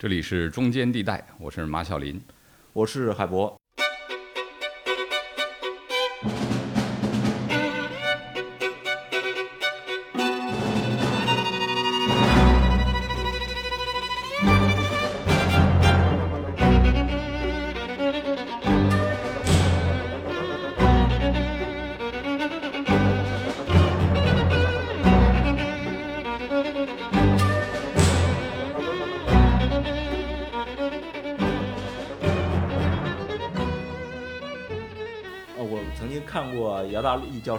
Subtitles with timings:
[0.00, 2.18] 这里是中间地带，我是马小林。
[2.72, 3.59] 我是海博。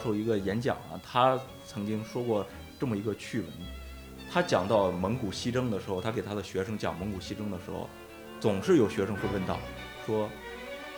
[0.03, 2.45] 授一个演讲啊，他曾经说过
[2.79, 3.49] 这么一个趣闻。
[4.33, 7.89] 他讲到蒙古西征的时候，他给他的学生讲蒙古西征的时候，
[8.39, 9.59] 总是有学生会问到，
[10.05, 10.29] 说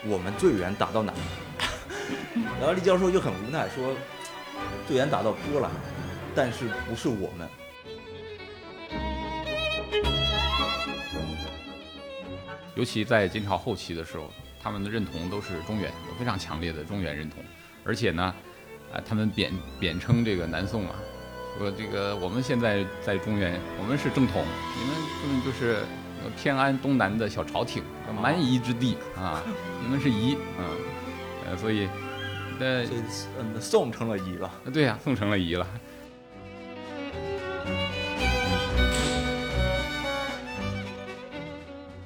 [0.06, 1.14] 我们最远打到哪？
[2.60, 3.96] 然后李教授就很无奈说，
[4.88, 5.72] 最远打到波兰，
[6.36, 7.50] 但是不是我们。
[12.76, 14.32] 尤其在金朝后期的时候，
[14.62, 17.44] 他们的认同都是中原，有非常强烈的中原认同，
[17.84, 18.34] 而且呢，
[18.94, 20.96] 啊，他们贬贬称这个南宋啊，
[21.58, 24.46] 说这个我们现在在中原，我们是正统，
[24.78, 25.84] 你们根本就是
[26.24, 27.82] 呃偏安东南的小朝廷，
[28.22, 29.42] 蛮夷之地啊，
[29.82, 30.66] 你们是夷，嗯，
[31.48, 31.90] 呃，所以，
[32.60, 32.86] 呃，
[33.40, 34.52] 嗯，宋成了夷了。
[34.72, 35.68] 对呀、宋成了夷了。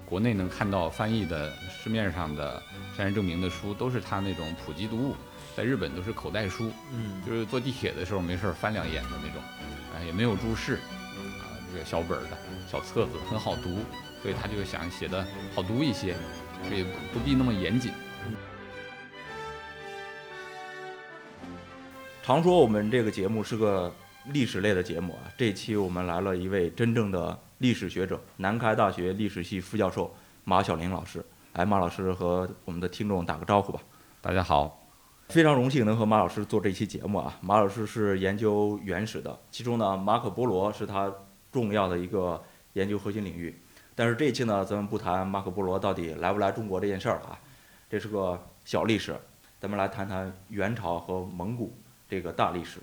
[0.05, 1.51] 国内能看到翻译的
[1.83, 2.63] 市面上的
[2.95, 5.15] 山人证明的书，都是他那种普及读物，
[5.57, 9.41] 在日本都是口袋书，嗯就是坐地铁的时候没事儿翻两眼的那种，
[9.91, 12.37] 啊，也没有注释，啊，这个小本儿的
[12.69, 13.79] 小册子很好读，
[14.21, 16.15] 所以他就想写的好读一些，
[16.67, 17.91] 所以不必那么严谨。
[22.21, 23.91] 常说我们这个节目是个
[24.25, 31.25] 历史类的节目啊，这一期我们来了一位真正的历史学者，南开大学历史系副教授马晓林老师。
[31.53, 33.81] 来，马老师和我们的听众打个招呼吧。
[34.21, 34.86] 大家好，
[35.29, 37.37] 非常荣幸能和马老师做这期节目啊。
[37.41, 41.13] 马老师是研究原始的，其中呢，马可波罗是他
[41.51, 42.41] 重要的一个
[42.73, 43.53] 研究核心领域。
[43.93, 47.37] 但是这一期呢，咱们不谈马可波罗到底来不来中国这件事儿啊，
[47.89, 49.19] 这是个小历史，
[49.59, 51.73] 咱们来谈谈元朝和蒙古
[52.07, 52.79] 这个大历史。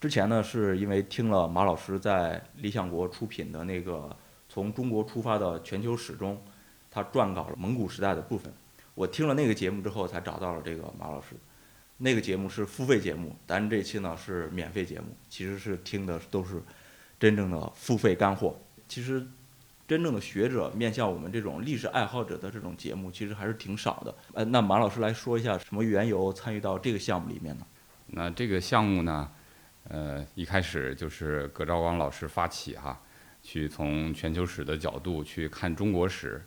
[0.00, 4.10] 之前呢，是因为听了马老师在理想国出品的那个
[4.48, 6.42] 从中国出发的全球史中，
[6.90, 8.52] 他撰稿了蒙古时代的部分。
[8.96, 11.36] 我听了那个节目之后，才找到了这个马老师。
[11.98, 16.62] 那个节目是付费节目，咱这期呢是免费节目，其实是听的都是
[17.18, 18.56] 真正的付费干货。
[18.88, 19.26] 其实
[19.86, 24.14] 真正的学者面向我们这种历史爱好者的这种节目，其实还是挺少的。
[24.32, 27.66] 呃，那马老师来说一下什么缘由参与到这个项目里面呢？
[28.06, 29.30] 那这个项目呢，
[29.88, 33.00] 呃，一开始就是葛兆光老师发起哈，
[33.42, 36.42] 去从全球史的角度去看中国史，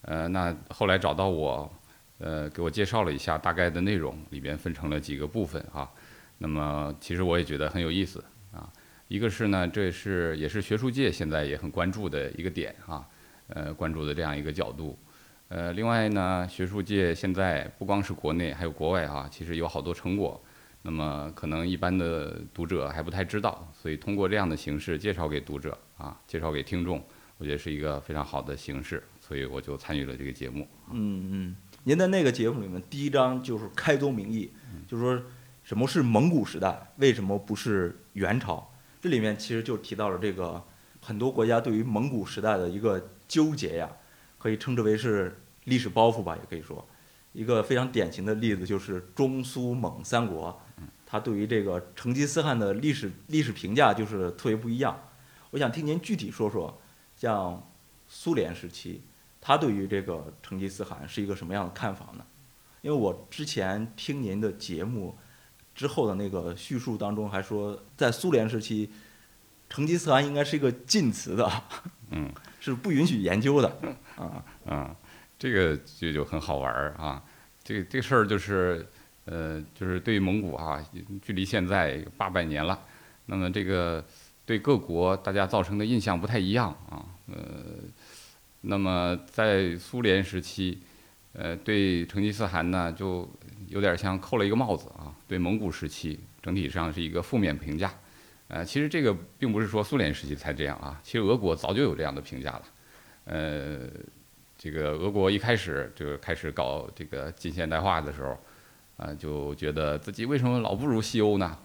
[0.00, 1.72] 呃，那后来找到我，
[2.18, 5.90] 呃，给我介绍了一下大概的内容，里边分成了几个部分哈。
[6.38, 8.22] 那么其实我也觉得很有意思
[8.52, 8.70] 啊。
[9.08, 13.06] 一个是呢，这是也是学术界现在也很关注的一个点啊，
[13.48, 14.98] 呃，关注的这样一个角度。
[15.48, 20.42] 呃，另外呢，学术界现在不光是国内，还有国外哈，其实有好多成果。
[20.82, 27.04] 那么可能一般的读者还不太知道，所以通过这样的形式介绍给读者啊，介绍给听众，
[27.38, 30.66] 我觉得是一个非常好的形式，所以我就参与了这个节目。
[30.92, 31.56] 嗯嗯，
[31.88, 34.50] 您在那个节目里面第一章就是开宗明义，
[34.88, 35.22] 就是说
[35.62, 38.68] 什么是蒙古时代，为什么不是元朝？
[39.00, 40.60] 这里面其实就提到了这个
[41.00, 43.88] 很多国家对于蒙古时代的一个纠结呀，
[44.36, 46.84] 可以称之为是历史包袱吧，也可以说。
[47.32, 50.60] 一个非常典型的例子就是中苏蒙三国，
[51.06, 54.98] 他对于这个成吉思汗的历史历史评价就是特别不一样。
[55.52, 56.82] 我想听您具体说说，
[57.14, 57.70] 像
[58.08, 59.02] 苏联时期，
[59.46, 62.26] 他对于这个成吉思汗是一个什么样的看法呢？
[62.82, 65.16] 因为我之前听您的节目
[65.72, 68.90] 之后的那个叙述当中还说，在苏联时期，
[69.70, 71.48] 成吉思汗应该是一个禁词的，
[72.10, 73.72] 嗯， 是不允许研究的
[74.16, 74.42] 啊。
[74.66, 74.96] 啊，
[75.38, 77.22] 这个就就很好玩儿啊。
[77.62, 78.84] 这这事儿就是，
[79.26, 80.84] 呃，就是对于蒙古啊，
[81.22, 82.76] 距离现在八百年了，
[83.26, 84.04] 那么这个
[84.44, 87.06] 对各国大家造成的印象不太一样啊。
[87.28, 87.36] 呃，
[88.68, 90.80] 那么在苏联时期，
[91.32, 93.28] 呃，对成吉思汗呢，就
[93.68, 95.14] 有点像扣了一个帽子啊。
[95.28, 97.94] 对蒙古时期，整体上是一个负面评价。
[98.48, 102.62] 呃，其实这个并不是说苏联时期才这样啊，其实俄国早就有这样的评价了。
[103.24, 103.88] 呃，
[104.58, 108.36] 这个俄国一开始就开始搞这个近现代化的时候，
[108.96, 111.58] 啊、就觉得自己为什么老不如西欧呢？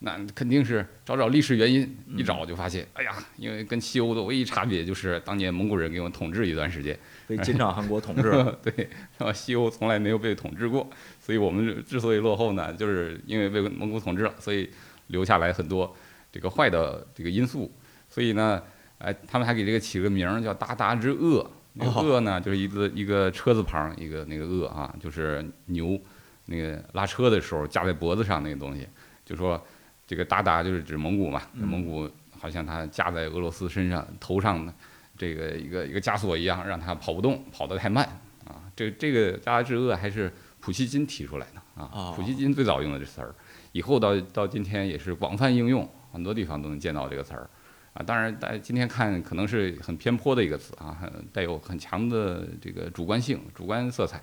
[0.00, 2.18] 那肯定是找找历史原因，嗯。
[2.18, 8.52] 一找就发现，哎呀，因为跟西欧的唯一差别就是当年蒙古人给我们统治一段时间，被金帐汗国统治了。
[8.62, 8.88] 对，
[9.18, 10.88] 然后西欧从来没有被统治过，
[11.18, 14.68] 所以我们之所以落后呢，就是因为被蒙古统治了，所以
[15.08, 15.94] 留下来很多
[16.30, 17.72] 这个坏的这个因素，
[18.08, 18.62] 所以呢，
[18.98, 25.98] 哎，他们还给这个起个名叫鞑靼之恶，那个恶呢就是一个一个车字旁一个那个恶啊，就是牛
[26.46, 28.86] 那个拉车的时候架在脖子上那个东西，
[29.24, 29.62] 就说
[30.06, 34.72] 这个鞑靼就是指蒙古嘛，嗯蒙古好像它架在俄罗斯身上头上的。
[35.18, 38.04] 这个一个一个枷锁一样，让它跑不动，跑得太慢
[38.44, 38.60] 啊。
[38.76, 40.30] 这这个鞑靼之恶还是
[40.60, 43.34] 普希金提出来的啊哦，普希金最早用的这词儿，
[43.72, 47.48] 以后到到今天也是广泛应用，很多地方都能见到这个词儿
[47.94, 48.02] 啊。
[48.02, 54.20] 当然，大家今天看可能是很偏颇的一个词啊，很带有很强的这个主观性、主观色彩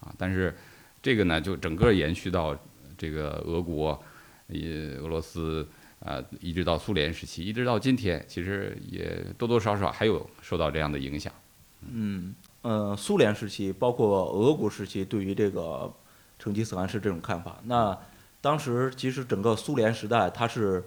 [0.00, 0.12] 啊。
[0.18, 0.52] 但是
[1.00, 2.58] 这个呢，就整个延续到
[2.98, 4.02] 这个俄国、
[4.48, 5.66] 也俄罗斯。
[6.04, 11.32] 啊，一直到苏联时期，一直到今天，其实也多多少少还有受到这样的影响。
[11.88, 15.94] 嗯，呃，苏联时期，包括俄国时期，对于这个
[16.40, 17.60] 成吉思汗是这种看法。
[17.66, 17.96] 那
[18.40, 20.82] 当时其实整个苏联时代，它是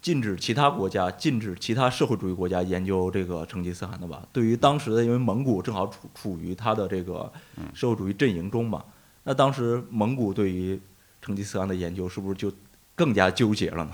[0.00, 4.26] 禁止其他国家、禁止其他社会主义国家研究这个成吉思汗的吧？
[4.32, 7.30] 对于当时的，因为蒙古正好处处于它的这个
[7.74, 8.82] 社会主义阵营中嘛，
[9.24, 10.80] 那当时蒙古对于
[11.26, 12.52] 成吉思汗的研究是不是就
[12.94, 13.92] 更加纠结了呢？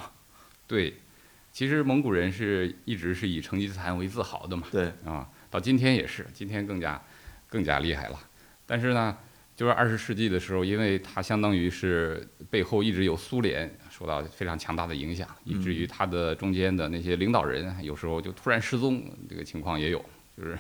[0.67, 0.95] 对，
[1.51, 7.01] 其实蒙古人是一直是以成吉思汗为自豪的嘛，对，啊，到今天也是，今天更加
[7.49, 8.21] 更加厉害了。
[8.67, 9.17] 但是呢，
[9.57, 20.05] 就是二十世纪的时候，因为它相当于是背后一直有苏联受到非常强大的影响，以至于它的中间的那些领导人有时候就突然失踪，这个情况也有，
[20.37, 20.59] 就是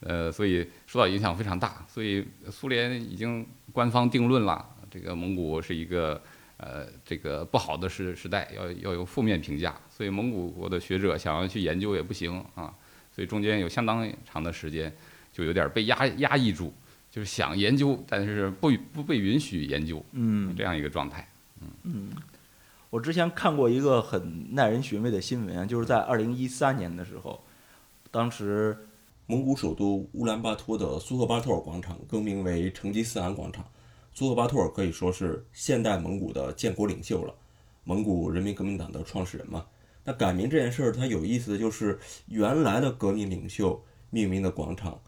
[0.00, 1.86] 呃，所以受到影响非常大。
[1.88, 6.20] 所以苏联已经官方定论了，这个蒙古是一个。
[6.62, 12.70] 呃，这个不好的时时代要要有负面评价，所以蒙古国的学者想要去研究也不行啊，
[13.10, 14.94] 所以中间有相当长的时间
[15.32, 16.70] 就有点被压压抑住，
[17.10, 21.26] 就是想研究，但是不不被允许研究，嗯，这样一个状态。
[21.84, 22.10] 嗯，
[22.90, 27.42] 我之前看过一个很耐人寻味的新闻，就是在二零一三年的时候，
[28.10, 28.76] 当时
[29.24, 33.64] 蒙古首都乌兰巴托的苏赫巴托尔广场更名为成吉思汗广场。
[34.12, 37.34] 苏赫巴托尔可以说是现代蒙古的建国领袖了，
[37.84, 39.66] 蒙古人民革命党的创始人嘛。
[40.04, 45.00] 那改名这件事儿，它有意思的就是原来的革命领袖命名的广场，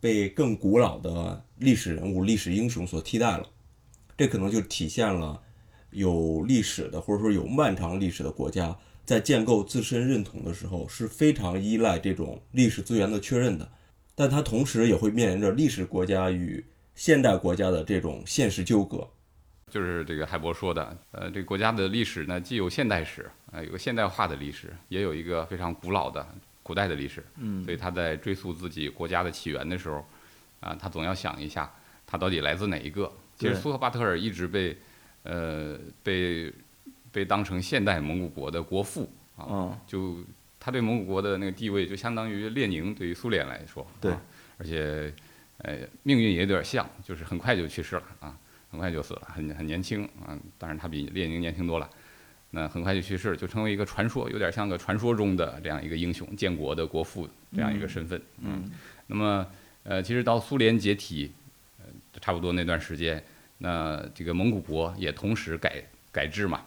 [0.00, 3.48] 被更古老的历史人物、历史英雄所替代了。
[4.16, 5.40] 这可能就体现了
[5.90, 13.70] 有历史的或者说有漫长历史的国家，在建构自身认同的时候是非常依赖这种历史资源的确认的，
[14.14, 16.64] 但它同时也会面临着历史国家与
[17.00, 19.08] 现代国家的这种现实纠葛。
[19.70, 26.28] 就是这个海博说的，呃，这个国家的历史呢，既有现代史，呃，有个现代化的历史，也有一个非常古老的
[26.62, 27.24] 古代的历史。
[27.38, 30.04] 嗯所以他在追溯自己国家的起源的时候，
[30.60, 31.72] 啊，他总要想一下，
[32.06, 33.10] 他到底来自哪一个。
[33.38, 34.76] 其实苏赫巴特尔一直被，
[35.22, 36.52] 呃，被
[37.10, 40.18] 被当成现代蒙古国的国父啊，嗯就
[40.58, 44.20] 他对蒙古国的那个地位，就相当于列宁对于苏联来说，对啊，
[44.58, 45.10] 而且，
[45.62, 48.36] 呃，命运也有点像，就是很快就去世了啊，
[48.70, 51.88] 很快就死了，很很年轻啊，当然他比列宁年轻多了，
[52.50, 58.70] 那很快就去世，就成为一个传说，有点像个传说中的这样一个英雄，建国的国父这样一个身份，嗯
[59.06, 59.46] 那么，
[59.82, 61.30] 呃，其实到苏联解体，
[61.78, 61.84] 呃，
[62.20, 63.22] 差不多那段时间，
[63.58, 66.62] 那这个蒙古国也同时改改制嘛，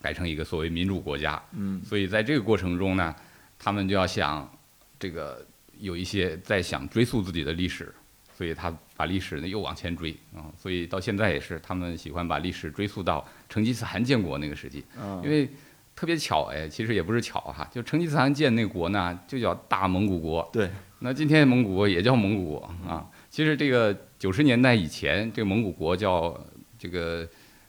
[0.00, 1.42] 改成一个所谓民主国家。
[1.52, 3.14] 嗯所以在这个过程中呢，
[3.58, 4.50] 他们就要想
[4.98, 5.44] 这个
[5.78, 7.92] 有一些在想追溯自己的历史，
[8.36, 14.84] 所以他把历史呢又往前追啊、所以到现在也是，他们喜欢把历史追溯到成吉思汗建国那个时期。
[15.00, 15.48] 嗯，因为
[15.94, 20.46] 特别巧哎，其实也不是巧哈，就成吉思汗建那国呢，就叫大蒙古国。
[20.52, 23.08] 对，那今天蒙古国也叫蒙古国啊。
[23.30, 26.38] 其实这个九十年代以前，这个蒙古国叫
[26.78, 27.26] 这个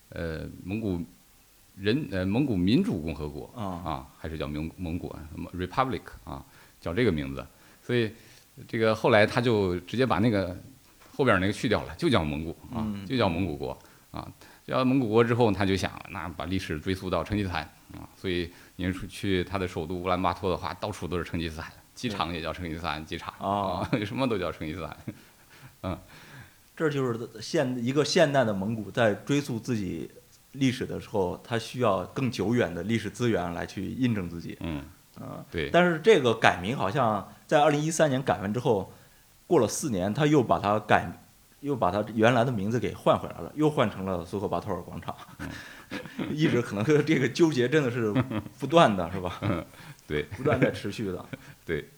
[0.10, 1.02] 呃蒙古
[1.78, 6.46] 人呃蒙古民主共和国啊啊，还是叫蒙蒙古什么 Republic 啊，
[6.82, 7.46] 叫这个名字。
[7.82, 8.12] 所以
[8.68, 10.56] 这个后来他就直接把那个
[11.16, 13.78] 后边那个去掉了，就叫蒙古啊嗯，就叫蒙古国
[14.12, 14.28] 啊。
[14.66, 24.98] 叫蒙古国之后，他就想，那把历史追溯到成吉思汗啊，所以您去他的首都乌兰巴托的话，到处都是成吉思汗，机场也叫成吉思汗机场哦啊， 什么都叫成吉思汗。
[25.84, 25.98] 嗯
[26.76, 30.12] 这就是现一个现代的蒙古在追溯自己
[30.52, 34.58] 历史的时候，他需要更久远的历史资源来去印证自己。
[34.60, 34.84] 嗯，
[35.20, 38.92] 嗯，对，但是这个改名好像在二零一三年改完之后，
[39.48, 41.10] 过了四年，他又把它改
[41.62, 45.16] 又把它原来的名字给换回来了，又换成了苏赫巴托尔广场。
[46.30, 48.14] 一直可能这个纠结真的是
[48.60, 49.40] 不断的，是吧？
[50.06, 51.26] 对， 不断在持续的。
[51.66, 51.90] 对，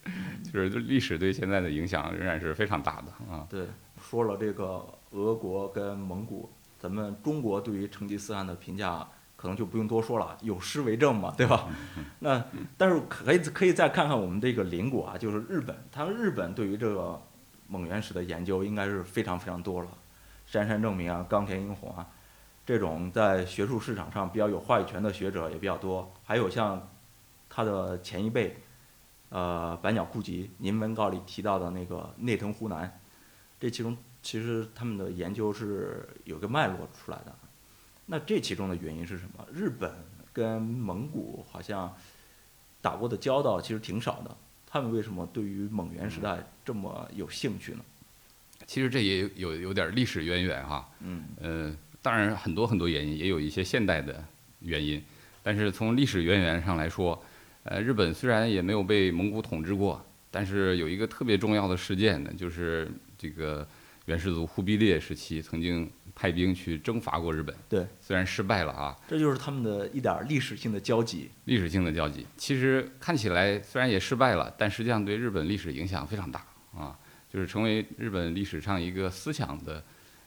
[0.54, 3.46] 就是历史对现在的影响仍然是非常大的啊。
[3.50, 3.66] 对，
[4.02, 9.08] 说了这个俄国跟蒙古，咱们中国对于成吉思汗的评价
[9.42, 11.70] 可能就不用多说了，有诗为证嘛，对吧？
[12.20, 12.44] 那
[12.76, 17.22] 但是可以可以再看看我们这个邻国啊，就是日本，他日本对于这个
[17.68, 19.88] 蒙元史的研究应该是非常非常多了，
[20.46, 22.06] 杉山正明啊，冈田英弘啊。
[22.66, 26.90] 这种在学术市场上比较有话语权的学者也比较多，还有像
[27.50, 28.58] 他的前一辈，
[29.30, 33.00] 呃，百鸟库吉，您文稿里提到的那个内藤湖南，
[33.58, 37.34] 这其中其实他们的研究是有个脉络出来的。
[38.10, 39.46] 那这其中的原因是什么？
[39.54, 39.94] 日本
[40.34, 41.96] 跟蒙古好像
[42.82, 44.36] 打过的交道其实挺少的，
[44.66, 47.80] 他们为什么对于蒙元时代这么有兴趣呢？
[48.66, 50.90] 其实这也有有点历史渊源哈。
[51.02, 51.24] 嗯。
[51.40, 51.76] 呃。
[52.02, 54.24] 当然，很多很多原因，也有一些现代的
[54.62, 55.04] 原因。
[55.44, 57.22] 但是从历史渊源上来说，
[57.64, 60.02] 呃，日本虽然也没有被蒙古统治过，
[60.32, 63.68] 但是有一个特别重要的事件呢，就是这个
[64.06, 67.56] 元世祖忽必烈时期曾经派兵去征伐过日本。
[67.70, 68.98] 对，虽然失败了啊。
[69.08, 71.30] 这就是他们的一点历史性的交集。
[71.46, 76.44] 历史性的交集，其实看起来虽然也失败了，但实际上对日本历史影响非常大
[76.76, 76.98] 啊，
[77.32, 79.82] 就是成为日本历史上一个思想的。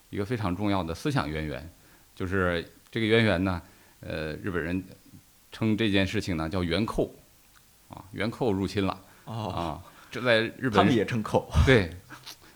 [0.09, 1.73] 一个非常重要的思想渊源，
[2.13, 3.59] 就是这个渊源呢，
[3.99, 4.83] 呃，日本人
[5.51, 7.11] 称这件事情呢叫元寇，
[7.89, 9.81] 啊，元寇入侵了，啊，
[10.11, 11.89] 这在日本他们也称寇，对，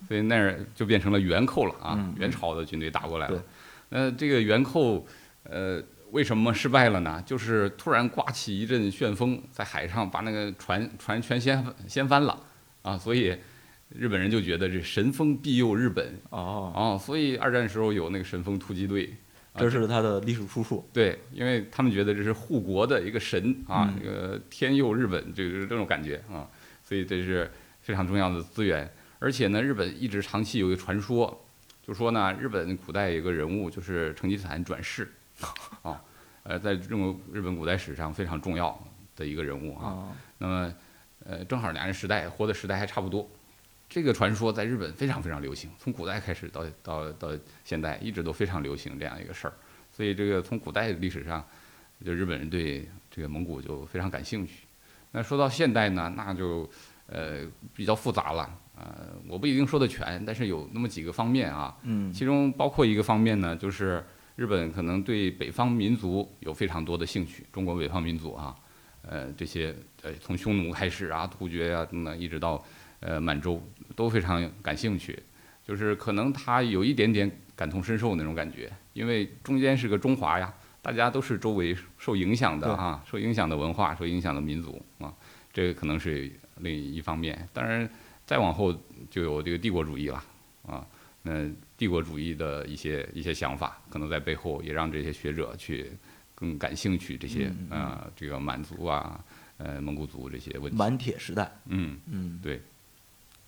[0.08, 3.44] 所以那儿就变成了元寇了啊，元朝的军队打过来了。
[3.90, 5.06] 那这个元寇，
[5.44, 7.22] 呃，为什么失败了呢？
[7.26, 12.40] 就是突然刮起一阵旋风，在海上把那个船船全掀掀翻了，
[12.82, 13.38] 啊，所以。
[13.90, 19.16] 日本人就觉得这神风庇佑日本哦哦，所以二战时候有那个神风突击队，
[19.56, 20.86] 这是他的历史出处。
[20.92, 26.46] 对，因为他们觉得这是护国的一个神啊，这个天佑日本，就是这种感觉啊，
[26.84, 27.50] 所以这是
[27.80, 28.92] 非常重要的资源。
[29.20, 31.46] 而且呢，日本一直长期有一个传说，
[31.86, 35.12] 就说呢，日本古代有个人物就是成吉思汗转世，
[35.82, 36.02] 啊，
[36.44, 38.78] 呃，在中国日本古代史上非常重要
[39.16, 40.16] 的一个人物啊。
[40.38, 40.74] 那么，
[41.26, 43.28] 呃，正好俩人时代活的时代还差不多。
[43.90, 47.30] 这个传说在日本非常非常流行，从古代开始到到到
[47.64, 49.54] 现代，一直都非常流行这样一个事儿。
[49.92, 51.44] 所以这个从古代历史上，
[52.06, 54.66] 就日本人对这个蒙古就非常感兴趣。
[55.12, 56.70] 那说到现代呢，那就
[57.08, 58.50] 呃比较复杂了。
[58.76, 61.76] 呃，我不一定说的全，但是有那么几个方面啊。
[61.84, 62.12] 嗯。
[62.14, 64.04] 其中包括一个方面呢，就是
[64.36, 67.46] 日本可能对北方民族有非常多的兴趣。
[67.52, 68.56] 中国北方民族啊，
[69.02, 72.64] 呃这些呃从匈奴开始啊，突厥啊等等，一直到。
[73.00, 73.62] 呃，满洲
[73.96, 75.22] 都非常感兴趣，
[75.64, 85.14] 就是可能他有一点点感同身受那种感觉，因为中间是个中华呀，大家都是周围受影响的啊，受影响的文化，受影响的民族啊，
[85.54, 87.48] 这个可能是另一方面。
[87.54, 87.90] 当然，
[88.26, 88.74] 再往后
[89.10, 90.24] 就有这个帝国主义了
[90.66, 90.86] 啊，
[91.24, 95.92] 那帝国主义的一些一些想法，可能在背后也让这些学者去
[96.36, 99.24] 更感兴趣这些啊，这个满族啊，
[99.58, 100.78] 呃，蒙古族这些问题。
[100.78, 102.62] 满铁时代，嗯嗯，对。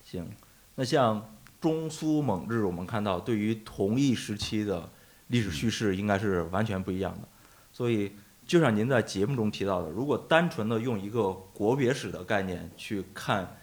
[0.03, 0.27] 行，
[0.75, 4.89] 那像中苏蒙日，我们看到对于同一时期的
[5.27, 7.27] 历史叙事应该是完全不一样的。
[7.71, 8.11] 所以，
[8.49, 13.55] 就像您在节目中提到的，如果单纯的用一个国别史的概念去看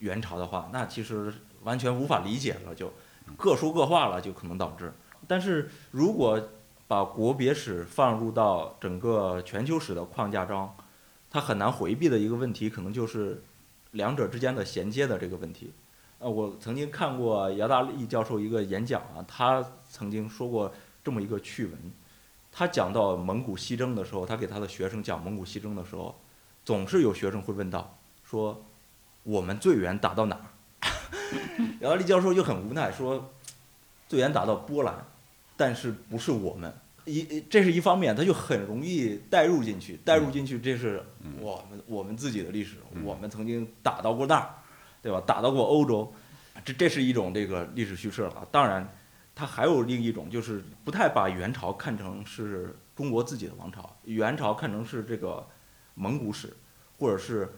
[0.00, 2.92] 元朝的话，那其实完全无法理解了，就
[3.38, 4.92] 各说各话了，就可能导致。
[5.26, 6.38] 但是如果
[6.86, 10.70] 把国别史放入到整个全球史的框架中，
[11.30, 13.42] 它很难回避的一个问题，可能就是。
[13.92, 15.72] 两者之间的衔接的这个问题，
[16.20, 20.72] 呃，我曾经看过姚大力教授一个演讲啊，他曾经说过
[21.02, 21.76] 这么一个趣闻，
[22.52, 26.20] 他讲到蒙古西征的时候，他给他的学生讲蒙古西征的时候，
[26.64, 28.64] 总是有学生会问到，说
[29.22, 30.44] 我们最远打到哪儿？
[31.80, 33.30] 然后李教授就很无奈说，
[34.08, 34.94] 最远打到波兰，
[35.56, 36.72] 但是不是我们。
[37.06, 41.02] 一这是一方面，他就很容易带入进去，带入进去，这是
[41.40, 44.50] 我们我们自己的历史，我们曾经打到过那儿，
[45.02, 45.20] 对吧？
[45.26, 46.12] 打到过欧洲，
[46.62, 48.46] 这这是一种这个历史叙事了。
[48.52, 48.86] 当然，
[49.34, 55.46] 它还有另一种，就是不太把元朝看成是中国自己的王朝，元朝看成是这个
[55.94, 56.54] 蒙古史，
[56.98, 57.48] 或者是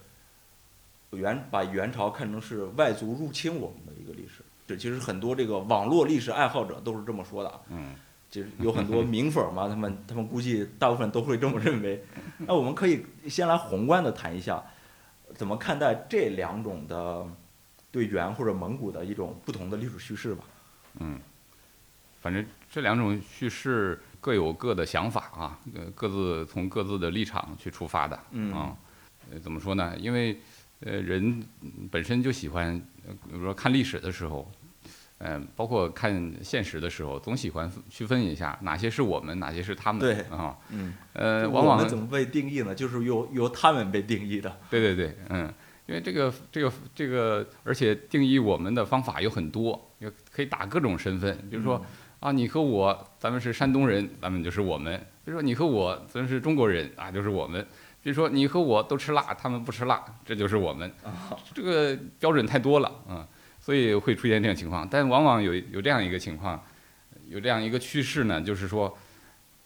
[1.10, 4.42] 元把元朝看成是外族入侵我们的一个历史。
[4.66, 7.60] 这其实很多这个网络历史爱好者都是这么说的。
[7.68, 7.94] 嗯。
[8.30, 12.02] 就是有很多名粉嘛，他们他们估计大部分都会这么认为。
[12.38, 14.64] 那我们可以先来宏观的谈一下，
[15.34, 17.26] 怎么看待这两种的
[17.90, 20.44] 对元或者蒙古的一种不同的历史叙事吧。
[20.98, 21.20] 嗯，
[22.22, 28.74] 反正这两种叙事各有各的想法啊，呃，各自从各自的立场去出发的嗯啊。
[29.30, 29.94] 呃，怎么说呢？
[29.98, 30.38] 因为
[30.80, 31.44] 呃，人
[31.90, 34.50] 本身就喜欢，呃比如说看历史的时候，
[35.18, 40.00] 嗯、包括看现实的时候，总喜欢区分一下哪些是我们，哪些是他们。
[40.00, 42.74] 对啊，嗯，呃，往往我们怎么被定义呢？
[42.74, 44.56] 就是由由他们被定义的。
[44.68, 45.52] 对对对，嗯，
[45.86, 51.80] 因为这个这个这个，而且定义我们的方法有很多，也可以打各种身份，比如说、
[52.22, 57.60] 啊，你和我，咱们是山东人，咱们就是我们；比如说你和我，咱是中国人啊，就是我们；
[58.00, 60.88] 比如说你和我都吃辣，他们不吃辣，这就是我们。
[61.52, 63.26] 这个标准太多了，嗯，
[63.58, 64.86] 所以会出现这种情况。
[64.88, 66.64] 但往往有有这样一个情况，
[67.26, 68.96] 有这样一个趋势呢，就是说，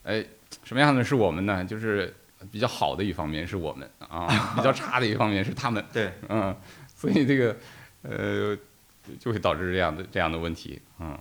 [0.04, 0.24] 哎，
[0.64, 1.62] 什么样的是我们呢？
[1.62, 2.10] 就是
[2.50, 6.56] 比较好的一方面是我们啊，比较差的一方面是他们， 对，嗯，
[6.94, 7.54] 所以这个
[8.00, 8.56] 呃
[9.20, 11.18] 就会导致这样的这样的问题，嗯，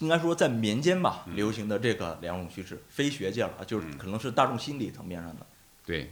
[0.00, 1.36] 应该说在民间吧嗯。
[1.36, 5.46] 流行的这个两种趋势，非学界了啊，就是可能是大众心理层面上的。
[5.84, 6.10] 对，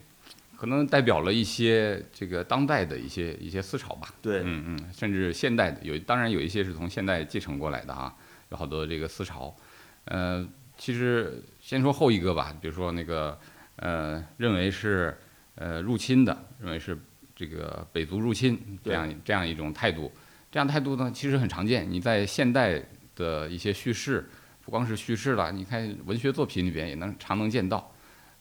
[0.56, 8.14] 可能代表了一些这个当代的一些一些思潮吧，对，嗯嗯，甚至现代的有，当然有一些是从现代继承过来的啊，
[8.50, 9.54] 有好多这个思潮。
[10.06, 10.46] 呃，
[10.78, 13.38] 其实先说后一个吧，比如说那个
[13.76, 15.16] 呃，认为是
[15.56, 16.98] 呃入侵的，认为是
[17.34, 20.10] 这个北族入侵这样这样一种态度，
[20.50, 22.82] 这样态度呢其实很常见，你在现代
[23.16, 24.24] 的一些叙事，
[24.64, 27.92] 不光是叙事了，你看文学作品里边也能常能见到。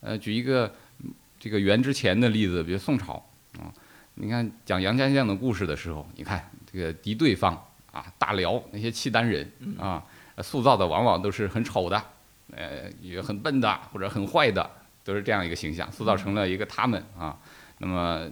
[0.02, 3.14] 呃，举一个嗯这个元之前的例子，比如宋朝
[3.58, 3.74] 啊，
[4.14, 7.56] 你看讲杨家将的故事的时候，你看这个敌对方
[7.92, 10.04] 啊，大辽那些契丹人啊，
[10.36, 12.04] 呃塑造的往往都是很丑的，
[12.52, 14.70] 呃，也很笨的或者很坏的，
[15.04, 17.36] 都是这样一个形象，塑造成了一个他们啊。
[17.80, 18.30] 那么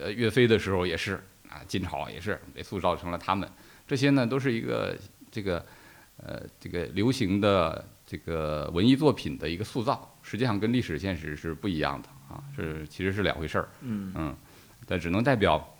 [0.00, 3.48] 呃，岳飞的时候也是啊，晋朝也是被塑造成了他们。
[3.86, 4.96] 这些呢，都是一个
[5.30, 5.64] 这个
[6.16, 13.68] 呃这个流行的这个文艺作品的一个塑造，实际上跟历史现实是不一样的啊，是其实是两回事儿。
[13.82, 14.36] 嗯嗯，
[14.86, 15.74] 但只能代表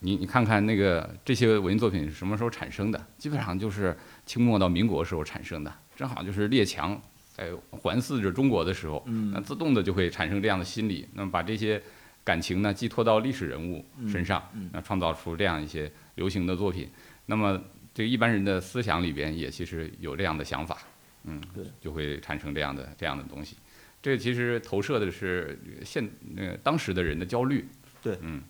[0.00, 3.06] 你你看看那个这些文艺作品是什么时候产生的？
[3.18, 7.00] 基本上就是清末到民国时候产生的，正好就是列强
[7.34, 11.82] 在环伺着中国的时候，那嗯自动的就会产生这样的心理，那么把这些
[12.22, 16.88] 感情呢寄托到历史人物身上那创造出这样一些流行的作品。
[17.28, 17.60] 那么
[17.96, 20.82] 这个一般人的思想里边也其实有这样的想法，
[21.24, 23.56] 嗯对，就会产生这样的这样的东西。
[24.02, 26.06] 这个其实投射的是现
[26.36, 27.66] 呃当时的人的焦虑，
[28.02, 28.42] 对嗯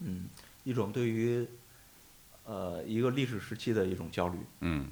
[0.00, 0.24] 嗯，
[0.64, 1.46] 一种对于
[2.44, 4.38] 呃一个历史时期的一种焦虑。
[4.62, 4.88] 嗯，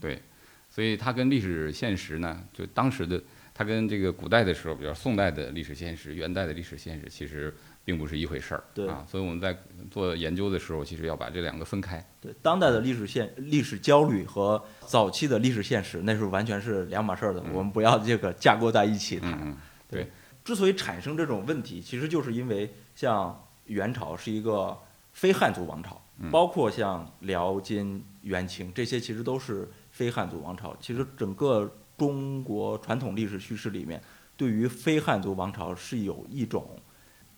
[0.00, 0.20] 对，
[0.68, 3.22] 所以它跟历史现实呢，就当时的
[3.54, 7.54] 它跟这个古代的时候，比如宋代的历史现实、元代的历史现实，其实
[7.86, 8.64] 并不是一回事儿。
[8.74, 9.56] 对啊，所以我们在
[9.92, 12.04] 做研究的时候，其实要把这两个分开。
[12.20, 17.40] 对，当代的历史现历史焦虑和早期的历史现实，那是完全是两码事儿的。
[17.52, 19.32] 我们不要这个架构在一起谈。
[19.40, 19.56] 嗯
[19.92, 20.06] 嗯，
[20.44, 24.76] 之所以产生这种问题，其实就是因为像元朝是一个
[25.12, 30.76] 非汉族王朝，嗯包括像辽、金、元、清这些，其实都是非汉族王朝。
[30.80, 34.02] 其实整个中国传统历史叙事里面，
[34.36, 36.76] 对于非汉族王朝是有一种，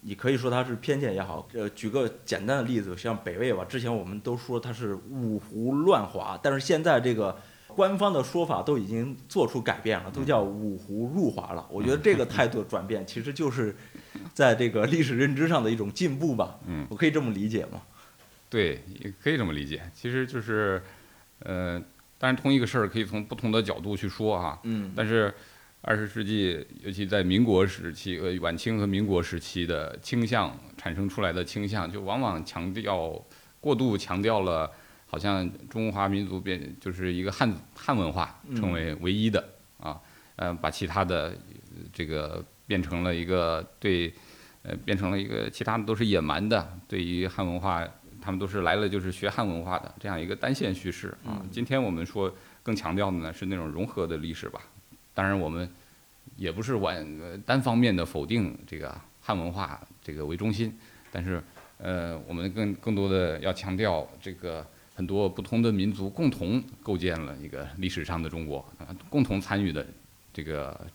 [0.00, 1.48] 你可以说它是偏见也好。
[1.54, 7.36] 呃，举个简单的例子，像北魏吧，之前我们都说它是五胡乱华，但是现在这个。
[7.76, 11.64] 官方的说法都已经做出改变了，都叫五胡入华了。
[11.70, 13.76] 我觉得这个态度转变，其实就是
[14.34, 16.58] 在这个历史认知上的一种进步吧。
[16.66, 17.82] 嗯，我可以这么理解吗？
[18.50, 19.82] 对，也可以这么理解。
[19.94, 20.82] 其实就是，
[21.40, 21.78] 呃，
[22.18, 24.58] 当然同一个事儿可以从不同的角度去说啊。
[24.64, 25.32] 嗯，但是
[25.80, 33.24] 二十世纪，尤其在民国时期，呃，晚清和民国时期的倾向产生出来的倾向，就往往强调
[33.60, 34.70] 过度强调了，
[35.06, 39.42] 好像中华民族变就是一个汉汉文化嗯成为唯一的、
[39.78, 39.98] 啊，
[40.36, 44.12] 呃，把其他的呃这个变成了一个对，
[44.62, 47.86] 呃，变成了一个其他的都是野蛮的，对于汉文化。
[48.20, 51.38] 他们都是来了就是学汉文化的这样一个单线叙事啊。
[51.40, 54.60] 嗯今天我们说更强调的呢是那种融合的历史吧。
[55.18, 55.68] 当然，我们
[56.36, 60.78] 也不是完单方面的否定这个汉文化这个为中心，
[61.10, 61.42] 但是
[61.78, 69.84] 呃，我们更更多的要强调这个很多不同的民族共同构建了一个历史上的中国啊，共同参与的
[70.32, 70.86] 这个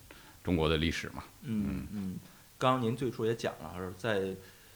[0.41, 1.25] 中国的历史嘛。
[1.41, 2.15] 嗯嗯，
[2.57, 4.33] 刚刚您最初也讲了，是在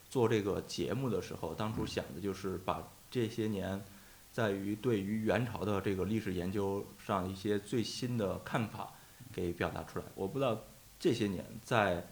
[0.09, 3.81] 做这个节目的时候，当初想的就是把这些年
[4.29, 8.91] 在于对于元朝的这个历史研究上一些最新的看法
[9.37, 10.05] 给表达出来。
[10.15, 10.59] 我不知道
[10.99, 12.03] 这些年在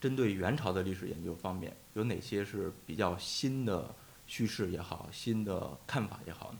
[0.00, 3.94] 针对元朝的历史研究方面有哪些是比较新的
[4.26, 6.58] 叙事也好，新的看法也好呢？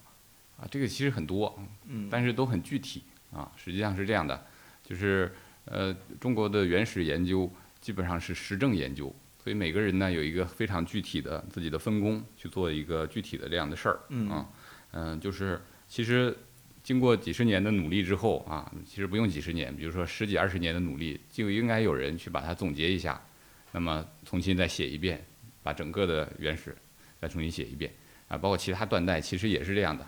[0.59, 4.47] 啊，这个其实很多，嗯，但是都很具体啊，实际上是这样的，
[4.83, 14.49] 就是呃，中国的原始研究基本上是实证研究，所以每个人呢有一个非常具体的自己的分工去做一个具体的这样的事儿，嗯啊，
[14.93, 16.37] 嗯、就是其实
[16.85, 23.19] 经过几十年的努力之后啊，其实不用几十年，比如说十几二十年的努力，就应该有人去把它总结一下，
[23.73, 25.25] 那么重新再写一遍，
[25.63, 26.77] 把整个的原始
[27.19, 27.91] 再重新写一遍
[28.29, 30.07] 啊，包括其他断代，其实也是这样的。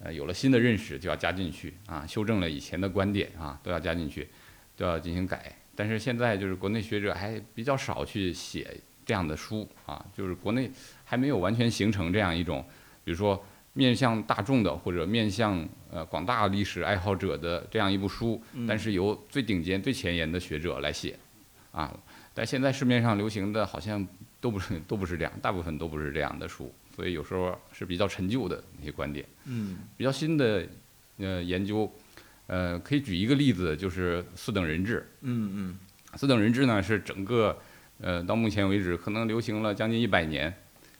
[0.00, 4.28] 呃，有了新的认识就要加进去啊，修正了以前的观点啊，都要加进去，
[4.76, 5.56] 都要进行改。
[5.74, 10.70] 但是现在就是国内学者还比较少去写这样的书啊，就是国内
[11.04, 12.62] 还没有完全形成这样一种，
[13.02, 13.42] 比如说
[13.78, 21.16] 面向大众的或者面向呃广大历史爱好者的这样一部书，但是由最顶尖、最前沿的学者来写，
[21.70, 21.96] 啊，
[22.34, 24.04] 但现在市面上流行的好像
[24.40, 29.24] 都不是都不是这样，大部分都不是这样的书，所以有时候是比较陈旧的那些观点。
[29.44, 30.66] 嗯比较新的
[31.18, 31.88] 呃研究，
[32.48, 35.08] 呃，可以举一个例子，就是四等人制。
[35.20, 35.78] 嗯嗯
[36.16, 37.56] 四等人制呢是整个
[38.00, 40.52] 呃到目前为止可能流行了将近一百年，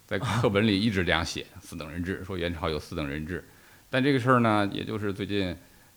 [0.09, 3.45] 在课本里一直这样写四等人制，说元朝有四等人制，
[3.91, 5.55] 但这个事儿呢，也就是最近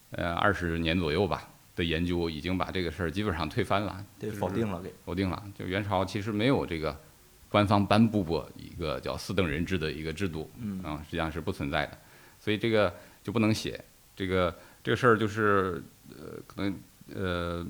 [0.10, 4.94] 呃二十年左右吧的研究，已经把这个事儿基本上推翻了，对，否定了给。
[5.06, 5.42] 否定了。
[5.58, 7.00] 就元朝其实没有这个
[7.48, 11.98] 官方颁布过一个叫四等人制的一个制度，嗯啊，实际上是不存在的，
[12.38, 12.94] 所以这个
[13.24, 13.82] 就不能写。
[14.14, 16.78] 这个这个事儿就是呃，可能
[17.16, 17.66] 呃，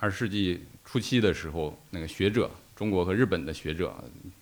[0.00, 3.94] 二十世纪初期的时候，那个学者，中国和日本的学者，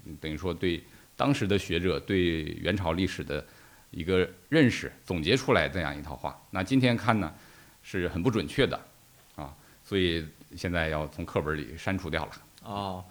[0.06, 0.82] 嗯等于说对
[1.16, 3.44] 当时的学者对元朝历史的
[3.90, 6.40] 一个认识总结出来这样一套话。
[6.50, 7.32] 那今天看呢，
[7.82, 8.80] 是很不准确的，
[9.36, 12.32] 啊，所以现在要从课本里删除掉了。
[12.64, 13.04] 哦，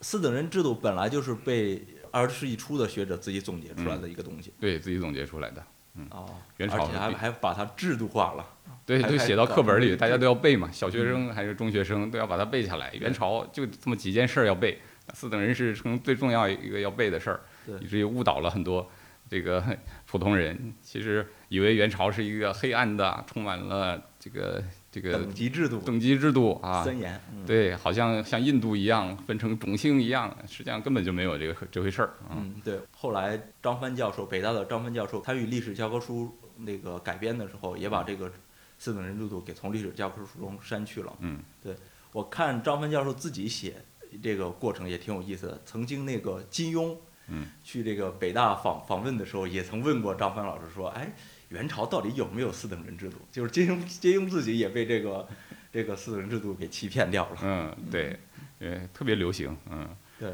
[0.00, 4.52] 四等人制度本来就是被二十世纪初的学者自己总结出来的一个东西。
[4.60, 5.62] 对自己总结出来的，
[5.96, 8.46] 嗯哦，嗯元朝还还把它制度化了。
[8.86, 12.92] 对，就写到课本里，大家都要背嘛，小学生还是中学生都要把它背下来。
[12.94, 14.78] 元朝就这么几件事儿要背，
[15.12, 18.90] 四等人是成最重要一个要背的事儿对，以至于误导了很多
[19.28, 19.62] 这个
[20.06, 20.72] 普通人。
[20.82, 27.20] 其实以为元朝是一个黑暗的，充满了这个这个等级制度等级制度啊，森严。
[27.32, 32.36] 嗯对，好像像印度一样分成种姓一样，实际上根本就没有这个这回事儿啊。
[32.36, 32.78] 嗯，对。
[32.96, 38.32] 后来张帆教授，北大的张帆教授参与历史教科书那个改编的时候，也把这个
[38.78, 41.12] 四等人制度给从历史教科书中删去了。
[41.20, 41.74] 嗯，对。
[42.12, 43.74] 我看张帆教授自己写
[44.22, 45.60] 这个过程也挺有意思的。
[45.64, 46.96] 曾经那个金庸，
[47.28, 51.12] 嗯，去这个北大访访问的时候，也曾问过张帆老师说：“哎，
[51.48, 55.28] 元朝到底有没有四等人制度？”就是金庸， 金庸自己也被这个
[55.72, 57.38] 这个四等人制度给欺骗掉了。
[57.42, 58.18] 嗯，对，
[58.58, 59.88] 呃，特别流行，嗯。
[60.18, 60.32] 对，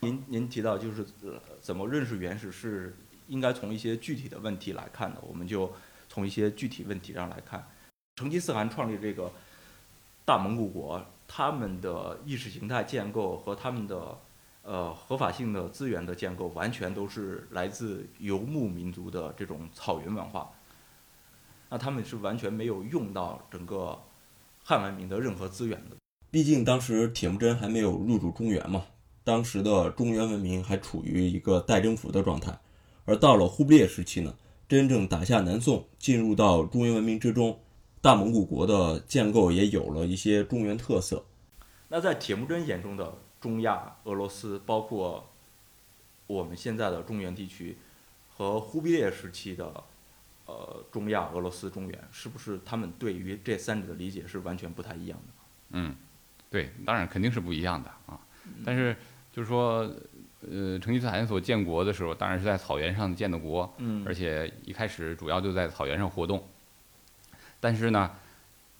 [0.00, 2.96] 您您提到就是呃怎么认识原始是
[3.26, 5.72] 应该从一些具体的问题来看的，我们就
[6.08, 7.66] 从一些具体问题上来看。
[8.14, 9.30] 成吉思汗创立这个
[10.24, 14.18] 大蒙古国，他们的意识形态建构和他们的
[14.62, 20.50] 呃合法性的资源的建构，完全都是来自游牧民族的这种草原文化。
[21.68, 24.00] 那他们是完全没有用到整个
[24.62, 25.96] 汉文明的任何资源的。
[26.30, 28.84] 毕竟当时铁木真还没有入主中原嘛，
[29.24, 32.56] 当时的中原文明还处于一个待征服的状态。
[33.04, 34.34] 而到了忽必烈时期呢，
[34.68, 37.58] 真正打下南宋，进入到中原文明之中，
[38.06, 41.24] 大蒙古国的建构也有了一些中原特色。
[41.88, 45.28] 那在铁木真眼中的中亚、俄罗斯，包括
[46.28, 47.76] 我们现在的中原地区，
[48.36, 49.82] 和忽必烈时期的
[50.44, 55.34] 呃中亚、俄罗斯、中原，是不是他们对于这三者的理解是完全不太一样的？
[55.70, 55.96] 嗯，
[56.48, 58.20] 对，当然肯定是不一样的啊。
[58.64, 58.94] 但是
[59.32, 59.78] 就是说，
[60.48, 66.48] 呃，成吉思汗所建国的时候，当然是在草原上建的国，嗯而且一开始主要就在草原上活动。
[67.60, 68.10] 但是呢，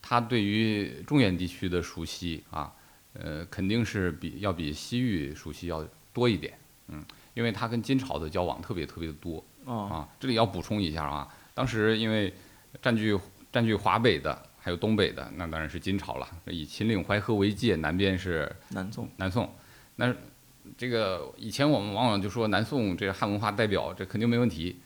[0.01, 2.73] 他对于中原地区的熟悉啊，
[3.15, 6.59] 呃，肯定是比要比西域熟悉要多一点。
[6.89, 9.45] 嗯，因为他跟金朝的交往特别特别的多。
[9.65, 12.33] 哦，啊，这里要补充一下啊，当时因为
[12.81, 13.19] 占据
[13.51, 16.29] 占据华北的还有东北的，那当然是金朝了。
[16.47, 19.53] 以秦岭淮河为界，南边是南宋，南宋。
[19.97, 20.15] 那
[20.77, 24.77] 这个以前我们往往就说南宋这个汉文化代表，这肯定没问题。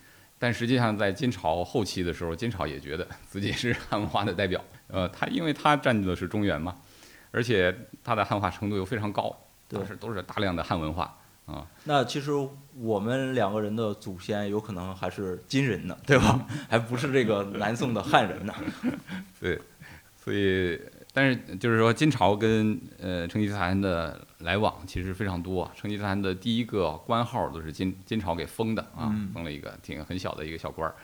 [0.41, 4.59] 但实际上，在金朝后期的时候，金朝也觉得自己是汉文化的代表。
[4.87, 6.77] 呃，他因为他占据的是中原嘛，
[7.29, 7.71] 而且
[8.03, 9.31] 他的汉化程度又非常高，
[9.69, 11.67] 对是都是大量的汉文化啊。
[11.83, 12.31] 那其实
[12.79, 16.43] 我们两个人的祖先有可能还是金人呢，对吧？
[16.67, 18.55] 还不是这个南宋的汉人呢。
[19.39, 19.61] 对，
[20.17, 20.81] 所以
[21.13, 25.69] 但是就是说，金朝跟呃成吉思汗的来往其实非常多。
[25.75, 30.95] 成吉思汗的第一个官号都是金金朝给封的啊嗯，封了一个挺很小的一个小官儿。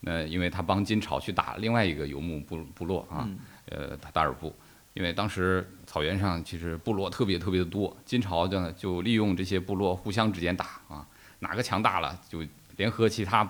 [0.00, 3.28] 那因为他帮金朝去打另外一个游牧部部落啊，
[3.66, 4.54] 呃打，达尔部，
[4.94, 11.06] 因为当时草原上其实部落特别特别的多，金朝呢就利用这些部落互相之间打啊，
[11.40, 12.42] 哪个强大了就
[12.76, 13.44] 联合其他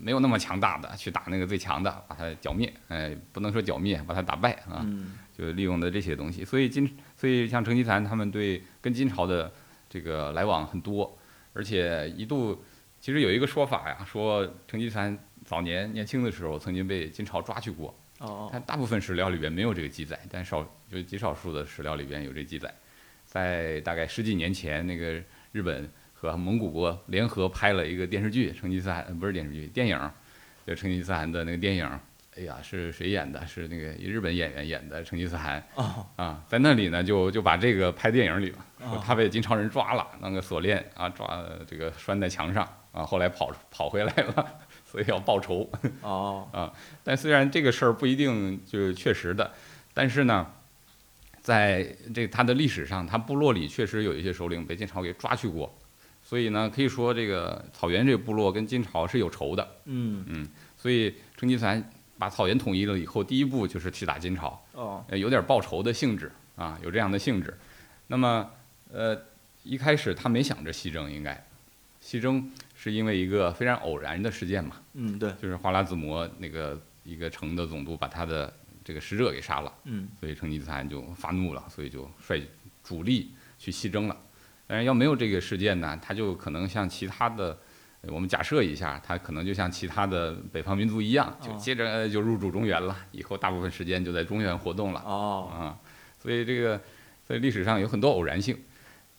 [0.00, 6.44] 没有那么强大的去打那个最强的，把它剿灭，哎，不能说剿灭，把它打败啊，嗯就利用的这些东西。
[6.44, 9.52] 所以金，所以像成吉思汗他们对跟金朝的
[9.88, 11.18] 这个来往很多，
[11.52, 12.64] 而且一度
[13.00, 17.94] 其实有一个说法呀，说成吉思汗早年年轻的时候曾经被金朝抓去过。
[18.18, 22.74] 哦但大部分史料里边没有这个记载，但少有极少数的史料里边有这记载。
[23.24, 25.88] 在大概十几年前，那个日本
[26.20, 30.10] 和蒙古国联合拍了一个电视剧，成吉思汗呃不是电视剧，电影，
[30.66, 31.88] 就成吉思汗的那个电影。
[32.36, 33.44] 哎呀，是谁演的？
[33.46, 45.68] 是那个日本演员演的成吉思汗哦啊，在那里呢，就就把这个拍电影里了，他被金朝人抓了，那个锁链啊抓这个拴在墙上啊，后来跑跑回来了，所以要报仇。
[46.02, 46.72] 哦 啊
[47.04, 49.52] 但虽然这个事儿不一定就是确实的，
[49.92, 50.46] 但是呢，
[51.40, 55.76] 在这他的历史上，他部落里确实有一些首领被金朝给抓去过，
[56.28, 59.66] 所以呢，可以说这个草原这个部落跟金朝是有仇的。
[59.86, 67.56] 嗯所以成吉思汗把草原统一了以后，第一步就是去打金朝，哦呃，有点报仇的性质啊，有这样的性质。
[68.08, 68.50] 那么，
[68.92, 69.18] 呃，
[69.62, 71.42] 一开始他没想着西征，应该
[71.98, 78.52] 西征是因为一个非常偶然的事件嘛，嗯对就是花剌子模那个一个城的总督把他的
[78.84, 82.42] 这个使者给杀了，嗯所以成吉思汗就发怒了，所以就率
[82.84, 84.14] 主力去西征了。
[84.68, 87.58] 但是要没有这个事件呢，他就可能像其他的，
[88.02, 95.02] 呃我们假设一下，他可能就像其他的北方民族一样，就哦接着呃就入主中原了，以后大部分时间就在中原活动了。
[95.04, 95.74] 哦啊，
[96.22, 96.80] 所以这个
[97.26, 98.56] 在历史上有很多偶然性。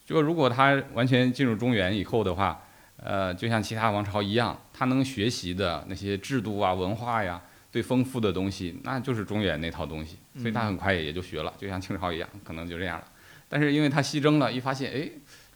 [0.05, 2.63] 就如果他完全进入中原以后的话，
[2.97, 13.05] 呃，就像其他王朝一样，他能学习的那些制度啊、文化呀，最丰富的东西，那就是中原那套东西，所以他很快也就学了，就像清朝一样，可能就这样了。
[13.47, 15.09] 但是因为他西征了，一发现，哎，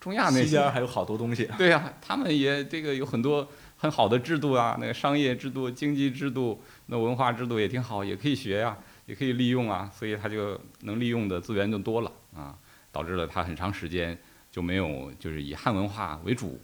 [0.04, 1.50] 中亚那边还有好多东西。
[1.58, 12.54] 对呀、他们也这个有很多很好的制度啊，那个商业制度、经济制度、那文化制度也挺好，也可以学呀、也可以利用啊，所以他就能利用的资源就多了啊，
[12.92, 14.18] 导致了他很长时间
[14.52, 16.60] 就没有就是以汉文化为主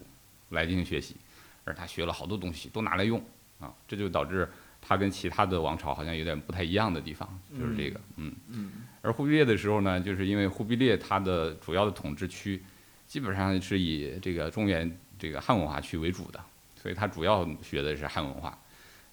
[0.49, 1.15] 来进行学习，
[1.63, 3.23] 而他学了好多东西都拿来用
[3.61, 4.45] 啊，这就导致
[4.81, 8.35] 他跟其他的王朝好像有点不太一样的地方，就是这个，嗯。
[8.49, 8.71] 嗯
[9.01, 12.61] 而忽必烈的时候呢，就是因为忽必烈他的主要的统治区
[13.09, 16.39] 基本上是以这个中原这个汉文化区为主的，
[16.79, 18.55] 所以他主要学的是汉文化，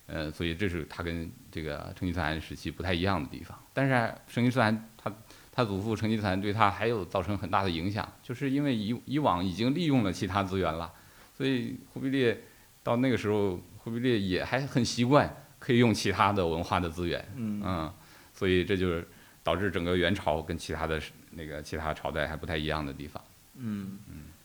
[0.07, 3.59] 呃，所以这是他跟这个成吉思汗时期不太一样的地方。
[3.73, 5.11] 但是成吉思汗他
[5.51, 10.93] 他祖父成吉思汗对他还有造成很大的影响，就是因为以以往已经利用了其他资源了，
[11.35, 12.39] 所以忽必烈
[12.83, 17.95] 到那个时候，忽必烈也还很习惯可以用其他的文化的资源，嗯嗯，
[18.35, 19.09] 所以这就是
[19.43, 23.23] 导致整个元朝跟其他的那个其他朝代还不太一样的地方。
[23.59, 23.99] 嗯，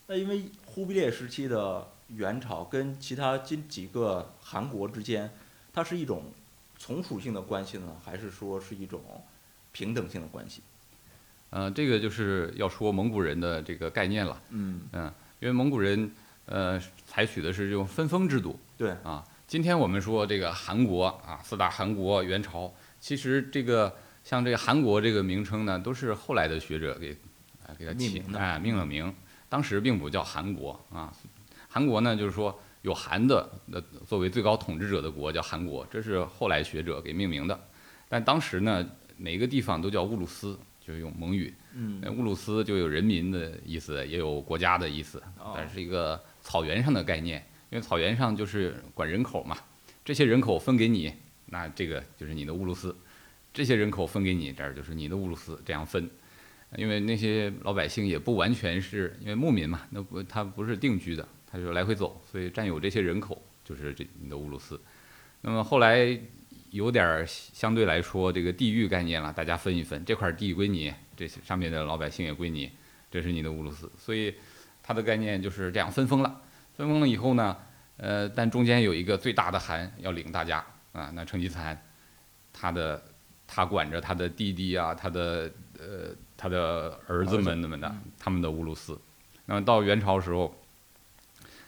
[0.07, 5.31] 那因为忽必烈时期的元朝跟其他近几个韩国之间，
[5.73, 6.31] 它是一种
[6.77, 9.01] 从属性的关系呢，还是说是一种
[9.71, 10.61] 平等性的关系？
[11.49, 16.11] 呃，这个就是要说蒙古人的这个概念了，嗯，嗯，因为蒙古人
[16.45, 18.59] 呃采取的是这种分封制度。
[18.77, 19.23] 对，啊。
[19.47, 23.93] 今天我们说这个韩国啊，四大韩国元朝，其实这个
[24.23, 27.17] 像这个韩国这个名称呢，都是后来的学者给
[27.71, 29.13] 啊给它起命名的哎命了名，
[29.47, 31.13] 当时并不叫韩国啊。
[31.69, 37.57] 韩国呢，就是说有韩的那作为最高统治者的国叫韩国，这是后来学者给命名的。
[38.09, 41.53] 但当时呢，每个地方都叫乌鲁斯，就是用蒙语。
[41.73, 49.57] 嗯呃乌鲁斯就有人民的意思，也有国家的意思，哦但是一个草原上的概念，因为草原上就是管人口嘛，
[50.03, 51.13] 这些人口分给你，
[51.45, 52.93] 那这个就是你的乌鲁斯；
[53.53, 56.09] 这些人口分给你，这儿就是你的乌鲁斯，这样分。
[56.77, 64.79] 因为那些老百姓也不完全是因为牧民嘛，那不他不是定居的，他就来回走，所以占有这些人口就是这你的乌鲁斯。
[65.41, 66.17] 那么后来
[66.69, 72.71] 有点相对来说这个地域概念了，大家分一分，这块地归你，这上面的老百姓也归你，
[73.09, 73.91] 这是你的乌鲁斯。
[73.97, 74.33] 所以
[74.81, 76.41] 它的概念就是这样分封了。
[76.73, 77.57] 分封了以后呢，
[77.97, 81.79] 呃，但中间有一个最大的汗要领大家啊，那成吉思汗
[82.53, 83.03] 他的
[83.45, 88.99] 他管着他的弟弟啊，他的呃他的儿子们们的他们的乌鲁斯。
[89.45, 90.51] 那么到元朝时候，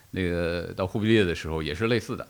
[0.09, 2.27] 那个到忽必烈的时候也是类似的，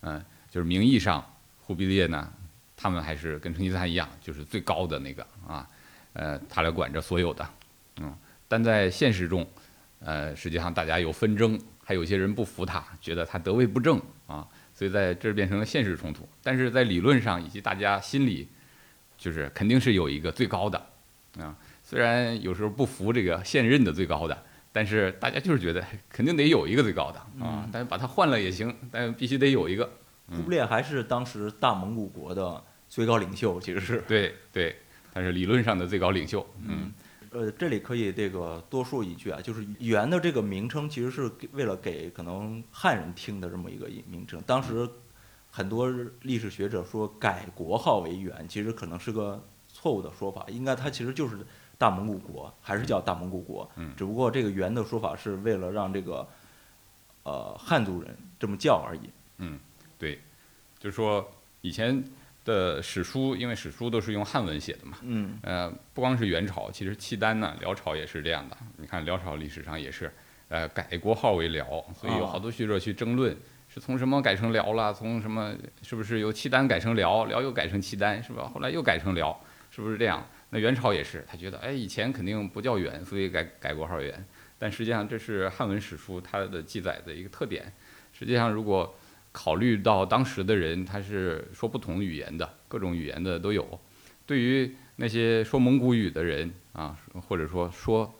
[0.00, 0.20] 嗯、
[0.50, 1.24] 就是名义上
[1.60, 2.28] 忽必烈呢，
[2.76, 5.64] 他们还是跟成吉思汗一样，就是最高的那个啊，
[6.14, 7.48] 呃，他来管着所有的，
[8.00, 8.12] 嗯，
[8.48, 9.46] 但在现实中，
[10.00, 14.44] 呃，实际上大家有纷争，还有一些人不服他，觉得他得位不正啊，
[14.74, 16.28] 所以在这儿变成了现实冲突。
[16.42, 18.48] 但是在理论上以及大家心里，
[19.16, 20.78] 就是肯定是有一个最高的
[21.38, 21.54] 啊。
[21.88, 24.36] 虽然有时候不服这个现任的最高的，
[24.72, 27.64] 但是大家就是觉得 肯定得有一个最高的啊。
[27.70, 29.88] 但是把它换了也行，但必须得有一个。
[30.28, 34.74] 忽必烈还是当时大蒙古国的最高领袖，其实是对对，
[35.14, 36.44] 他是理论上的最高领袖。
[36.66, 36.92] 嗯，
[37.30, 44.42] 呃，这里可以这个多说一句啊，就是元的这个名称其实是为了给可能汉人听的这么一个名称。
[44.44, 44.88] 当时
[45.48, 45.88] 很多
[46.22, 51.36] 历史学者说改国号为元，其实可能是个错误的说法，应该它其实就是
[51.78, 53.70] 大蒙古国，还是叫大蒙古国。
[53.76, 56.26] 嗯，只不过这个元的说法是为了让这个
[57.22, 59.10] 呃汉族人这么叫而已。
[59.38, 59.58] 嗯。
[59.98, 60.20] 对，
[60.78, 61.26] 就是说
[61.60, 62.04] 以前
[62.44, 64.98] 的史书，因为史书都是用汉文写的嘛。
[65.02, 65.38] 嗯。
[65.42, 68.56] 呃，不光是元朝，其实契丹呢，辽朝也是这样的。
[68.76, 70.12] 你看辽朝历史上也是，
[70.48, 73.36] 呃，改国号为辽，所以有好多学者去争论，
[73.68, 74.92] 是从什么改成辽了？
[74.94, 77.24] 从什么是不是由契丹改成辽？
[77.24, 78.50] 辽又改成契丹，是吧？
[78.54, 79.38] 后来又改成辽，
[79.70, 80.26] 是不是这样？
[80.50, 84.24] 那元朝也是，他觉得，哎，以前肯定不叫元，所以改改国号元。
[84.58, 87.72] 但实际上这是汉文史书它的记载的一个特点。
[88.12, 88.94] 实际上如果
[89.32, 93.78] 考虑到当时的人，他是说不同语言的，各种语言的都有。
[94.24, 98.12] 对于那些说蒙古语的人啊，或者说说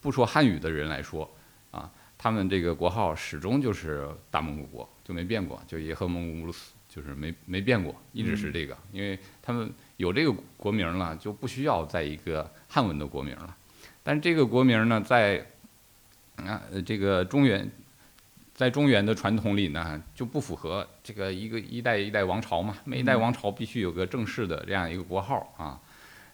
[0.00, 1.28] 不说汉语的人来说，
[1.70, 8.76] 啊，他们这个国号始终就是大蒙古国，就没变过，就也和蒙古鲁斯，就是没没变过，一直是这个。
[8.92, 13.56] 因为他们有这个国名了，就不需要再一个汉文的国名了。
[14.02, 15.46] 但这个国名呢，在
[16.36, 17.70] 啊这个中原。
[18.52, 25.80] 在中原的传统里呢，就不符合这个一个一代一代王朝嘛，每一代王朝必须有个正式的这样一个国号啊。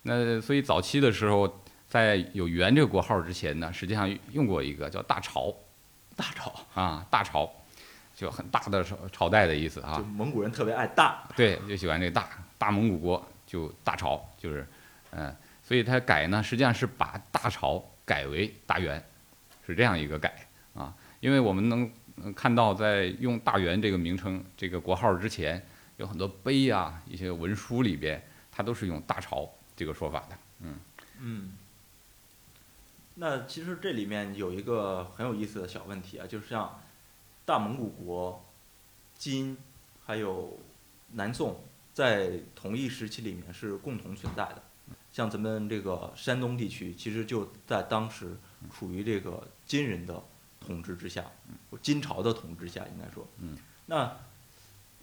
[0.03, 5.55] 那所以早期的时候，在有元这个国号之前呢，实际上用过一个叫大朝，
[6.17, 7.49] 大朝啊，大朝，
[8.17, 9.99] 就很大的朝朝代的意思啊。
[9.99, 14.67] 就蒙古人特别爱大，对，就喜欢这大大蒙古国就大朝，就是
[15.13, 19.01] 嗯，所以他改呢，实际上是把大朝改为大元，
[19.65, 20.35] 是这样一个改
[20.75, 21.89] 啊，因为我们能。
[22.19, 25.63] 嗯，看到在用大元这个名称、这个国号之前，
[25.99, 30.39] 有很多碑啊，一些文书里边，它都是用大朝这个说法的。
[30.63, 30.75] 嗯
[31.21, 31.53] 嗯。
[33.17, 36.81] 那其实这里面有一个很有意思的小问题啊，就是像
[37.47, 38.45] 大蒙古国、
[39.17, 39.57] 金
[40.05, 40.59] 还有
[41.13, 41.59] 南宋
[41.95, 44.63] 在同一时期里面是共同存在的。
[45.11, 48.37] 像咱们这个山东地区，其实就在当时
[48.71, 50.23] 处于这个金人的。
[50.59, 51.25] 统治之下，
[51.81, 53.25] 金朝的统治下，应该说，
[53.85, 54.17] 那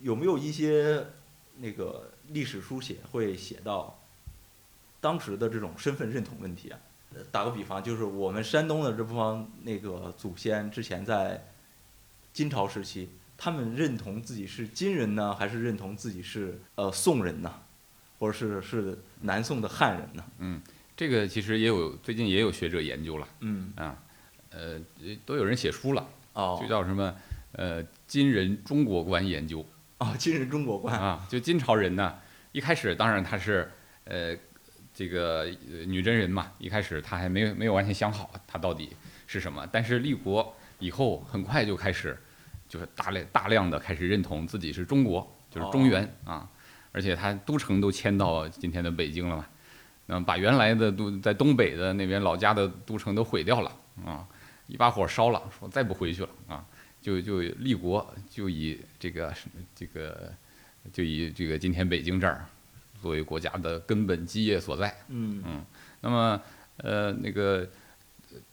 [0.02, 1.06] 有没有一些
[1.56, 3.98] 那个历史书写会写到
[5.00, 6.78] 当时的这种身份认同问题啊？
[7.32, 11.42] 打个比方，就是我们山东的这方那个祖先之前在
[12.34, 17.54] 金朝时期，他们认同自己是金人呢，还是认同自己是呃宋人呢，
[18.20, 20.26] 或者是是南宋的汉人呢？
[20.40, 20.62] 嗯，
[20.98, 23.98] 这个其实也有最近也有学者研究了，嗯啊。
[24.56, 24.80] 呃，
[25.26, 27.16] 都有人写书了，哦，就叫什么，
[27.54, 29.66] 呃，金人中国观研究，
[29.98, 32.20] 哦，金人中国观啊，就金朝人呢，
[32.52, 33.72] 一开始当然他是，
[34.04, 34.38] 呃，
[34.94, 35.46] 这个
[35.88, 42.18] 女真人嘛，一开始他还没有没有完全想好他到底是什么，但是立国以后很快就开始，
[42.68, 46.50] 就是大量大量的开始认同自己是中国，就是中原啊，
[46.92, 49.46] 而且他都城都迁到今天的北京了嘛，
[50.08, 53.72] 那把原来的都在东北的那边老家的都城都毁掉了
[54.06, 54.28] 啊。
[54.68, 56.66] 一把火烧了，说再不回去了啊，
[57.02, 59.32] 就就立国，就以这个
[59.76, 60.34] 这个，
[60.92, 62.46] 就以这个今天北京这儿
[63.02, 64.96] 作为国家的根本基业所在。
[65.10, 65.66] 嗯嗯，
[66.00, 66.42] 那么
[66.78, 67.68] 呃那个，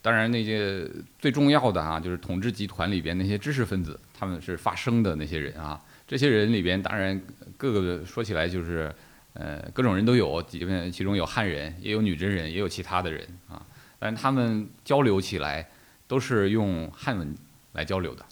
[0.02, 0.88] 当然那些
[1.18, 5.80] 最重要的啊，就是统治集团里边那些知识分子，他们是发声的那些人啊。
[6.06, 7.20] 这些人里边，当然
[7.56, 8.92] 各个说起来就是
[9.34, 13.64] 呃各种人都有，基本其中有汉人，也有女真人，也有其他的人啊。
[13.98, 15.68] 但是他们交流起来。
[16.10, 17.32] 都是用汉文
[17.74, 18.26] 来交流的，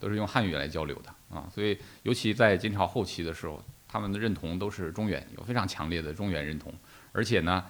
[0.00, 6.74] 都是用汉语来交流的啊，所以尤其在金朝后期的时候，他们的认同都是中原，有非常强烈的中原认同，
[7.12, 7.64] 而且呢，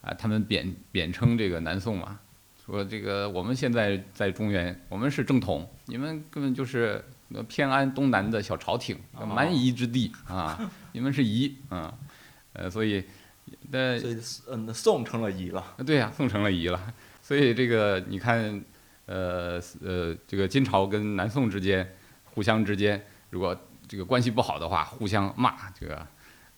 [0.00, 2.18] 啊，他们贬贬称这个南宋嘛，
[2.66, 7.04] 说这个我们现在在中原，我们是正统，你们根本就是
[7.48, 11.92] 偏安东南的小朝廷，蛮夷之地啊，你们是夷啊，
[12.52, 13.04] 呃，所以，
[13.70, 14.18] 那所以
[14.50, 18.64] 嗯，宋成了夷了，对呀，宋成了夷了，所以这个你看。
[19.06, 21.86] 呃呃，这个金朝跟南宋之间，
[22.24, 23.54] 互相之间，如果
[23.86, 26.06] 这个关系不好的话，互相骂这个，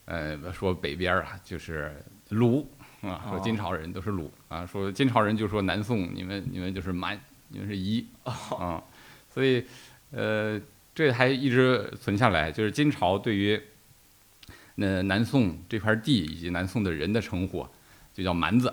[0.04, 2.64] 呃，说北边啊就是鲁
[3.03, 8.82] 啊，说金朝人都是鲁啊，说金朝人就说南宋你们你们就是蛮，你们是夷啊，
[9.32, 9.64] 所以
[10.11, 10.61] 呃，
[10.94, 13.61] 这还一直存下来，就是金朝对于
[14.76, 17.66] 那南宋这块地以及南宋的人的称呼，
[18.14, 18.72] 就叫蛮子。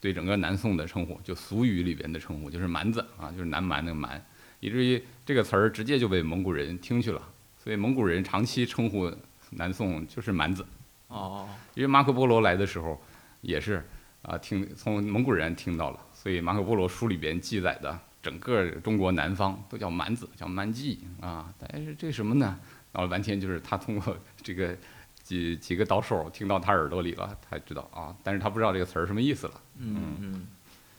[0.00, 4.22] 对整个南宋的称呼，就俗语里边的称呼就是蛮子啊，就是南蛮那个蛮，
[4.60, 7.22] 以至于这个词儿直接就被蒙古人听去了，
[7.56, 9.10] 所以蒙古人长期称呼
[9.52, 10.66] 南宋就是蛮子。
[11.08, 13.00] 哦，因为马可波罗来的时候，
[13.40, 13.86] 也是
[14.22, 21.52] 啊，听从蒙古人听到了，所以马可波罗书里边记载的整个中国南方都叫蛮子，叫蛮记啊。
[21.58, 22.58] 但是这什么呢？
[22.92, 24.76] 然后完全就是他通过这个
[25.22, 28.16] 几几个导手听到他耳朵里了，他知道啊。
[28.22, 29.60] 但是他不知道这个词儿什么意思了。
[29.78, 30.46] 嗯嗯，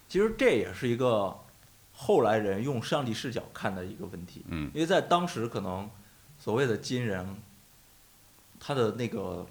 [0.08, 1.36] 其实这也是一个
[1.94, 5.90] 后来人用上帝视角看的一个问题，嗯因为在当时可能
[6.38, 7.38] 所谓的金人，
[8.60, 9.48] 他的那个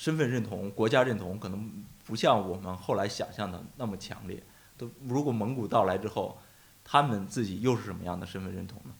[0.00, 1.70] 身份认同、国家认同可能
[2.06, 4.42] 不像我们后来想象的那么强烈。
[4.78, 6.40] 都如果蒙古到来之后，
[6.82, 8.94] 他们自己又是什么样的身份认同呢？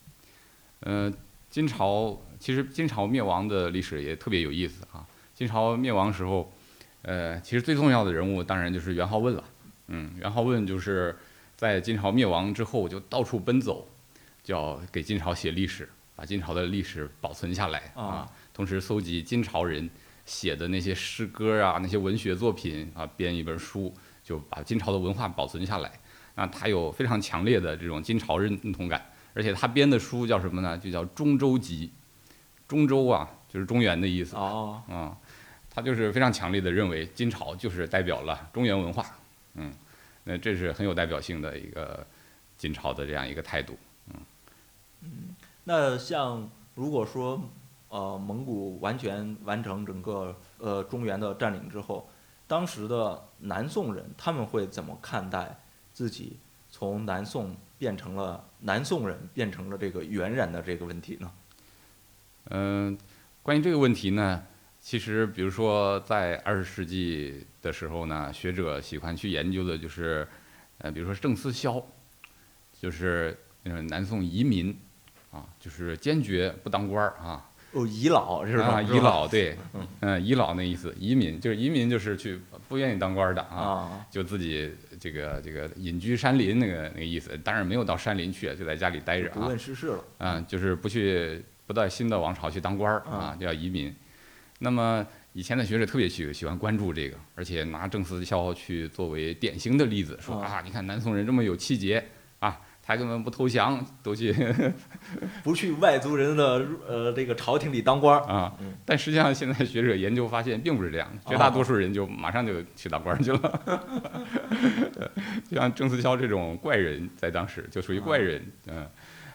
[0.80, 1.12] 呃，
[1.48, 5.06] 金朝其实金朝灭亡的历史也特别有意思啊。
[5.34, 6.52] 金朝灭亡时候，
[7.00, 9.42] 呃，其实最重要的人物当然就是元好问了。
[9.86, 11.16] 嗯，元好问就是
[11.56, 13.88] 在金朝灭亡之后就到处奔走，
[14.44, 18.30] 就要给金朝写历史，把金朝的历史保存下来啊。
[18.52, 19.88] 同时搜集金朝人
[20.30, 25.90] 写的那些诗歌啊，那些文学作品啊，编一本书，就把金朝的文化保存下来。
[26.36, 29.04] 那他有非常强烈的这种金朝认同感。
[29.34, 30.78] 而且他编的书叫什么呢？
[30.78, 31.88] 就叫《中州集》。
[32.68, 35.18] 中州啊，就是中原的意思哦，啊。
[35.68, 39.04] 他就是非常强烈的认为金朝就是代表了中原文化，
[39.54, 39.72] 嗯，
[40.22, 42.06] 那这是很有代表性的一个
[42.56, 43.76] 金朝的这样一个态度，
[44.08, 44.14] 嗯。
[45.02, 45.10] 嗯，
[45.64, 47.48] 那像如果说
[47.90, 52.08] 呃蒙古完全完成整个呃中原的占领之后，
[52.46, 55.60] 当时的南宋人他们会怎么看待
[55.92, 56.38] 自己
[56.70, 61.32] 从南宋变成了南宋人，变成了这个元人的这个问题呢？
[62.50, 62.96] 嗯，
[63.42, 64.44] 关于这个问题呢，
[64.80, 70.26] 其实比如说在二十世纪的时候呢，学者喜欢去研究的就是，
[70.78, 71.84] 呃，比如说郑思肖，
[72.72, 74.78] 就是嗯南宋遗民，
[75.30, 77.49] 啊，就是坚决不当官儿啊。
[77.72, 78.64] 哦，遗老是吧？
[78.64, 78.96] 啊，是吧？
[78.96, 79.56] 遗老对。
[79.74, 90.04] 嗯，嗯，遗老那意思，移民就是移民，就是去不愿意当官的啊，啊，就自己这个这个隐居山林那个那个意思，当然没有到山林去，就在家里待着不啊，问世事了。
[90.18, 93.94] 啊，就是不去不到新的王朝去当官儿啊，就叫移民。
[94.58, 100.56] 那么以前的学者特别喜喜欢关注这个，而且拿郑思肖去作为典型的例子，说啊。
[100.56, 102.04] 啊，你看南宋人这么有气节
[102.90, 104.34] 啊，他根本不投降，都去
[105.44, 108.24] 不去外族人的呃这个朝廷里当官儿。
[108.26, 108.74] 啊嗯。
[108.84, 113.80] 但实际上现在学者研究发现并不是这样，绝大多数人就马上就去当官儿去了。
[115.48, 118.86] 就像郑思肖这种怪人，在当时就属于怪人，嗯。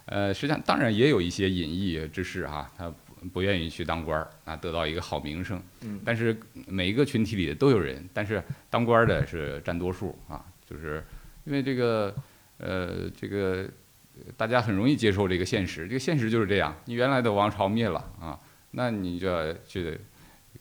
[0.07, 5.59] 呃，实际上当然也有一些隐逸之士哈、他不不愿意去当官儿啊，得到一个好名声。
[5.81, 6.37] 嗯但是
[6.67, 11.03] 每一个群体里都有人，但是当官儿的是占多数啊，就是
[11.45, 12.13] 因为这个
[12.57, 13.69] 呃这个
[14.15, 18.39] 呃大家很容易接受这个现实，这个现实就是这样，你原来的王朝灭了啊，
[18.71, 19.99] 那你就要去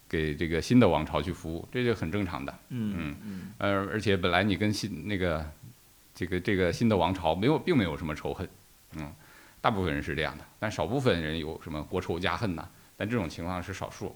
[0.09, 2.53] 给这个新的王朝去服务，这就很正常的。
[2.69, 5.45] 嗯嗯呃，而且本来你跟新那个
[6.15, 8.49] 这个这个新的王朝没有，并没有什么仇恨，
[8.97, 9.13] 嗯，
[9.61, 14.15] 大部分人是这样的，但少部分人有什么国仇家恨呐、但这种情况是少数。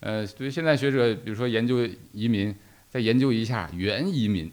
[0.00, 2.54] 呃，所以现在学者比如说研究移民，
[2.88, 4.50] 再研究一下元移民，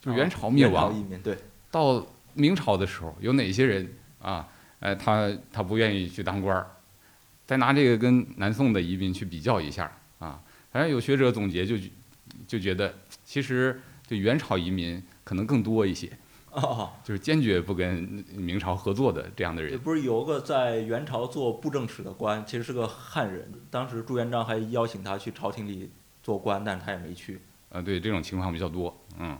[0.00, 1.36] 就元朝灭亡、元朝移民对。
[1.70, 4.48] 到明朝的时候，有哪些人啊？
[4.80, 6.66] 呃，他他不愿意去当官儿，
[7.46, 10.42] 再拿这个跟南宋的移民去比较一下啊。
[10.72, 11.76] 反正有学者总结就
[12.46, 12.94] 就觉得，
[13.24, 16.10] 其实对元朝移民可能更多一些，
[16.52, 19.78] 哦，就是坚决不跟明朝合作的这样的这人。
[19.78, 23.52] 不是有个在元朝做布政使的官，其实是个汉人。
[23.70, 25.90] 当时朱元璋还邀请他去朝廷里
[26.22, 27.40] 做官，但是他也没去。
[27.68, 29.38] 啊，对这种情况比较多，嗯，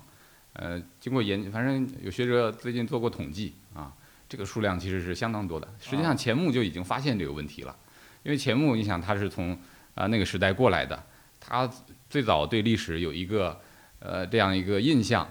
[0.52, 3.92] 呃，经过研，反正有学者最近做过统计啊，
[4.28, 5.68] 这个数量其实是相当多的。
[5.80, 7.76] 实际上钱穆就已经发现这个问题了，
[8.24, 9.56] 因为钱穆，你想他是从
[9.94, 11.00] 啊、那个时代过来的，
[11.38, 11.70] 他
[12.08, 13.60] 最早对历史有一个
[14.00, 15.28] 呃这样一个印象，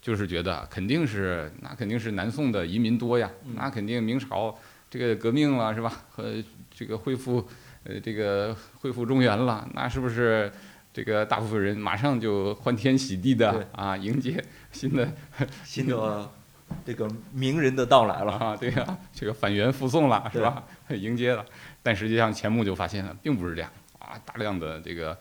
[0.00, 4.56] 就是觉得肯定是那肯定是南宋的移民多呀，嗯那肯定明朝
[4.88, 5.92] 这个革命了是吧？
[6.10, 6.32] 和
[6.70, 7.46] 这个恢复
[7.82, 10.52] 呃这个恢复中原了，那是不是？
[10.96, 14.42] 这个大部分人马上就欢天喜地的啊，迎接
[14.72, 15.06] 新的
[15.62, 16.30] 新的
[16.86, 18.32] 这个名人的到来了。
[18.32, 20.64] 啊，对呀、这个反元复宋了是吧？
[20.88, 21.44] 迎接了，
[21.82, 25.14] 但实际上钱穆就发现了，并不是这样啊，大量的这个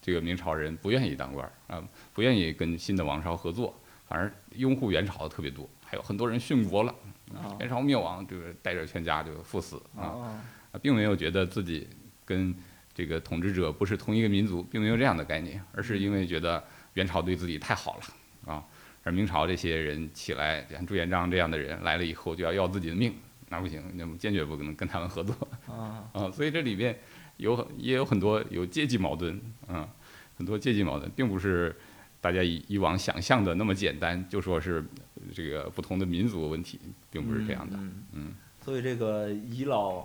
[0.00, 6.94] 这个明朝人不愿意当官儿啊，不愿意跟新的王朝合作，反而拥护元朝的特别多还有很多人殉国了，
[7.34, 10.42] 啊元朝灭亡，就是带着全家就赴死啊
[10.80, 11.86] 并没有觉得自己
[12.24, 12.54] 跟
[12.98, 16.60] 这个统治者不是同一个民族，并没有这样的概念，而是因为觉得
[16.94, 18.64] 元朝对自己太好了啊，
[19.04, 23.14] 而明朝这些人起来，像朱元璋这样的人来了以后就要要自己的命，
[23.50, 25.32] 那不行，那么坚决不可能跟他们合作
[25.68, 26.98] 啊啊，所以这里边
[27.36, 29.88] 有很也有很多有阶级矛盾啊，
[30.36, 31.72] 很多阶级矛盾，并不是
[32.20, 34.84] 大家以以往想象的那么简单，就说是
[35.32, 36.80] 这个不同的民族问题，
[37.12, 37.76] 并不是这样的。
[37.76, 40.04] 嗯嗯所以这个遗老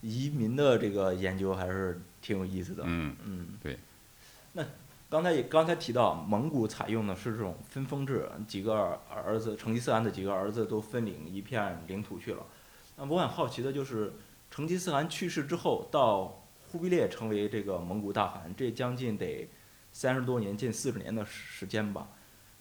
[0.00, 2.84] 移民的这个研究还是挺有意思的。
[2.86, 3.78] 嗯嗯，对。
[4.52, 4.64] 那
[5.10, 12.46] 刚才也刚才提到，蒙古采用的是这种分封制，几个儿儿子成吉思汗的几个儿子都分领一片领土去了。
[12.96, 14.14] 那我很好奇的就是，
[14.50, 19.50] 成吉思汗去世之后，到忽必烈成为这个蒙古大汗，这将近得
[19.92, 22.08] 三十多年，近四十年的时间吧。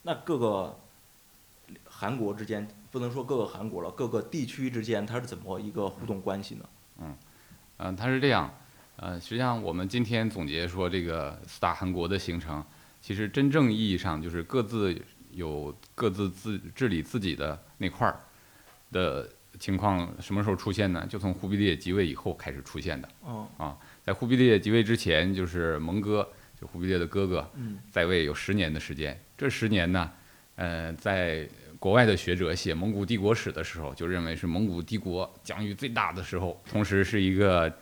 [0.01, 0.79] 那各个
[1.85, 6.65] 韩国之间，不能说各个韩国了，各个地区之间，它是怎么一个互动关系呢？
[6.99, 7.15] 嗯
[7.77, 8.53] 嗯，它是这样，
[8.97, 12.63] 呃，实际上我们今天总结说这个四大汗国的形成，
[13.01, 14.95] 其实真正意义上就是各自
[15.31, 18.19] 有各自自治理自己的那块儿
[18.91, 19.27] 的
[19.59, 21.05] 情况，什么时候出现呢？
[21.09, 23.09] 就从忽必烈即位以后开始出现的。
[23.21, 26.27] 哦，在忽必烈即位之前，就是蒙哥，
[26.59, 29.19] 就忽必烈的哥哥，嗯在位有十年的时间。
[29.37, 30.11] 这十年呢，
[30.55, 31.47] 呃，在
[31.79, 37.73] 国外的学者写蒙古帝国史的时候，就认为是蒙古帝国疆域最大的时候，同时是一个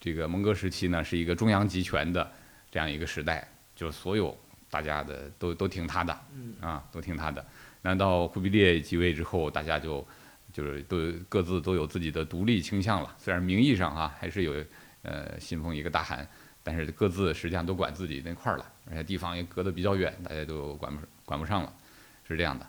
[0.00, 2.28] 这个蒙哥时期呢，是一个中央集权的
[2.70, 3.46] 这样一个时代，
[3.76, 4.36] 就是所有
[4.70, 7.44] 大家的都都听他的嗯啊，都听他的。
[7.82, 10.06] 那到忽必烈即位之后，大家就
[10.52, 10.96] 就是都
[11.28, 14.54] 各自都有自己的独立倾向了，虽然名义上啊、还是有
[15.02, 16.26] 呃信奉一个大汗，
[16.62, 21.72] 但是各自实际上都管自己那块儿了，而且地方也隔得比较远，大家都管不管不上了，
[22.26, 22.66] 是这样的。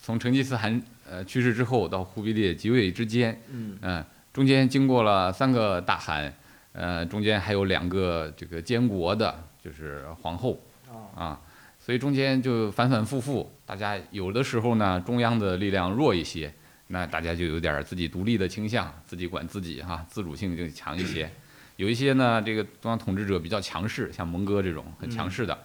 [0.00, 6.32] 从成吉思汗呃去世之后到忽必烈即位之间，嗯嗯、中间经过了三个大汗，
[6.74, 11.40] 呃，中间还有两个这个监国的，就是皇后啊啊，
[11.78, 16.52] 所以中间就反反复复，大家有的时候呢，中央的力量弱一些，
[16.88, 21.30] 那大家就有点儿自己独立的倾向，自己管自己哈、自主性就强一些。
[21.76, 25.56] 有一些呢，这个中央统治者比较强势，像蒙哥这种很强势的，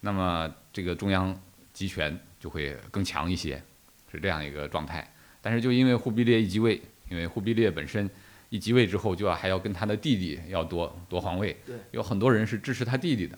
[0.00, 1.38] 那么这个中央
[1.74, 3.62] 集权就会更强一些，
[4.10, 5.06] 是这样一个状态。
[5.42, 8.08] 但是就因为忽必烈一即位，因为忽必烈本身
[8.54, 11.56] 一即位之后就要还要跟他的弟弟要夺夺皇位。
[11.66, 13.36] 对，有很多人是支持他弟弟的，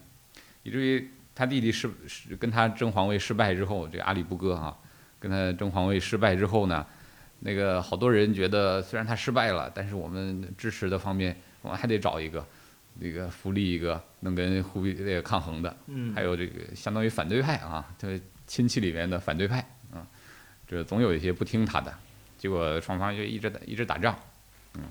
[0.62, 4.78] 以至于他弟弟失是跟他争皇位失败之后，这个阿里不哥哈、
[5.18, 6.86] 跟他争皇位失败之后呢，
[7.40, 12.46] 那个好多人觉得虽然他失败了，但是我们支持的方面，我们还得找一个
[12.98, 19.58] 那个福立一个能跟忽必烈抗衡的，嗯，还有这个相当于反对派啊，这亲戚里面的反对派
[19.94, 20.06] 啊，
[20.68, 21.94] 这总有一些不听他的，
[22.36, 24.14] 结果双方就一直打一直打仗，
[24.74, 24.82] 嗯，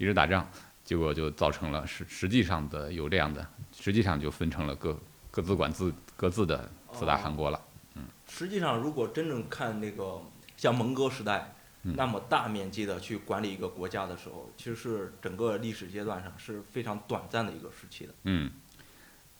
[0.00, 0.48] 一直打仗，
[0.82, 3.46] 结果就造成了实实际上的有这样的，
[3.78, 4.98] 实际上就分成了各
[5.30, 7.60] 各自管自各自的四大汗国了。
[7.96, 10.22] 嗯实际上，如果真正看那个
[10.56, 18.14] 像蒙哥时代，嗯那么大面积的去管理一个国家的时候，其实是整个历史阶段上是非常短暂的一个时期的。
[18.24, 18.50] 嗯，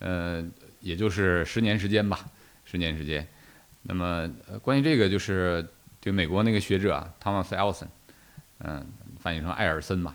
[0.01, 0.45] 呃，
[0.81, 2.19] 也就是十年时间吧，
[2.67, 3.27] 十年时间。
[3.83, 5.67] 那么，呃，关于这个，就是
[6.03, 7.89] 就美国那个学者啊，Thomas Ellison，
[8.59, 8.87] 嗯、
[9.19, 10.15] 翻译成艾尔森吧，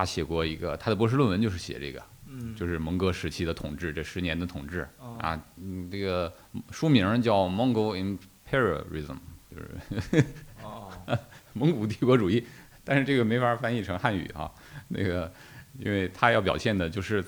[0.00, 6.32] 他写过一个他的博士论文，就是写这个，嗯，就是蒙哥时期的统治，这十年的统治哦啊，嗯，这个
[6.70, 9.16] 书名叫《Mongol Imperialism》，
[9.50, 10.24] 就是
[10.62, 10.90] 哦，
[11.52, 12.42] 蒙古帝国主义，
[12.82, 14.50] 但是这个没法翻译成汉语啊。
[14.88, 15.30] 那个，
[15.78, 17.22] 因为他要表现的就是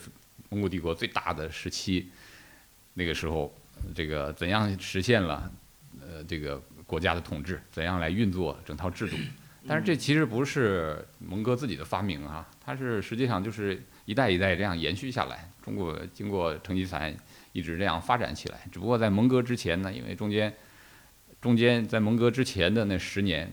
[0.49, 2.11] 蒙古帝国最大的时期，
[2.95, 3.55] 那个时候，
[3.95, 5.53] 这个怎样实现了
[6.01, 9.16] 呃这个国家的统治，怎样来运作整套制度。
[9.67, 15.49] 但是这其实不是蒙哥自己的发明啊，它是实际上就是一代一代这样延续下来。
[15.63, 17.15] 中国经过成吉思汗
[17.53, 20.53] 一直这样发展起来，只不过在蒙哥之前呢，因为中间
[21.41, 23.53] 中间在蒙哥之前的那十年，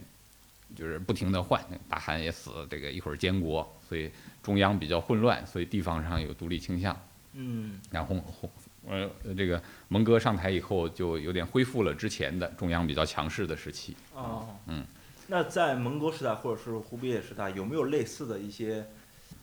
[0.76, 4.10] 就是不停的换，大汗也死，这个一会儿监国，所以
[4.42, 7.00] 中央比较混乱，所以地方上有独立倾向。
[7.34, 8.52] 嗯然后后
[8.88, 9.08] 呃
[9.38, 13.96] 这个蒙哥上台以后，就有点恢复了之前的中央比较强势的时期。
[14.16, 14.84] 哦，嗯，
[15.32, 18.90] 那在蒙哥时代或者是忽必烈时代，有没有类似的一些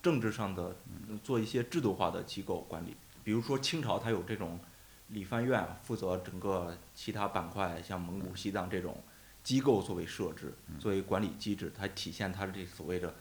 [0.03, 0.75] 政治上的
[1.07, 2.93] 嗯做一些制度化的机构管理？
[3.23, 4.59] 比如说清朝，它有这种
[5.07, 9.01] 理藩院负责整个其他板块，像蒙古、西藏这种
[9.43, 13.13] 机构作为设置，作为管理机制，它体现它这所谓的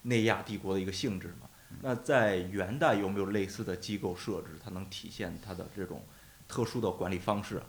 [0.00, 1.48] 内亚帝国的一个性质嘛。
[1.82, 6.02] 那在元代有没有类似的机构设置，它能体现它的这种
[6.48, 7.66] 特殊的管理方式啊？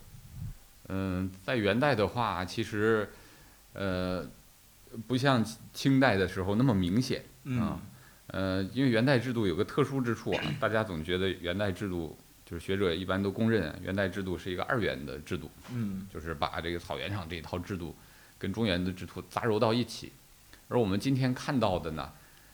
[0.88, 3.10] 嗯，在元代的话，其实，
[3.74, 4.24] 呃，
[5.08, 7.24] 不像清代的时候那么明显。
[7.44, 7.80] 嗯啊
[8.28, 17.96] 呃，因为元代制度有个特殊之处啊，大家总觉得元代制度就是学者一般都公认元代制度是一个二元的制度，嗯就是把这个草原上这套制度
[18.40, 20.12] 跟中原的制度杂糅到一起。
[20.68, 22.12] 而我们今天看到的呢，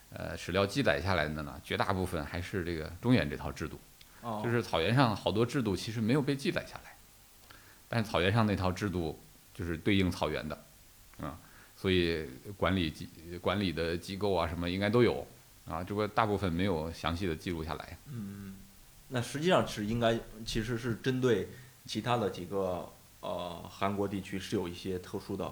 [0.09, 3.79] 呃，史料记载下来的呢，绝大部分还是这个中原这套制度。
[4.21, 6.97] 哦，就是草原上好多制度其实没有被记载下来，
[7.87, 9.17] 但是草原上那套制度
[9.53, 10.63] 就是对应草原的，
[11.21, 11.39] 啊，
[11.81, 12.23] 所以
[12.57, 13.09] 管理机
[13.41, 15.25] 管理的机构啊什么应该都有，
[15.67, 17.97] 啊，只不过大部分没有详细的记录下来。
[18.11, 18.55] 嗯，
[19.07, 20.15] 那实际上是应该
[20.45, 21.47] 其实是针对
[21.87, 22.87] 其他的几个
[23.21, 25.51] 呃韩国地区是有一些特殊的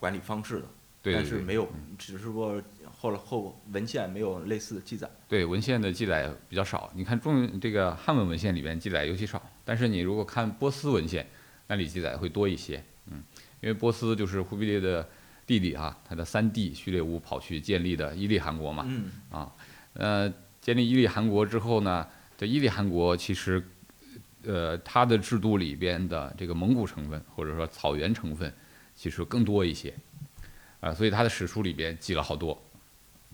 [0.00, 0.64] 管理方式的，
[1.00, 2.60] 对对对，但是没有，只是说
[2.98, 5.08] 后来后文献没有类似的记载。
[5.28, 6.90] 对文献的记载比较少。
[6.96, 11.24] 你看中这个汉文文献里边记载尤其少，但是你如果看波斯文献，
[11.68, 12.82] 那里记载会多一些。
[13.06, 13.22] 嗯，
[13.60, 15.08] 因为波斯就是忽必烈的
[15.48, 18.84] 弟弟啊，他的三弟序列兀跑去建立的伊利汗国嘛。
[18.86, 19.10] 嗯。
[19.30, 19.50] 啊，
[19.94, 20.30] 呃，
[20.60, 23.66] 建立伊利汗国之后呢，这伊利汗国其实，
[24.44, 28.52] 呃，它的制度里边的这个蒙古成分或者说草原成分，
[28.94, 29.94] 其实更多一些，
[30.80, 32.62] 啊、所以他的史书里边记了好多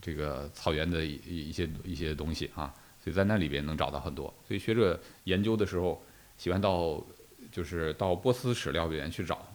[0.01, 6.01] 这个草原的一一一些一些东西啊，所以在那里边能找到很多，所以学者研究的时候
[6.39, 7.05] 喜欢到
[7.51, 9.35] 就是到波斯史料里边去找。
[9.35, 9.54] 啊，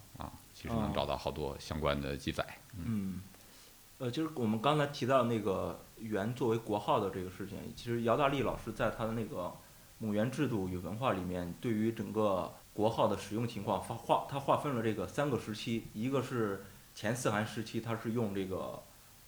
[0.59, 2.45] 其实能哦找到好多相关的记载。
[2.77, 3.21] 嗯，
[3.97, 9.43] 呃，就是我们刚才提到那个元作为国号的这个事情，其实姚大力老师在他的那个
[9.99, 18.83] 《母元制度与文化》里面，对于整个国号的使用情况，划划他划分了这个三个时期，一个是前四韩时期，它是用这个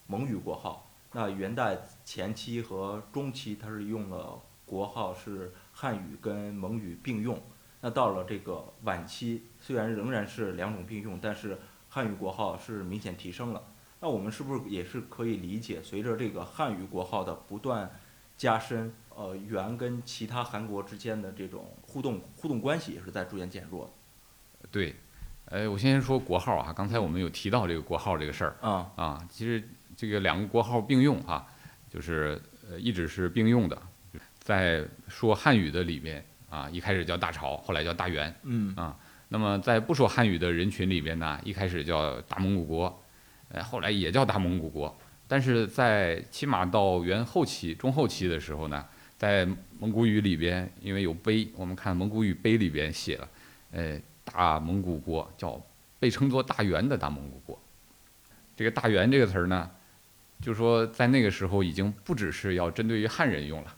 [0.07, 7.41] 蒙语国号；那元代前期和中期，它是用了国号是汉语跟蒙语并用。
[7.79, 11.57] 那到了这个晚期，虽然仍然是两种并用，但是
[11.87, 13.63] 汉语国号是明显提升了。
[14.01, 17.89] 那我们是不是也是可以理解，随着这个汉语国号的不断
[18.35, 23.93] 加深，呃，元跟其他韩国之间的这种互动互动关系也是在逐渐减弱
[24.71, 24.95] 对，
[25.45, 28.67] 呃，我先说国号啊，刚才我们有提到这个国号这个事儿的。
[28.67, 29.63] 啊，啊，其实
[29.95, 31.45] 这个两个国号并用啊，
[31.87, 33.79] 就是呃一直是并用的，
[34.39, 38.33] 在说汉语的里面啊，一开始叫大朝，后来叫大元。
[38.43, 38.75] 嗯
[39.33, 43.01] 那么在不说汉语的人群里边呢，一开始叫大蒙古国，
[43.47, 44.93] 呃，后来也叫大蒙古国。
[45.25, 48.85] 但是在起码到元后期、中后期的时候呢，
[49.17, 49.47] 在
[49.79, 53.29] 蒙古语里边，因为有碑，我们看蒙古语碑里边写了，
[53.71, 55.57] 呃，大蒙古国叫
[55.97, 57.57] 被称作大元的大蒙古国。
[58.57, 59.71] 这个大元这个词儿呢，
[60.41, 63.73] 就说在那个时候已经不只是要针对于汉人用了，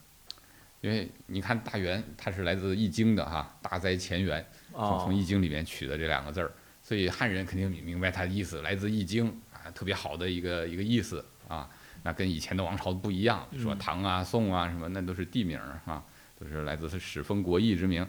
[0.81, 4.43] 因为你看大元它是来自《易经》的哈，大哉乾元。
[4.73, 6.51] 从易经》里面取的这两个字儿，
[6.81, 11.69] 所以汉人肯定明白它的意思，来自《易经》啊，特别好的一个一个意思啊。
[12.05, 16.03] 那跟以前的王朝不一样，说嗯唐啊、宋啊什么，那都是地名儿啊，
[16.37, 18.05] 都是来自是始封国邑之名。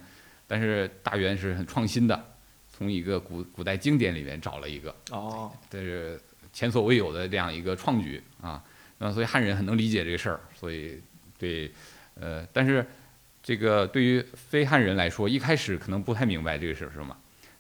[0.47, 2.37] 但是大元是很创新的，
[2.69, 6.21] 从一个古古代经典里面找了一个，哦，这是
[6.53, 8.63] 前所未有的这样一个创举啊。
[8.99, 11.01] 那所以汉人很能理解这个事儿，所以
[11.39, 11.73] 对，
[12.15, 12.87] 呃，但是
[13.45, 17.15] 这个对于非汉人来说，一开始可能不太明白这个是什么，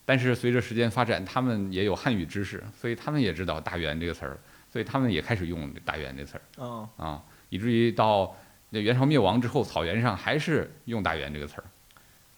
[0.07, 4.39] 但是随着时间发展，他们也有汉语知识，所以他们也知道“大元”这个词儿，
[4.73, 8.35] 所以他们也开始用“大元”这词儿嗯啊，以至于到
[8.71, 11.65] 那元朝灭亡之后，草原上还是用“大元”这个词儿。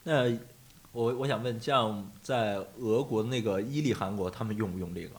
[0.02, 0.36] 那
[0.90, 5.10] 我我想问，像在俄国那个伊利汗国，他们用不用这个？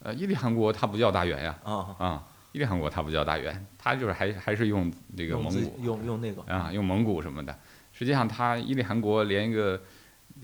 [0.00, 5.80] 呃，伊利汗国它不叫大元呀，啊，啊，伊利汗国它不叫大元，它就是还还是用这个蒙古。
[5.82, 7.56] 用用那个啊，用蒙古什么的。
[7.92, 9.80] 实际上，它伊利汗国连一个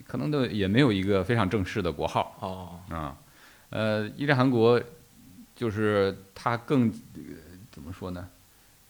[0.06, 3.16] 可能都也没有一个非常正式的国号哦，啊。
[3.70, 4.80] 呃，伊利汗国
[5.56, 7.22] 就是它更、呃
[7.70, 8.28] 怎么说呢？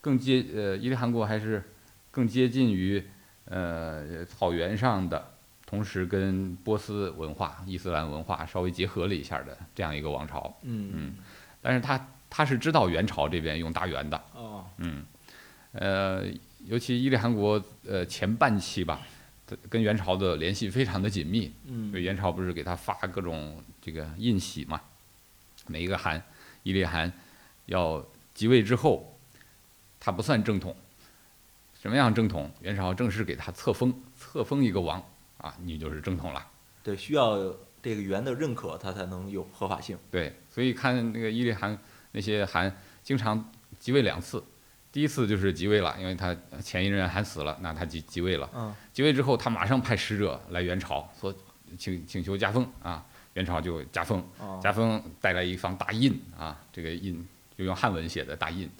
[0.01, 1.63] 更接呃，伊利汗国还是
[2.11, 3.03] 更接近于
[3.47, 5.33] 呃草原上的，
[5.65, 10.55] 同时跟波斯文化、伊斯兰文化稍微结合了一下的这样一个王朝。
[10.63, 11.15] 嗯嗯，
[11.63, 15.05] 但是他他是知道元朝这边用大元的，哦，嗯，
[15.71, 16.25] 呃，
[16.65, 19.01] 尤其伊利汗国呃前半期吧，
[19.71, 21.53] 跟元朝的联系非常的紧密。
[21.67, 24.81] 嗯对，元朝不是给他发各种这个印玺嘛？
[25.69, 26.21] 每一个汗，
[26.65, 27.13] 伊利汗
[27.67, 28.05] 要
[28.35, 29.17] 即位之后，
[30.01, 30.75] 他不算正统。
[31.81, 32.51] 什么样正统？
[32.63, 35.01] 元朝正式给他册封，册封一个王
[35.39, 36.45] 啊，你就是正统了。
[36.83, 37.39] 对，需要
[37.81, 39.97] 这个元的认可，他才能有合法性。
[40.11, 41.79] 对，所以看那个伊利汗
[42.15, 44.43] 那些还，经常即位两次。
[44.91, 48.49] 第一次就是即位了，因为他前一任还死了，那他即即位了。
[48.55, 51.35] 嗯即位之后，他马上派使者来元朝，说
[51.77, 57.27] 请请求加封啊，元朝就加封，啊，加封带来一方大印啊，这个印
[57.59, 58.71] 就用汉文写的大印，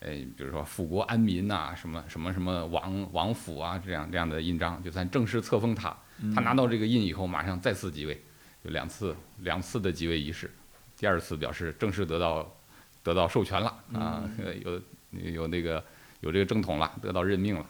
[0.00, 5.96] 呃，比如说富国安民呐、什么什么什么王王府啊，这样这样的印章，就算正式册封他。
[6.34, 8.22] 他拿到这个印以后，马上再次即位，
[8.62, 10.50] 就两次两次的即位仪式。
[10.98, 12.54] 第二次表示正式得到
[13.02, 14.80] 得到授权了啊，呃有
[15.10, 15.84] 有那个
[16.20, 17.66] 有这个正统了，得到任命了。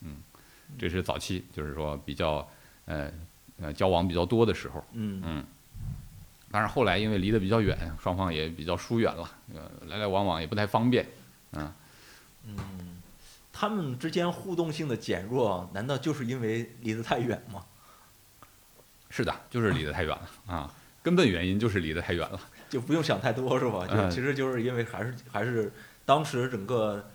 [0.00, 0.16] 嗯，
[0.78, 2.46] 这是早期，就是说比较
[2.84, 3.10] 呃
[3.60, 4.84] 呃交往比较多的时候。
[4.92, 5.44] 嗯嗯，
[6.50, 11.06] 当然后来因为离得比较远，双方也比较疏远了，呃，来来往往也不太方便。
[11.52, 11.72] 嗯，
[13.52, 17.64] 他们之间互动性的减弱，难道就是因为离得太远吗？
[19.08, 22.40] 是的，就是离得太远了啊，根本原因就是离得太远了。
[22.74, 23.86] 就不用想太多是吧？
[23.86, 25.72] 就嗯其实就是因为还是还是
[26.04, 27.08] 当时整个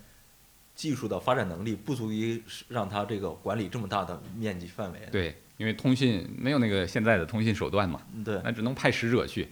[0.74, 4.98] 技术的发展能力不足以让他这个管理这么大的面积范围。
[5.12, 9.50] 对，因为通信没有那个现在的通信手段嘛，嗯对，那只能派使者去。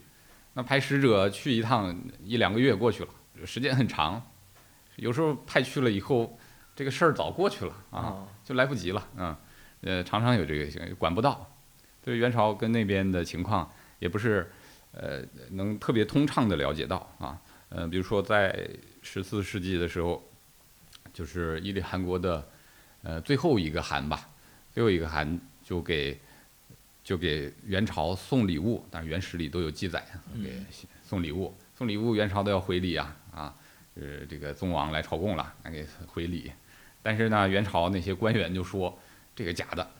[0.54, 1.94] 那派使者去一趟，
[2.24, 3.11] 一两个月过去了，
[3.44, 4.22] 时间很长。
[4.96, 6.38] 有时候派去了以后，
[6.74, 9.36] 这个事儿早过去了啊，啊，就来不及了嗯。
[9.82, 11.52] 呃，常常有这个情管不到。
[12.02, 14.50] 对元朝跟那边的情况也不是
[14.99, 17.40] 呃能特别通畅的了解到啊。
[17.70, 18.68] 呃，比如说在
[19.03, 20.22] 十四世纪的时候，
[21.12, 22.46] 就是伊利汗国的
[23.03, 24.28] 呃最后一个汗吧，
[24.72, 26.18] 最后一个汗就给
[27.05, 30.05] 就给元朝送礼物，但是元史里都有记载，
[30.42, 30.66] 给嗯
[31.05, 33.55] 送礼物，送礼物元朝都要回礼啊啊，
[33.94, 36.51] 就是这个宗王来朝贡了，还给回礼。
[37.03, 38.99] 但是呢，元朝那些官员就说
[39.36, 39.90] 这个假的，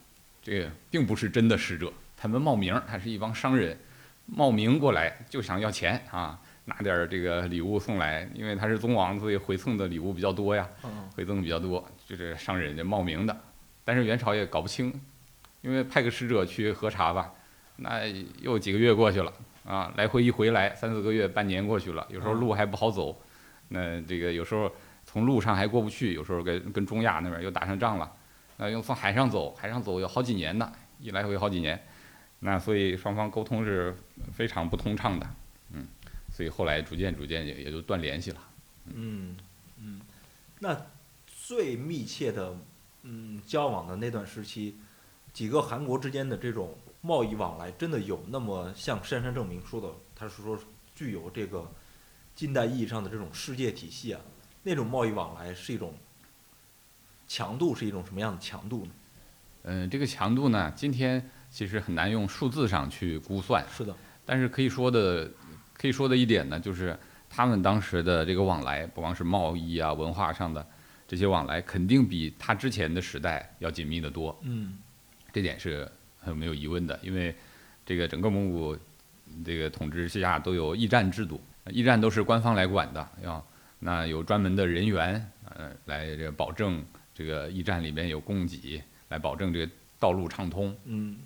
[0.43, 3.79] 这个并不是真的使者，他们冒名儿，他是一帮商人，
[4.31, 13.37] 冒名过来就想要钱啊，拿点儿这个礼物送来，因为他是宗王，所以回赠的礼物比较多呀，嗯回赠比较多，就是商人家冒名的。
[13.85, 14.93] 但是元朝也搞不清，
[15.63, 17.33] 因为派个使者去核查吧，
[17.77, 18.03] 那
[18.43, 19.33] 又几个月过去了
[19.65, 23.19] 啊，来回一回来三四个月、半年过去了，有时候路还不好走，
[23.69, 24.71] 那这个有时候
[25.07, 28.13] 从路上还过不去，有时候跟跟中亚那边又打上仗了，
[28.59, 30.71] 那又从海上走，海上走有好几年呢，
[31.01, 31.83] 一来回好几年，
[32.41, 33.97] 那所以双方沟通是
[34.33, 35.27] 非常不通畅的，
[35.73, 35.87] 嗯，
[36.33, 38.41] 所以后来逐渐逐渐也也就断联系了。
[38.95, 39.37] 嗯
[39.79, 40.01] 嗯，
[40.61, 40.87] 那
[41.27, 42.57] 最密切的
[43.03, 44.77] 嗯交往的那段时期，
[45.33, 50.59] 几个韩国之间的这种贸易往来，真的有那么像杉山证明说的，他是说
[50.95, 51.71] 具有这个
[52.35, 54.21] 近代意义上的这种世界体系啊？
[54.63, 55.95] 那种贸易往来是一种
[57.27, 58.91] 强度，是一种什么样的强度呢？
[59.65, 63.95] 嗯，这个强度呢，今天其实很难用数字上去估算，是的，
[64.25, 65.31] 但是可以说的，
[65.73, 70.67] 可以说的一点呢，就是他们当时的这个往来，不光是贸易啊、文化上的
[71.07, 74.39] 这些往来，肯定比他之前的时代要紧密得多。
[74.43, 74.79] 嗯
[75.33, 77.35] 这点是很没有疑问的，因为
[77.85, 78.77] 这个整个蒙古
[79.45, 83.47] 这个统治之下都有驿站制度，驿站都是官方来管的，要
[83.79, 86.85] 那有专门的人员呃来这个保证
[87.15, 90.77] 这个驿站里面有供给，来保证这个道路畅通。
[90.87, 91.19] 嗯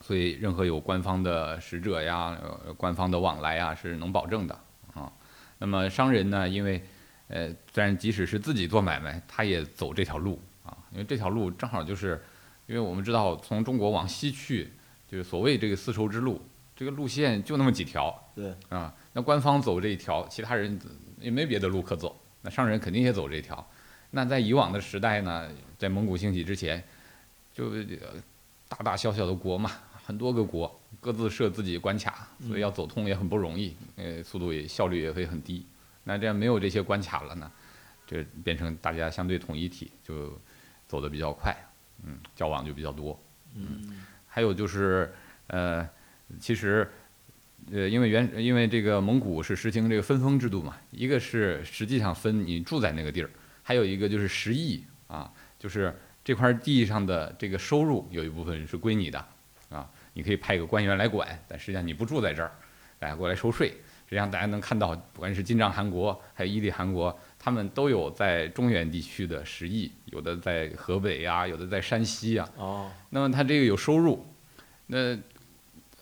[0.00, 4.58] 所以任何有官方的使者呀、呃官方的往来啊是能保证的
[4.94, 5.12] 啊。
[5.58, 6.82] 那么商人呢，因为
[7.28, 12.22] 呃，虽然即使是自己做买卖，他也走这条路啊，因为这条路正好就是，
[12.66, 14.72] 因为我们知道从中国往西去，
[15.10, 16.40] 就是所谓这个丝绸之路，
[16.76, 18.94] 这个路线就那么几条对，啊。
[19.12, 20.78] 那官方走这一条，其他人
[21.18, 23.66] 也没别的路可走，那商人肯定也走这条。
[24.10, 26.82] 那在以往的时代呢，在蒙古兴起之前，
[27.52, 28.14] 就呃
[28.68, 29.70] 大大小小的国嘛，
[30.06, 35.66] 很多个国各自设自己关卡，所以要走通也很不容易，呃，速度也效率也会很低。
[36.04, 37.50] 那这样没有这些关卡了呢，
[38.06, 40.40] 就变成大家相对统一体，就
[40.86, 41.52] 走得比较快，
[42.04, 43.20] 嗯，交往就比较多。
[43.56, 45.12] 嗯还有就是，
[45.48, 45.88] 呃，
[46.38, 46.88] 其实，
[47.72, 53.30] 呃，因为原因为这个蒙古是实行这个分封制度嘛，一个是实际上分你住在那个地儿，
[53.64, 55.92] 还有一个就是实役啊，就是
[56.22, 59.26] 这块地上的这个收入有一部分是归你的
[59.70, 62.50] 啊，你可以派一个官员来管，但实际上你不住在这儿，
[62.98, 63.72] 大家过来收税。
[64.08, 74.24] 实际上大家能看到，不管是金帐汗国还有伊利汗国，他们都有在中原地区的实役，有的在河北呀、有的在山西呀、哦那么他这个有收入，
[74.86, 75.18] 那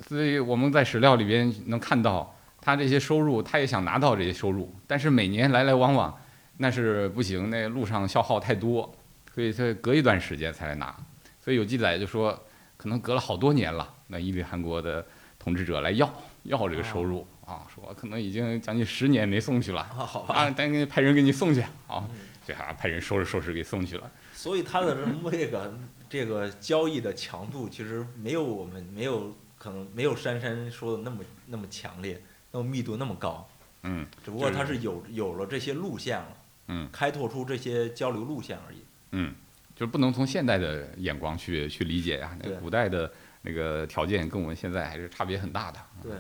[0.06, 6.14] 所以我们在史料里边能看到，他这些收入，他也想拿到这些收入，但是每年来来往往，
[6.58, 8.94] 那是不行，那路上消耗太多，
[9.34, 10.94] 所以他隔一段时间才来拿。
[11.40, 12.38] 所以有记载就说，
[12.84, 15.06] 可能隔了好多年了，那伊利汗国的
[15.38, 22.06] 统治者来要要这个收入啊，说可能已经将近十年没送去了啊好吧，啊，但给派人给你送去啊，
[22.46, 24.12] 这还派人收拾收拾给送去了。
[24.34, 24.98] 所以他的
[25.32, 25.74] 这个
[26.10, 32.22] 这个交易的强度，其实没有我们没有可能没有珊珊说的那么那么强烈，
[32.52, 33.48] 那么密度那么高。
[33.84, 36.36] 嗯只不过就是它是有有了这些路线了，
[36.68, 38.84] 嗯开拓出这些交流路线而已。
[39.12, 39.34] 嗯，
[39.74, 43.12] 就是不能从现代的眼光去去理解呀、那古代的
[43.42, 45.80] 那个条件跟我们现在还是差别很大的。
[46.02, 46.12] 对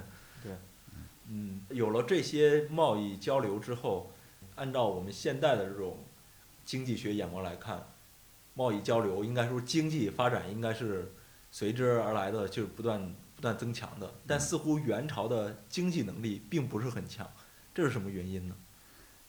[0.42, 0.52] 对，
[1.30, 4.12] 嗯，有了这些贸易交流之后，
[4.56, 6.04] 按照我们现代的这种
[6.64, 7.86] 经济学眼光来看，
[8.54, 11.12] 贸易交流应该说经济发展应该是
[11.50, 14.12] 随之而来的，就是不断不断增强的。
[14.26, 17.28] 但似乎元朝的经济能力并不是很强，
[17.72, 18.54] 这是什么原因呢？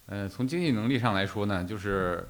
[0.07, 2.27] 呃，从经济能力上来说呢，就是，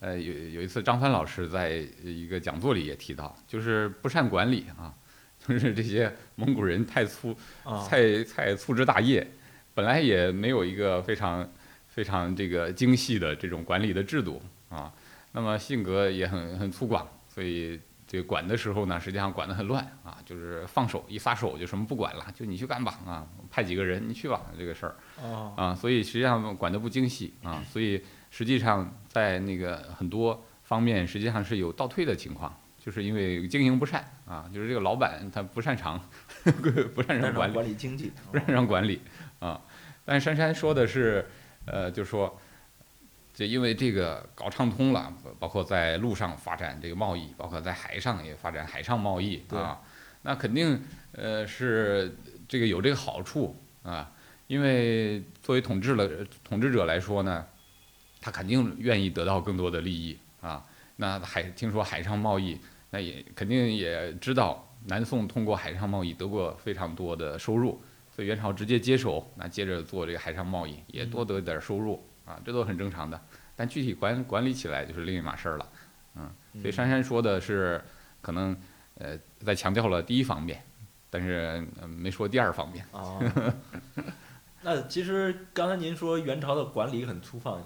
[0.00, 4.94] 呃，有有一次张帆老师在一个讲座里也提到，就是不善管理啊，
[5.46, 9.26] 就是这些蒙古人太粗啊，太太粗枝大叶，
[9.74, 11.46] 本来也没有一个非常
[11.86, 14.40] 非常这个精细的这种管理的制度
[14.70, 14.90] 啊，
[15.32, 24.96] 那么性格也很很粗犷，所以这个管的时候呢，实际上管得很乱啊，就是放手一撒手就什么不管了，就你去干吧啊，派几个人你去吧这个事儿。
[25.22, 36.00] 啊啊，所以实际上管得不精细啊，所以实际上在那个很多方面实际上是有倒退的情况，就是因为经营不善啊，就是这个老板他不擅长
[36.94, 39.02] 不擅长管理，管理经济，不擅长管理
[39.40, 39.60] 啊。
[40.04, 41.26] 但是珊珊说的是，
[41.66, 42.40] 呃，就说。
[43.32, 49.80] 就因为这个搞畅通了，包括在路上发展这个贸易，包括在海上也发展海上贸易啊，
[50.22, 50.82] 那肯定
[51.12, 52.14] 呃是
[52.46, 54.12] 这个有这个好处啊，
[54.46, 56.06] 因为作为统治了
[56.44, 57.46] 统治者来说呢，
[58.20, 60.64] 他肯定愿意得到更多的利益啊。
[60.96, 62.58] 那海听说海上贸易，
[62.90, 67.80] 那也肯定也知道南宋通过海上贸易得过非常多的收入，
[68.14, 73.20] 所以元朝直接接手，那接着做这个海上贸易，也多得点儿收入啊，这都很正常的。
[73.56, 75.68] 但具体管管理起来就是另一码事儿了，
[76.16, 76.30] 嗯。
[76.60, 77.80] 所以珊珊说的是
[78.20, 78.56] 可能
[78.96, 80.62] 呃在强调了第一方面，
[81.08, 82.84] 但是、呃没说第二方面。
[82.92, 83.18] 啊，
[84.62, 87.62] 那其实刚才您说元朝的管理很粗放，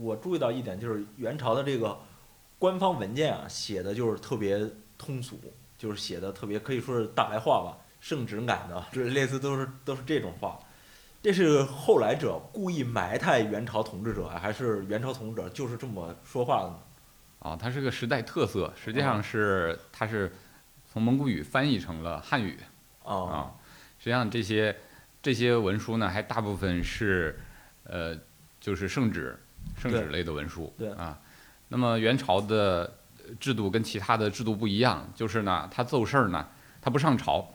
[0.00, 1.98] 我注意到一点就是元朝的这个
[2.58, 4.58] 官方文件啊，写的就是特别
[4.96, 5.38] 通俗，
[5.76, 10.58] 就是写的特别可以说是大白话吧，圣旨感的，就是类似都是都是这种话。
[11.20, 16.78] 这是后来者故意埋汰元朝统治者啊，还是元朝统治者就是这么说话的呢？
[17.40, 20.32] 啊，它是个时代特色，实际上是它是
[20.86, 22.58] 从蒙古语翻译成了汉语
[23.02, 23.54] 啊啊。
[23.98, 24.76] 实际上这些
[25.20, 27.38] 这些文书呢，还大部分是
[27.82, 28.16] 呃
[28.60, 29.36] 就是圣旨
[29.76, 31.18] 圣旨类的文书对啊。
[31.68, 32.98] 那么元朝的
[33.38, 36.48] 制度跟其他的制度不一样，就是呢，他奏事儿呢，
[36.80, 37.46] 他不上朝，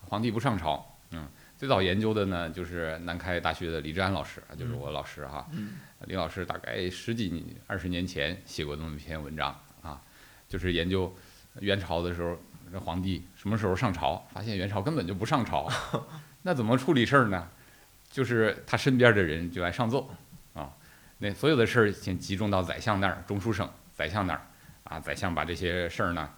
[0.00, 0.84] 皇帝不上朝。
[1.10, 1.26] 嗯，
[1.58, 5.46] 最早研究的呢，就是南开大学的李志安老师，就是我老师哈。
[5.52, 5.72] 嗯
[6.06, 9.48] 李老师大概十几年、二十年前写过这么一篇文章
[9.82, 10.00] 啊，
[10.48, 11.12] 就是研究
[11.58, 12.38] 元朝的时候，
[12.72, 15.68] 这皇帝什么时候上朝，发现元朝根本就不上朝，
[16.42, 17.48] 那怎么处理事儿呢？
[18.10, 20.14] 就是他身边的人就来上奏啊，
[21.18, 24.40] 那所有的事儿先集中到宰相那儿，中书省宰相那儿
[24.84, 26.30] 啊，宰相把这些事儿呢，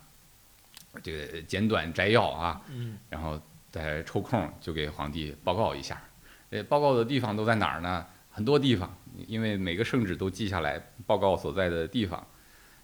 [1.03, 6.01] 这个简短摘要啊，嗯然后再抽空就给皇帝报告一下。
[6.49, 8.05] 呃报告的地方都在哪儿呢？
[8.31, 8.93] 很多地方，
[9.27, 12.27] 因为每个圣旨都记下来，报告所在的地方。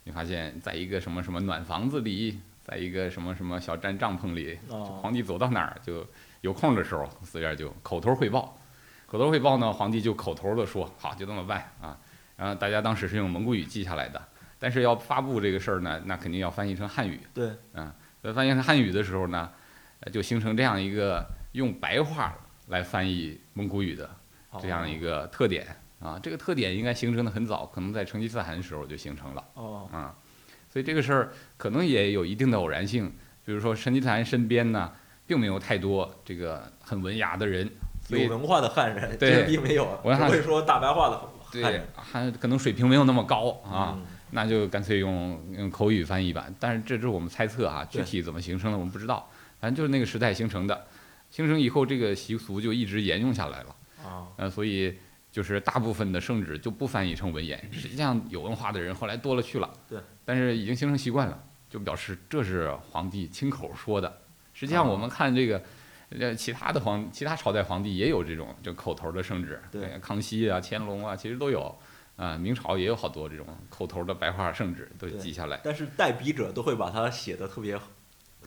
[0.04, 6.06] 你发现在一个什么什么暖房子里，在一个什么什么小毡帐篷里，哦皇帝走到哪儿就
[6.42, 8.56] 有空的时候，随便就口头汇报。
[9.06, 11.96] 口头汇报呢，皇帝就口头的说，好，就这么办啊。
[12.36, 14.20] 然后大家当时是用蒙古语记下来的，
[14.58, 17.20] 但是要发布这个事儿呢，那肯定要翻译成汉语。
[17.32, 17.90] 对，嗯
[18.22, 19.50] 在翻译成汉语的时候呢，
[20.00, 22.36] 呃就形成这样一个用白话
[22.66, 24.10] 来翻译蒙古语的
[24.60, 25.64] 这样一个特点
[26.00, 26.18] 啊。
[26.20, 30.14] 这个特点应该形成的很早，可能在成吉思汗的时候就形成了哦啊。
[30.68, 33.10] 所以这个事儿可能也有一定的偶然性，
[33.44, 34.92] 比如说成吉思汗身边呢，
[35.26, 37.70] 并没有太多这个很文雅的人，
[38.10, 43.94] 有文化的汉人，对并没有，我让他只会说大白话的汉对人还可能水平没有那么高啊。
[43.96, 44.02] 嗯
[44.32, 46.46] 那就干脆用用口语翻译吧。
[46.58, 49.30] 但是这只是我们猜测啊，具体怎么形成的我们不知道，
[49.60, 50.84] 反正就是那个时代形成的。
[51.30, 53.76] 形成以后，这个习俗就一直沿用下来了。
[54.04, 54.98] 啊呃，所以
[55.30, 57.56] 就是大部分的圣旨就不翻译成文言。
[57.72, 64.22] 实际上有文化的人后来多了去了，对，但是已经形成习惯了，就表示这是皇帝亲口说的。
[64.52, 65.62] 实际上我们看这个。
[66.10, 71.76] 呃，其他的皇，其他朝代皇帝也有这种就口头的圣旨，对呃康熙啊、乾隆啊，其实都有。
[72.16, 75.60] 啊，明朝也有好多这种口头的白话圣旨都记下来。
[75.62, 77.78] 但是代笔者都会把它写的特别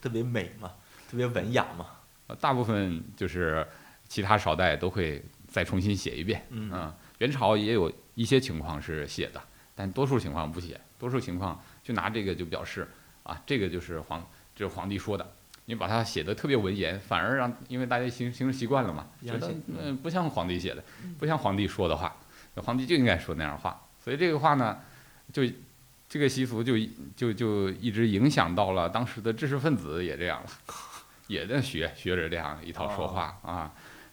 [0.02, 0.72] 特别美嘛，
[1.08, 1.86] 特别文雅嘛。
[2.26, 3.64] 呃大部分就是
[4.08, 6.44] 其他朝代都会再重新写一遍。
[6.50, 9.40] 嗯啊，元朝也有一些情况是写的，
[9.76, 12.88] 但多数情况不写，多数情况就拿这个就表示
[13.22, 15.32] 啊，这个就是皇，这是皇帝说的。
[15.70, 20.84] 你把它写的特别文言，反而让因为大家形形成习惯了嘛，觉得嗯不像皇帝写的，
[21.20, 22.16] 不像皇帝说的话，
[22.56, 23.80] 皇帝就应该说那样话。
[24.04, 24.80] 所以这个话呢，
[25.32, 25.44] 就
[26.10, 26.74] 这个习俗就
[27.16, 30.50] 就就一直影响到了当时的知识分子也这样了，
[31.28, 33.72] 也在学学着这样一套说话啊。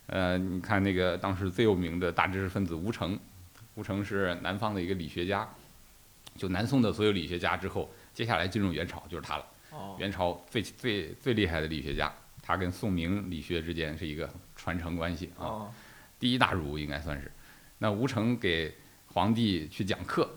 [0.08, 3.18] 呃，你看那个当时最有名的大知识分子吴承，
[3.76, 5.48] 吴承是南方的一个理学家，
[6.36, 9.46] 就南宋的所有理学家之后，接下来进入元朝就是他了。
[9.76, 12.12] 哦，元朝最最最厉害的理学家，
[12.42, 15.44] 他跟宋明理学之间是一个传承关系啊。
[15.44, 15.74] 哦，
[16.18, 17.30] 第一大儒应该算是。
[17.78, 18.74] 那吴承给
[19.08, 20.28] 皇帝去讲课，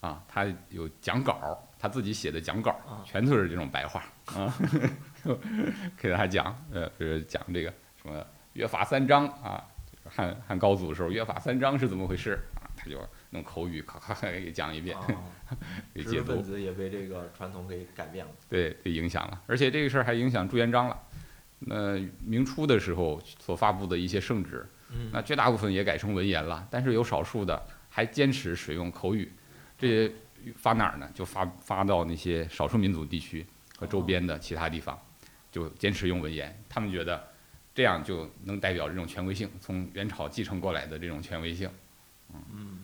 [0.00, 4.54] 啊，他有讲稿，他自己写的讲稿啊，全都是这种白话啊，
[5.98, 9.64] 给他讲，呃，就是讲这个什么约法三章啊，
[10.08, 12.98] 汉汉高祖的时候约法三章是怎么回事啊，他就
[13.30, 15.04] 弄口语咔咔咔给讲一遍，哦
[15.94, 16.40] 给解读。
[16.40, 18.30] 子也被这个传统给改变了。
[18.48, 21.02] 对，被影响了，而且这个事儿还影响朱元璋了。
[21.58, 29.32] 那明初的时候所发布的一些圣旨，嗯那绝大部分也改成文言了，但是有少数的还坚持使用口语。
[29.78, 30.12] 这些
[30.56, 31.10] 发哪儿呢？
[31.14, 33.44] 就发发到那些少数民族地区
[33.76, 34.98] 和周边的其他地方，
[35.50, 36.62] 就坚持用文言。
[36.68, 37.26] 他们觉得
[37.74, 41.68] 这样就能代表这种权威性，从元朝继承过来的这种权威性。
[42.52, 42.75] 嗯，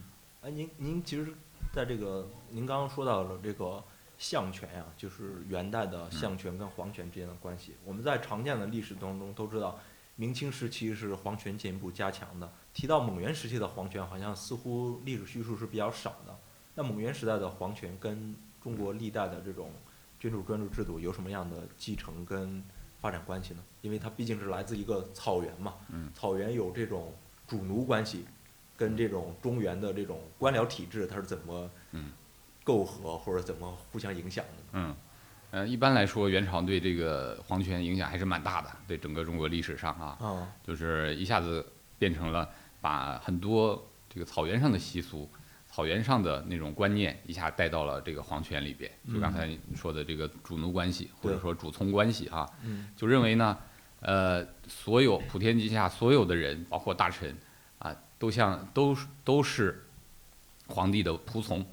[0.43, 1.33] 哎，您您其实
[1.73, 3.83] 在这个您刚刚说到了这个
[4.19, 7.77] 相权呀、就是元代的相权跟皇权之间的关系。
[7.85, 9.79] 我们在常见的历史当中都知道，
[10.17, 12.53] 明清时期是皇权进一步加强的。
[12.75, 16.37] 提到蒙元时期的皇权，好像似乎历史叙述是比较少的。
[16.75, 19.71] 那蒙元时代的皇权跟中国历代的这种
[20.19, 22.61] 君主专制制度有什么样的继承跟
[23.01, 23.63] 发展关系呢？
[23.81, 27.15] 因为它毕竟是来自一个草原嘛，嗯草原有这种
[27.47, 28.25] 主奴关系，
[28.77, 32.13] 跟这种中原的这种官僚体制，它是怎么嗯。
[32.65, 34.63] 媾和或者怎么互相影响的？
[34.75, 34.95] 嗯，
[35.51, 41.67] 呃，一般来说，元朝对这个皇权影响还是蛮大的，对整个中国历史上啊，啊，就是一下子
[41.99, 42.49] 变成了
[42.81, 45.29] 把很多这个草原上的习俗、
[45.69, 48.89] 草原上的那种观念，一下带到了这个皇权里边。
[49.13, 52.91] 就刚才你说的这个主奴关系，或者说主从关系啊，嗯。
[52.97, 53.59] 就认为呢，
[53.99, 57.35] 呃，所有普天之下所有的人，包括大臣啊，
[58.23, 59.85] 都像都是都是
[60.69, 61.67] 皇帝的仆从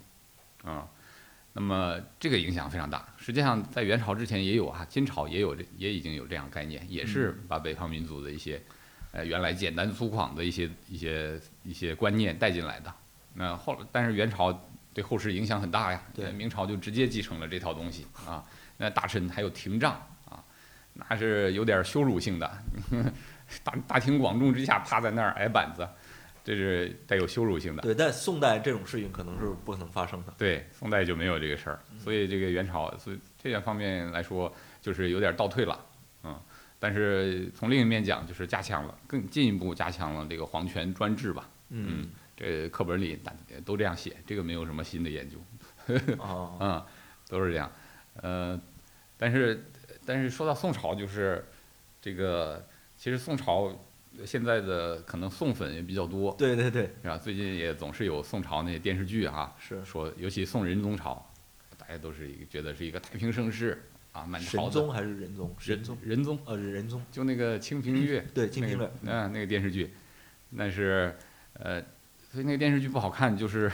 [0.64, 0.88] 啊。
[1.54, 3.08] 那么这个影响非常大。
[3.18, 8.60] 实际上，在元朝之前也有啊，金朝也有这也已经有这样概念，也是把北方民族的一些，
[9.12, 12.92] 呃，原来简单粗犷的一些一些一些观念带进来的。
[13.36, 14.52] 那后，但是元朝
[14.92, 18.44] 对后世影响很大呀，对呃明朝就直接继承了这套东西啊。
[18.78, 19.94] 那大臣还有廷杖
[20.28, 20.44] 啊，
[20.94, 22.58] 那是有点羞辱性的，
[23.64, 25.88] 大大庭广众之下趴在那儿挨板子，
[26.50, 27.84] 这是带有羞辱性的。
[27.84, 30.34] 对，但宋代这种事情可能是不可能发生的。
[30.36, 35.86] 对，宋代就没有这个事儿，所以这个元朝，所以这点方面来说，就是有点倒退了，
[36.24, 36.36] 嗯。
[36.80, 41.48] 但是从另一面讲，就是加强了，更进一步加强了这个皇权专制吧。
[41.70, 43.32] 嗯这课本里大
[43.64, 45.38] 都这样写，这个没有什么新的研究，
[46.18, 46.84] 啊， 嗯，
[47.28, 47.72] 都是这样。
[48.24, 48.60] 呃，
[49.18, 49.66] 但是
[50.04, 51.46] 但是说到宋朝，就是
[52.02, 52.66] 这个，
[52.98, 53.72] 其实宋朝
[54.26, 57.18] 现在的可能宋粉也比较多，对对对，是吧？
[57.18, 59.84] 最近也总是有宋朝那些电视剧哈、是。
[59.86, 61.26] 说，尤其宋仁宗朝，
[61.78, 65.56] 大家都是一个觉得是一个太平盛世啊，满朝宗还是仁宗？
[65.64, 69.94] 仁宗，仁宗，呃，仁宗，就那个《清平乐》对，《清平乐》那个，嗯、那个电视剧，
[70.50, 71.16] 那是
[71.54, 71.82] 呃，
[72.32, 73.72] 所以那个电视剧不好看，就是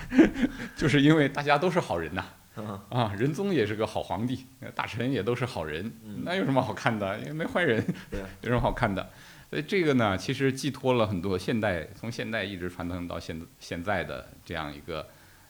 [0.76, 2.24] 就是因为大家都是好人呐、
[2.56, 2.80] 嗯。
[2.90, 6.22] 啊，仁宗也是个好皇帝，呃大臣也都是好人，嗯。
[6.24, 7.18] 那有什么好看的？
[7.20, 9.10] 也没坏人，对 有什么好看的？
[9.48, 15.08] 所以这个呢，其实寄托了很多现代，从现代一直传承到现现在的这样一个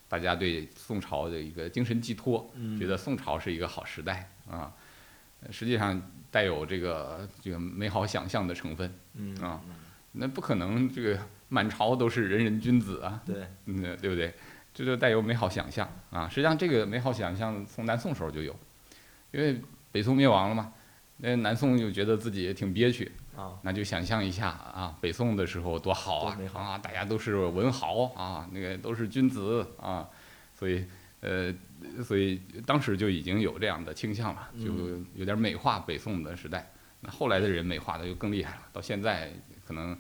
[0.09, 4.73] 大家对宋朝的一个精神寄托，嗯，觉得宋朝是一个好时代啊，
[5.51, 8.93] 实际上带有这个这个美好想象的成分。
[9.15, 9.75] 嗯啊嗯
[10.19, 11.19] 那不可能，这个
[11.49, 14.33] 满朝都是人人君子啊，对，嗯，对不对？
[14.73, 16.27] 这就带有美好想象啊。
[16.27, 18.59] 实际上，这个美好想象从南宋时候就有，
[19.31, 19.61] 因为
[19.93, 20.73] 北宋灭亡了嘛，
[21.19, 30.09] 那南宋就觉得自己也挺憋屈，啊，那就想象一下啊，北宋的时候多好啊啊，大家都是文豪啊，那个都是君子啊，
[30.55, 30.85] 所以
[31.21, 31.55] 呃，
[32.03, 36.71] 所以当时就已经有这样的倾向了，就嗯有点美化北宋的时代。
[37.01, 39.31] 那后来的人美化的就更厉害了，到现在
[39.67, 39.97] 可能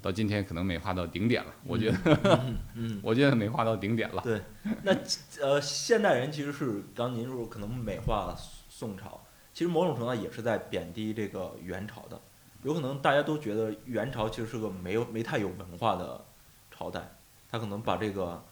[0.00, 4.22] 到今天可能美化到顶点了，我觉得，嗯嗯， 我觉得美化到顶点了。
[4.22, 4.40] 对，
[4.84, 4.92] 那
[5.40, 8.32] 呃，现代人其实是刚您说可能美化
[8.68, 9.20] 宋朝，
[9.52, 12.20] 其实某种程度上也是在贬低这个元朝的。
[12.62, 16.24] 有可能大家都觉得元朝其实是个没有没太有文化的
[16.70, 17.00] 朝代，
[17.48, 18.44] 他可能把这个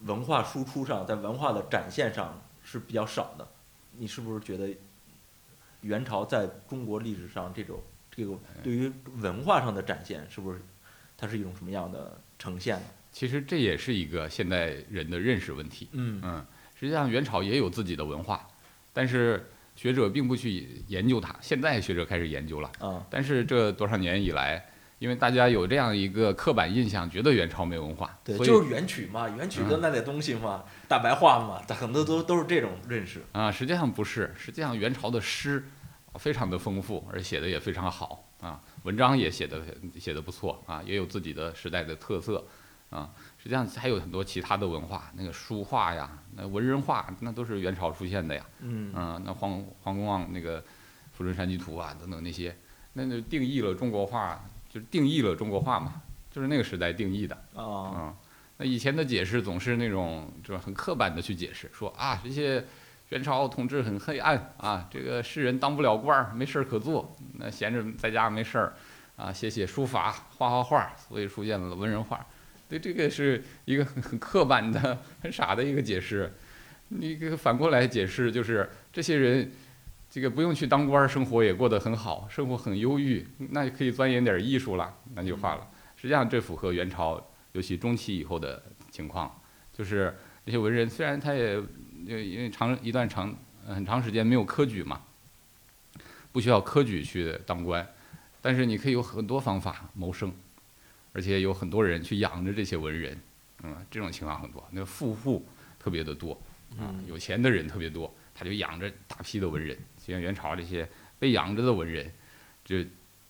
[0.00, 3.46] 文化输出上，在文化的展现上是比较少的。
[3.96, 4.74] 你是不是觉得
[5.80, 7.80] 元朝在中国历史上这种
[8.10, 10.60] 这个对于文化上的展现，是不是
[11.16, 12.86] 它是一种什么样的呈现呢？
[13.12, 15.88] 其实这也是一个现代人的认识问题。
[15.92, 18.48] 嗯嗯，实际上元朝也有自己的文化，
[18.92, 21.34] 但是学者并不去研究它。
[21.40, 24.64] 现在学者开始研究了，啊但是这多少年以来，
[24.98, 33.22] 因为大家有这样一个刻板印象，觉得元朝没文化，对，就是元曲嘛，元曲的那点东西嘛，大白话嘛，很多都都是这种认识。
[33.32, 35.64] 啊，实际上不是，实际上元朝的诗
[36.14, 39.60] 非常的丰富，而写的也非常好啊，文章也写的
[39.98, 42.46] 写的不错啊，也有自己的时代的特色
[42.90, 43.10] 啊。
[43.36, 48.44] 实际上还有很多其他的文化，那个书画呀，那文人画，那都是元朝出现的呀。
[48.60, 50.60] 嗯嗯，那黄黄公望那个
[51.12, 52.56] 《富春山居图》啊等等那些，
[52.92, 57.34] 那就定义了中国画，就是定义了中国画嘛，就是那个时代定义的。
[57.54, 58.14] 啊嗯，
[58.58, 62.64] 那以前的解释总是那种就是很刻板的去解释，说啊这些
[63.10, 68.74] 元朝统治很黑暗啊，这个士人当不了官儿，没事儿可做，那闲着在家没事儿
[69.16, 72.24] 啊，写写书法，画画画，所以出现了文人画。
[72.78, 76.32] 对，这个是一个很很刻板的、很傻的一个解释。
[76.88, 79.52] 你这个反过来解释，就是这些人。
[80.10, 85.68] 这个不用去当官，生活也过得很好，生活很忧郁，那就可以钻研点艺术了，那就画了。
[85.96, 87.20] 实际上，这符合元朝
[87.50, 88.62] 尤其中期以后的
[88.92, 90.14] 情况，就是
[90.46, 91.60] 这些文人虽然他也
[92.06, 93.34] 因为长一段长
[93.66, 95.00] 呃很长时间没有科举嘛，
[96.30, 97.84] 不需要科举去当官，
[98.40, 100.32] 但是你可以有很多方法谋生，
[101.14, 103.18] 而且有很多人去养着这些文人，
[103.62, 105.46] 嗯，这种情况很多，那个富户
[105.78, 106.32] 特别的多
[106.72, 110.86] 啊嗯，有钱的人特别多，他就养着大批的文人，就像元朝这些
[111.18, 112.12] 被养着的文人，
[112.62, 112.86] 这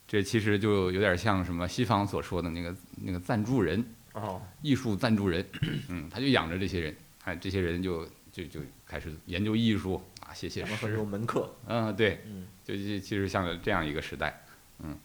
[0.09, 3.85] 这其实就有点像什么西方所说的那个那个赞助人。
[4.15, 5.45] 哦艺术赞助人，
[5.89, 11.53] 嗯，他就养着这些人，哎，这些人就就就开始研究艺术啊，写写诗很多，门客。
[11.67, 14.45] 嗯，对，嗯就就其实像这样一个时代，
[14.79, 14.97] 嗯，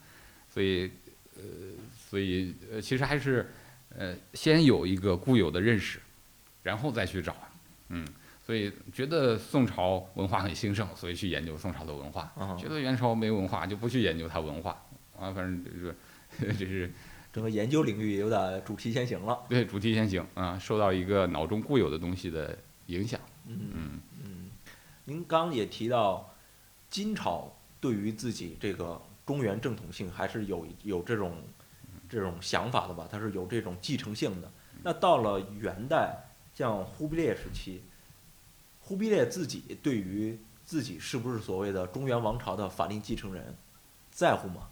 [0.48, 0.92] 所以
[1.36, 1.42] 呃，
[2.10, 3.48] 所以呃，其实还是
[3.96, 6.00] 呃，先有一个固有的认识，
[6.64, 7.36] 然后再去找，
[7.90, 8.04] 嗯，
[8.44, 14.72] 所以觉得宋朝文化很兴盛，所以去研究宋朝的文化，啊觉，得元朝没文化就不去研究它文化，
[15.20, 15.96] 啊，反正就是
[16.58, 16.92] 这是。
[17.32, 19.40] 整个研究领域也有点主题先行了。
[19.48, 22.58] 对，主题先行啊，受到一个脑中固有的东西的
[22.88, 23.22] 影响。
[23.46, 24.50] 嗯嗯嗯，
[25.06, 26.34] 您刚也提到，
[26.90, 31.36] 金朝对于自己这个中原正统性还是有有这种
[32.10, 33.08] 这种想法的吧？
[33.12, 34.52] 它是有这种继承性的。
[34.84, 36.18] 那到了元代，
[36.56, 37.84] 像忽必烈时期，
[38.82, 43.56] 忽必烈自己对于自己是不是所谓的中原王朝的法定继承人，
[44.12, 44.68] 在乎吗？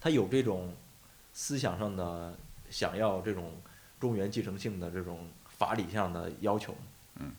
[0.00, 0.74] 他有这种
[1.32, 2.36] 思想上的
[2.70, 3.52] 想要这种
[4.00, 6.78] 中原继承性的这种法理上的要求吗？
[7.16, 7.30] 嗯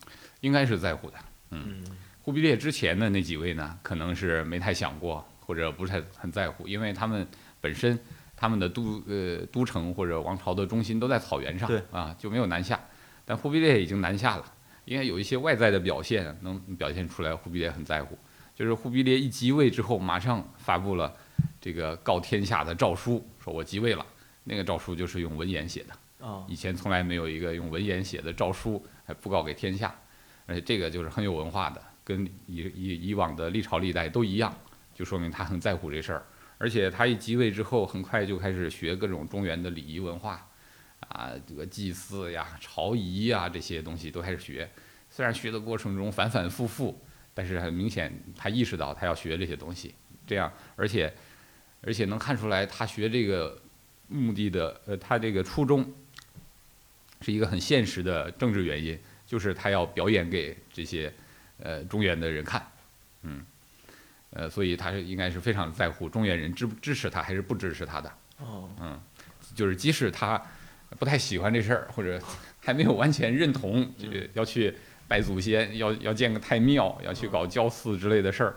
[0.41, 1.17] 应该是在乎的。
[1.49, 1.83] 嗯
[2.21, 7.27] 忽必烈之前的那几位呢，可能是没太想过，或者不是太很在乎，因为他们
[7.59, 7.99] 本身
[8.43, 12.77] 他们的都呃都城或者王朝的中心都在草原上，对啊就没有南下。
[13.23, 14.43] 但忽必烈已经南下了，
[14.83, 18.17] 应该有一些外在的表现能表现出来，忽必烈很在乎。
[18.53, 21.13] 就是忽必烈一即位之后，马上发布了
[21.61, 24.05] 这个告天下的诏书，说我即位了。
[24.43, 26.27] 那个诏书就是用文言写的。
[26.27, 29.95] 啊以前从来没有一个用文言写的诏书还布告给天下，
[30.45, 34.53] 而且这个就是很有文化的，跟以以以往的历朝历代都一样，
[34.93, 36.25] 就说明他很在乎这事儿。
[36.63, 40.47] 而且他一即位之后，很快就开始学各种中原的礼仪文化，
[41.09, 44.71] 啊，这个祭祀呀、朝仪呀这些东西都开始学。
[45.09, 46.97] 虽然学的过程中反反复复，
[47.33, 49.93] 但是很明显他意识到他要学这些东西，
[50.25, 51.13] 这样而且
[51.81, 53.61] 而且能看出来他学这个
[54.07, 55.93] 目的的呃他这个初衷
[57.19, 61.13] 是一个很现实的政治原因，就是他要表演给这些
[61.59, 62.65] 呃中原的人看，
[63.23, 63.45] 嗯，
[64.33, 68.69] 呃，所以他是应该是非常在乎中原人支不支持他还是不支持他的，哦。
[68.79, 68.99] 嗯，
[69.53, 70.41] 就是即使他
[70.97, 72.19] 不太喜欢这事儿，或者
[72.59, 74.73] 还没有完全认同，这个要去
[75.07, 78.55] 拜祖先，要要建个太庙，要去搞教寺之类的事儿，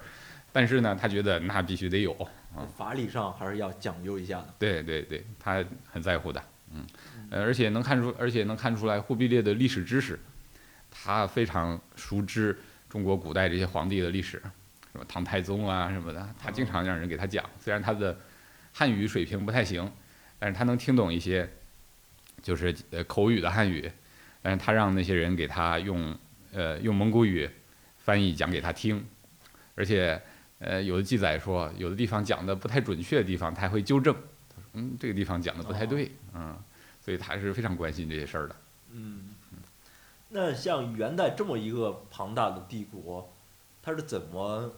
[0.53, 2.17] 但是呢，他觉得那必须得有，
[2.57, 4.55] 嗯法理上还是要讲究一下的。
[4.59, 6.43] 对对对，他很在乎的，
[6.73, 6.87] 嗯，
[7.31, 10.19] 呃，而且能看出，而且能看出来忽必烈的历史知识，
[10.91, 12.59] 他非常熟知
[12.89, 14.43] 中国古代这些皇帝的历史，
[14.97, 17.45] 什么唐太宗啊什么的，他经常让人给他讲。
[17.61, 18.19] 虽然他的
[18.73, 19.93] 汉语水平不太行，
[20.39, 21.47] 但是他能听懂一些，
[22.41, 23.93] 就是呃口语的汉语，
[24.41, 26.17] 但是他让那些人给他用
[26.53, 27.47] 呃用蒙古语
[27.99, 29.07] 翻译讲给他听，
[29.75, 30.19] 而且
[30.61, 34.15] 呃有的记载说，有的地方讲的不太准确的地方，他还会纠正。
[34.49, 36.57] 他说嗯，这个地方讲的不太对，嗯，
[37.03, 38.57] 所以他是非常关心这些事儿的。
[38.93, 39.35] 嗯，
[40.31, 43.31] 那像元代这么一个庞大的帝国，
[43.83, 44.75] 它是怎么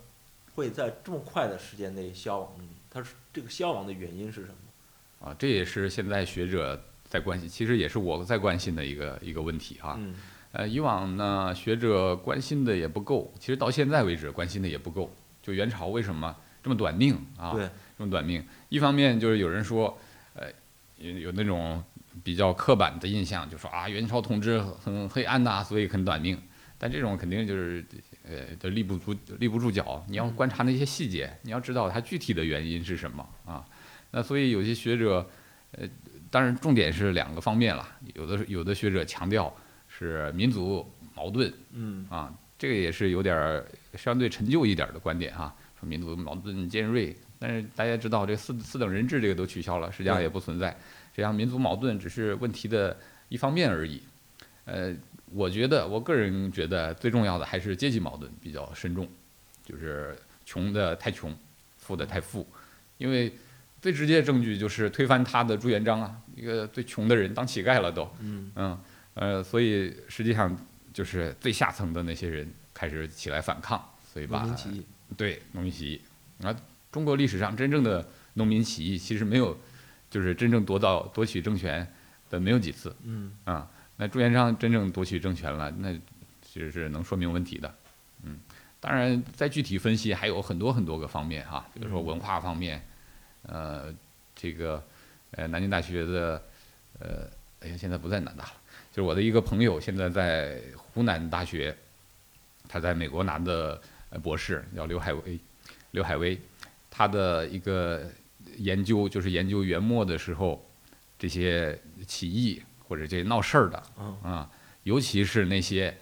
[0.59, 2.51] 会在这么快的时间内消亡？
[2.91, 5.29] 它是这个消亡的原因是什么？
[5.29, 9.95] 啊，这也是现在学者在关心，其实也是我在关心的一个一个问题哈。
[10.01, 10.13] 嗯
[10.51, 15.15] 呃，以往呢，学者关心的也不够，其实到现在为止关心的也不够。
[15.41, 17.53] 就元朝为什么这么短命啊？
[17.53, 19.97] 对，这么短命，一方面就是有人说，
[20.35, 20.49] 呃，
[20.97, 21.81] 有有那种
[22.25, 26.37] 比较刻板的印象，就说啊，元朝统治很黑暗呐、所以很短命。
[26.79, 27.85] 但这种肯定就是，
[28.29, 30.05] 呃，就立不住立不住脚。
[30.09, 33.65] 你要观察那些细节，你要知道它具体的原因是什么啊。
[34.11, 35.29] 那所以有些学者，
[35.73, 35.89] 呃，
[36.31, 37.89] 当然重点是两个方面了。
[38.15, 39.55] 有的有的学者强调
[39.89, 47.17] 是民族矛盾嗯啊，这个也是有点儿相对陈旧一点儿的观点哈、说民族矛盾尖锐。
[47.41, 50.71] 但是大家知道，这四四等人制这个都取消了，实际上也不存在。
[51.13, 52.97] 实际上，民族矛盾只是问题的
[53.29, 54.03] 一方面而已。
[54.65, 54.93] 呃，
[55.33, 59.09] 我觉得，我个人觉得最重要的还是阶级矛盾比较深重，
[59.65, 61.37] 就是穷的太穷，
[61.77, 62.47] 富的太富。
[62.97, 63.33] 因为
[63.81, 68.11] 最直接的证据就是推翻他的朱元璋啊，一个最穷的人当乞丐了都。
[68.21, 68.79] 嗯嗯，
[69.15, 70.57] 呃，所以实际上
[70.93, 73.83] 就是最下层的那些人开始起来反抗，
[74.13, 74.87] 所以把农民起义。
[75.17, 76.01] 对农民起义。
[76.45, 76.55] 啊，
[76.91, 79.57] 中国历史上真正的农民起义其实没有，
[80.11, 81.87] 就是真正夺到夺取政权
[82.31, 83.71] 的没有几次嗯啊。
[84.01, 85.93] 那朱元璋真正夺取政权了，那
[86.41, 87.75] 其实是能说明问题的。
[88.23, 88.39] 嗯，
[88.79, 92.81] 当然再具体分析还有很多很多个方面哈，比如说文化方面，
[93.43, 93.93] 呃，
[94.37, 94.81] 这个
[95.33, 96.41] 呃南京大学的
[97.01, 98.53] 呃，哎呀现在不在南大了，
[98.93, 101.77] 就是我的一个朋友现在在湖南大学，
[102.69, 103.81] 他在美国拿的
[104.23, 105.39] 博士，叫刘海威，
[105.91, 106.41] 刘海威，
[106.89, 108.09] 他的一个
[108.59, 110.65] 研究就是研究元末的时候
[111.19, 111.77] 这些
[112.07, 114.51] 起义或者这些闹事儿的嗯啊，
[114.85, 115.95] 尤其是那些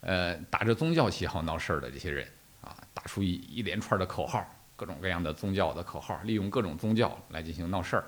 [0.00, 2.26] 呃打着宗教旗号闹事儿的这些人
[2.60, 4.46] 啊，打出一一连串的口号，
[4.76, 8.04] 各种各样的宗教的口号，利用各种宗教来进行闹事儿，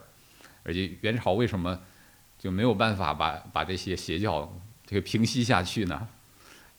[0.62, 1.78] 而且元朝为什么
[2.38, 4.50] 就没有办法把把这些邪教
[4.86, 6.06] 这个平息下去呢？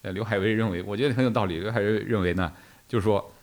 [0.01, 1.59] 呃，刘海威认为，我觉得很有道理。
[1.59, 2.53] 刘海威认为呢，
[2.87, 3.33] 就是说，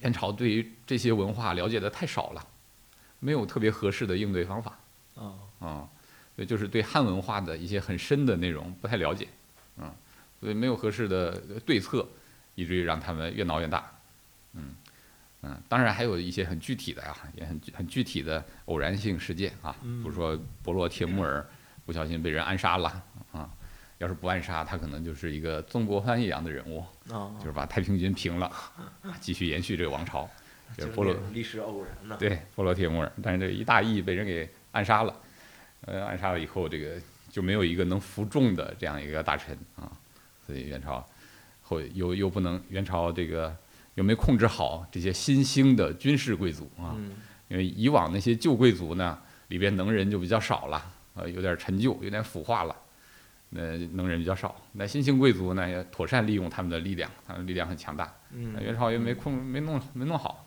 [0.00, 2.44] 元朝对于这些文化了解的太少了，
[3.20, 4.78] 没有特别合适的应对方法
[5.14, 5.88] 啊啊，
[6.38, 9.26] 所以就是对汉文化的一些很深的内容不太了解，
[9.76, 9.92] 嗯，
[10.38, 11.36] 所以没有合适的
[11.66, 12.08] 对策，
[12.54, 13.90] 以至于让他们越闹越大，
[14.52, 14.76] 嗯
[15.42, 21.44] 嗯，当然还有一些很具体的啊、也很具很具体的偶然性事件啊，比如说伯罗铁木儿
[21.84, 23.02] 不小心被人暗杀了
[23.32, 23.50] 啊，
[23.98, 26.78] 要是不暗杀，他可能就是一个曾国藩一样的人物，
[27.10, 28.48] 啊，就是把太平军平了，
[29.20, 30.30] 继续延续这个王朝。
[30.76, 32.16] 就就是是波罗历史偶然呢。
[32.20, 35.16] 对，波罗铁木儿，但是这个一大义被人给暗杀了，
[35.90, 37.00] 呃，暗杀了以后，这个
[37.30, 39.90] 就没有一个能服众的这样一个大臣啊，
[40.46, 41.06] 所以元朝
[41.62, 43.56] 后又又不能，元朝这个
[43.94, 47.12] 又没控制好这些新兴的军事贵族啊，嗯
[47.48, 52.76] 因为以往那些旧贵族呢，里边能人就比较少了，呃，有点陈旧，有点腐化了，
[53.48, 54.54] 那能人比较少。
[54.72, 58.04] 那新兴贵族呢，也妥善利用他们的力量，他们力量很强大。
[58.30, 60.46] 那嗯元朝又没控没弄没弄好，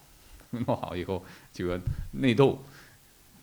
[0.51, 1.79] 没弄好以后，这个
[2.11, 2.63] 内斗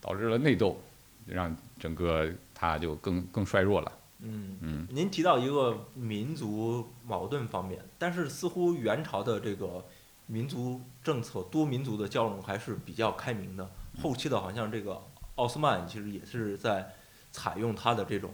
[0.00, 0.80] 导致了内斗，
[1.26, 3.92] 让整个它就更更衰弱了。
[4.20, 4.56] 嗯。
[4.60, 9.84] 嗯，您提到一个民族矛盾方面，但是似乎元朝的这个
[10.26, 13.70] 民族政策、多民族的交融还是比较开明的。
[14.00, 15.00] 后期的好像这个
[15.36, 16.94] 奥斯曼其实也是在
[17.30, 18.32] 采用他的这种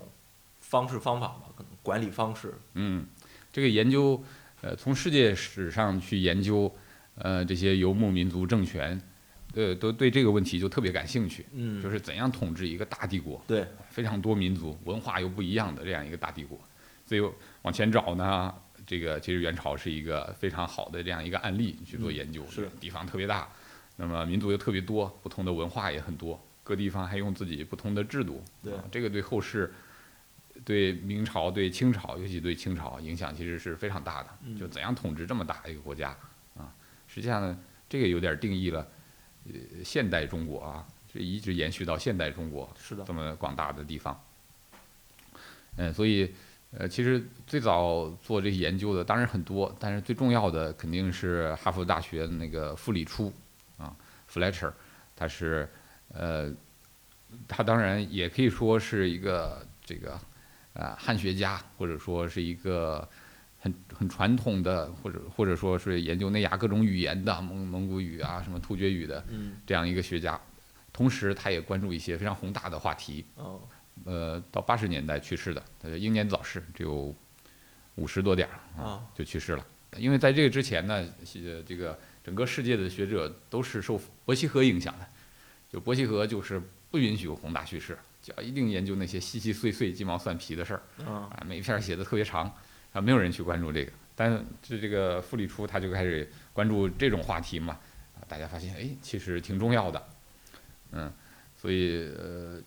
[0.61, 2.55] 方式方法吧，可能管理方式。
[2.75, 3.07] 嗯，
[3.53, 4.23] 这个研究，
[4.63, 6.75] 呃，从世界史上去研究，
[7.17, 9.01] 呃，这些游牧民族政权，
[9.55, 16.59] 呃，都对这个问题就特别感兴趣，嗯，就是怎样统治一个大帝国，对，非常多民族、文化又不一样的这样一个大帝国。
[17.07, 17.23] 所以
[17.63, 18.55] 往前找呢，
[18.87, 23.49] 这个其实元朝是一个非常好的这样一个案例去做嗯研究，是地方特别大，
[23.97, 29.73] 那么民族又特别多，不同的文化也很多，各地方还用自己不同的制度，对啊这个对后世。
[30.65, 34.29] 对明朝、对清朝，尤其对清朝影响其实是非常大的。
[34.45, 36.17] 嗯就怎样统治这么大一个国家
[36.57, 36.73] 啊？
[37.09, 37.59] 实际上呢，
[37.89, 38.87] 这个有点定义了，
[39.47, 44.19] 呃，现代中国啊，这一直延续到现代中国是的这，么广大的地方。
[45.77, 46.33] 嗯，所以
[46.71, 53.33] 呃，其实最早做这些研究的当然很多，但是最重要的肯定是哈佛大学的那个傅里初
[53.77, 53.95] 啊
[54.31, 54.73] ，Fletcher，
[55.17, 55.69] 他是
[56.13, 56.53] 呃，
[57.47, 60.19] 他当然也可以说是一个这个
[60.75, 63.09] 啊汉学家，或者说是一个
[63.65, 70.39] 很很传统的，或者或者说是研究内亚各种语言的蒙蒙古语啊，什么突厥语的嗯，这样一个学家。
[70.93, 73.63] 同时，他也关注一些非常宏大的话题，哦，
[74.05, 77.15] 呃，到八十年代去世的，他就英年早逝，只有
[77.95, 79.67] 五十多点儿啊就去世了。
[79.97, 85.09] 因为在这个之前呢，西这个整个世界的学者都是受伯希和影响的，
[85.73, 86.61] 就伯希和就是
[86.91, 92.55] 不允许有宏大叙事，就要一定研究那些细细碎碎、鸡毛蒜皮的事儿嗯啊，每篇写的特别长，
[92.95, 93.93] 啊，没有人去关注这个。
[94.17, 94.31] 但
[94.63, 97.79] 是这个傅立初他就开始关注这种话题嘛，
[98.15, 100.09] 啊，大家发现哎，其实挺重要的，
[100.93, 101.13] 嗯，
[101.57, 102.61] 所以呃，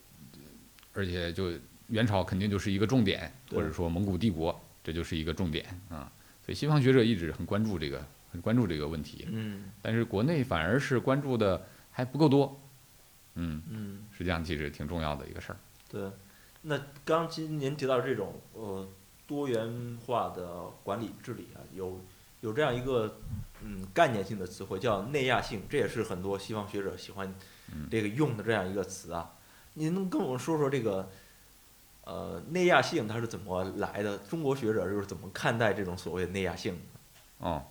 [0.92, 1.50] 而且就
[1.86, 6.12] 元朝肯定就是一个重点，或者说蒙古帝国这就是一个重点啊，
[6.44, 9.70] 所以西方学者一直很关注这个，很关注这个问题，嗯。
[9.80, 12.60] 但是国内反而是关注的还不够多，
[13.36, 15.56] 嗯，嗯，实际上其实挺重要的一个事儿，
[15.88, 16.10] 对。
[16.60, 18.86] 那刚今您提到这种呃
[19.28, 22.00] 多元化的管理治理啊，有
[22.40, 23.20] 有这样一个
[23.62, 27.32] 嗯概念性的词汇叫内亚性，这也是很多西方学者喜欢
[27.72, 29.34] 嗯这个用的这样一个词啊。
[29.74, 31.08] 您能跟我们说说这个
[32.04, 34.16] 呃内亚性它是怎么来的？
[34.18, 37.46] 中国学者又是怎么看待这种所谓的内亚性的？
[37.46, 37.64] 哦，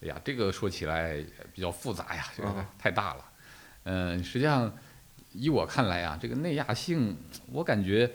[0.00, 1.22] 哎呀，这个说起来
[1.52, 3.24] 比较复杂呀，这个嗯太大了。
[3.84, 4.72] 嗯，实际上，
[5.32, 7.16] 依我看来啊，这个内亚性，
[7.50, 8.12] 我感觉，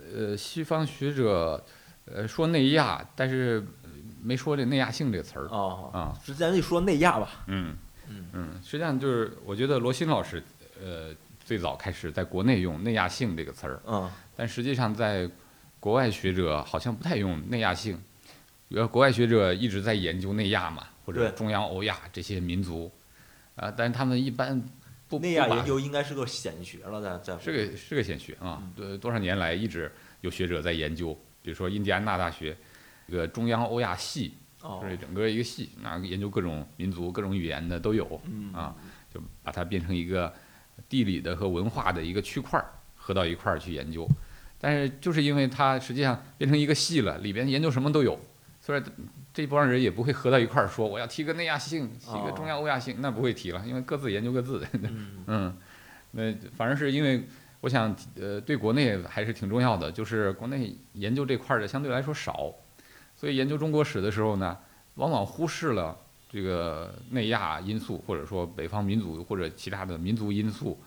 [0.00, 1.64] 呃，西方学者，
[2.06, 3.90] 呃，说内亚，但是呃
[4.22, 6.18] 没说这内亚性这个词儿啊，啊。
[6.24, 7.44] 实际上就说内亚吧。
[7.46, 7.76] 嗯
[8.08, 10.42] 嗯嗯，实际上就是我觉得罗新老师，
[10.80, 11.14] 呃，
[11.44, 15.28] 最早开始在国内用内亚性这个词儿，嗯但实际上在
[15.80, 18.00] 国外学者好像不太用内亚性，
[18.70, 22.90] 呃，国外学者一直在研究内亚嘛，或者中央欧亚这些民族，
[23.56, 24.62] 啊、但是他们一般
[25.08, 31.16] 不内亚研究应该是个显学了，在在是个是个显学啊对，多多少年来一直有学者在研究，
[31.46, 32.56] 比如说印第安纳大学
[33.06, 38.74] 一个中央欧亚系，哦就是整个一个系，那研究各种民族、各种语言的都有，嗯啊
[39.14, 40.34] 就把它变成一个
[40.88, 42.66] 地理的和文化的一个区块儿，
[42.96, 44.08] 合到一块儿去研究。
[44.58, 48.18] 但是就是因为它实际上变成一个系了，里边研究什么都有，
[48.60, 48.82] 所以
[49.32, 54.66] 这帮人也不会合到一块儿说我要提个内亚性，提个中央欧亚性，那不会提了，因为各自研究各自的。
[54.72, 55.56] 嗯 嗯，
[56.10, 57.24] 那反正是因为
[57.66, 62.54] 我想呃对国内还是挺重要的，就是国内研究这块儿的相对来说少，
[63.16, 64.56] 所以研究中国史的时候呢，
[64.94, 65.98] 往往忽视了
[66.30, 70.78] 这个内亚因素，或者说北方民族或者其他的民族因素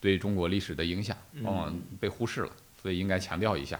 [0.00, 2.50] 对中国历史的影响，往往被忽视了，
[2.82, 3.78] 所以应该强调一下，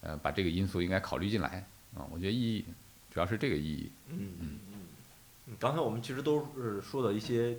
[0.00, 1.64] 呃，把这个因素应该考虑进来
[1.94, 2.64] 啊，我觉得意义
[3.12, 3.88] 主要是这个意义。
[4.08, 7.56] 嗯嗯嗯，刚才我们其实都是说的一些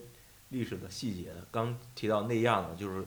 [0.49, 1.31] 历史的细节。
[1.49, 3.05] 刚提到内亚呢，就是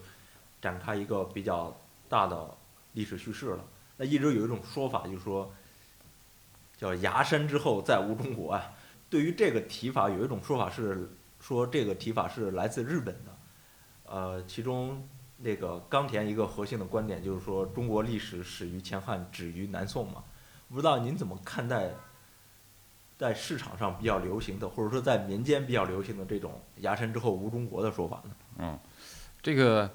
[0.61, 1.77] 展开一个比较
[2.09, 2.57] 大的
[2.93, 3.65] 历史叙事了。
[3.97, 5.53] 那一直有一种说法，就是说
[6.77, 8.73] 叫“崖山之后再无中国”啊。
[9.09, 11.11] 对于这个提法，有一种说法是
[11.41, 13.37] 说这个提法是来自日本的。
[14.05, 15.09] 呃，其中
[15.39, 20.24] 那个冈田一个核心的观点就是说，中国历史始于前汉，止于南宋嘛。
[20.69, 21.91] 不知道您怎么看待
[23.16, 28.31] 在市场上比较流行的，或者说在民间比较流行的这种“崖山之后无中国”的说法呢？
[28.59, 28.78] 嗯，
[29.41, 29.91] 这个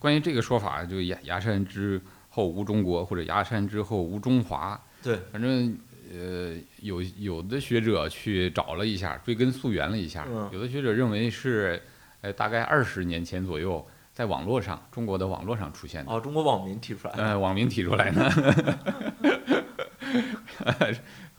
[0.00, 2.00] 关于这个说法，就崖崖山之
[2.30, 5.78] 后无中国，或者崖山之后无中华，对，反正
[6.12, 11.80] 呃有有的学者去找了一下，追根溯源了一下，嗯有的学者认为是
[12.22, 17.22] 呃大概二十年前左右，在网络上中国的网络上出现的，哦，中国网民提出来的。
[17.22, 18.30] 呃网民提出来的。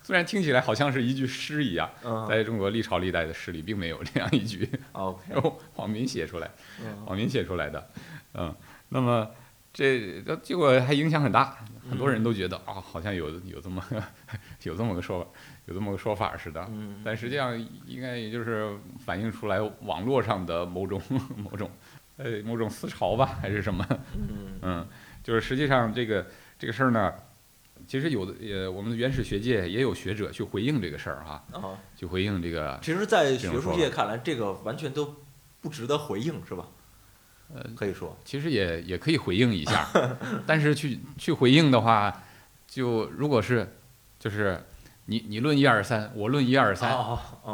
[0.03, 6.49] 虽然听起来好像是一句诗一样，嗯在中国历朝历代的诗里并没有这样一句，，OK， 然后网民写出来。
[6.83, 7.88] 嗯网民写出来的，
[8.33, 8.55] 嗯，
[8.89, 9.29] 那么
[9.73, 11.57] 这这结果还影响很大，
[11.89, 13.83] 很多人都觉得啊、好像有有这么
[14.63, 15.27] 有这么个说法，
[15.65, 21.01] 有这么个说法似的，嗯，但实际上应该也就是反映出来网络上的某种
[21.37, 21.69] 某种
[22.17, 23.85] 呃某种思潮吧，还是什么？
[24.15, 24.87] 嗯 嗯，
[25.23, 26.25] 就是实际上这个
[26.59, 27.13] 这个事儿呢，
[27.87, 35.15] 其实有的呃我们的原始学界也有学者去回应这个事儿哈，啊，去回应这个其实，在学术界看来，这个完全都
[35.61, 36.67] 不值得回应，是吧？
[37.53, 39.87] 呃可以说，其实也也可以回应一下，
[40.47, 42.23] 但是去去回应的话，
[42.67, 43.67] 就如果是
[44.19, 44.61] 就是
[45.05, 46.95] 你你论一二三，我论一二三，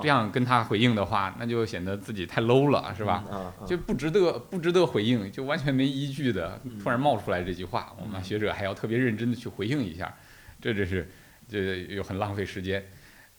[0.02, 3.24] 这样跟他回应的话，那就显得自己太 low 了，是吧？？
[3.66, 10.14] 就不值得不值得回应，就完全没依据的嗯突然冒出来这句话，我嗯们学者还要特别认真的去回应一下，
[10.62, 11.10] 这这是
[11.50, 12.86] 这又很浪费时间。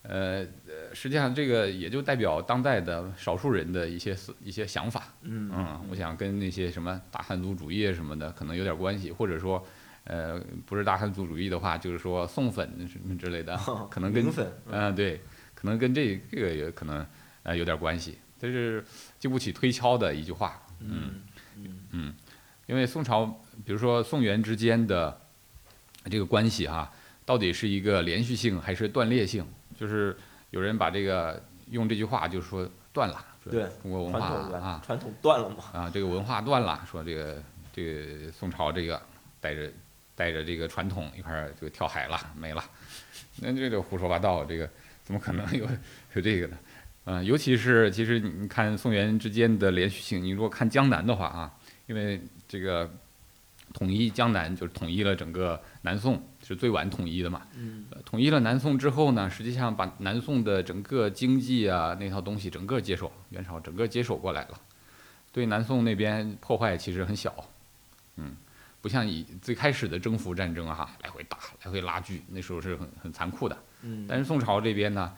[0.02, 5.50] 呃呃，实际上这个也就代表当代的少数人的一些思一些想法，嗯。
[5.52, 9.62] 嗯，我想跟那些什么大汉族主义什么的可能有点关系，或者说，
[10.04, 13.56] 呃，不是大汉族主义的话，就是说宋粉什么之类的，
[13.90, 14.32] 可能跟
[14.66, 15.20] 嗯、对，
[15.54, 17.04] 可能跟这这个也可能
[17.42, 18.82] 呃有点关系，这是
[19.18, 21.22] 经不起推敲的一句话，嗯
[21.56, 21.80] 嗯。
[21.90, 22.14] 嗯，
[22.66, 23.26] 因为宋朝，
[23.64, 25.20] 比如说宋元之间的
[26.04, 26.90] 这个关系哈，
[27.26, 29.44] 到底是一个连续性还是断裂性？
[29.78, 30.16] 就是
[30.50, 31.40] 有人把这个
[31.70, 35.64] 用这句话就是说断了，说对中国文化啊传统断了嘛。
[35.72, 37.42] 啊，这个文化断了，说这个
[37.72, 39.00] 这个宋朝这个
[39.40, 39.70] 带着
[40.16, 42.64] 带着这个传统一块儿就跳海了，没了，
[43.36, 44.68] 那这就胡说八道，这个
[45.04, 45.64] 怎么可能有
[46.14, 46.58] 有这个呢？
[47.04, 51.50] 嗯、尤其是其实你你看宋元之间的连续性，你如果看江南的话啊，
[51.86, 52.90] 因为这个
[53.72, 57.42] 统一江南就是统一了整个南宋，是最晚统一的嘛。
[58.06, 64.58] 统一了南宋之后呢，实际上把南宋的整个经济啊那套东西整个接手，元朝整个接手过来了，
[65.30, 67.34] 对南宋那边破坏其实很小，
[68.16, 68.34] 嗯，
[68.80, 73.56] 不像以最开始的征服战争啊，来回打，来回拉锯，那时候是很很残酷的。
[73.82, 75.12] 嗯，但是宋朝这边呢，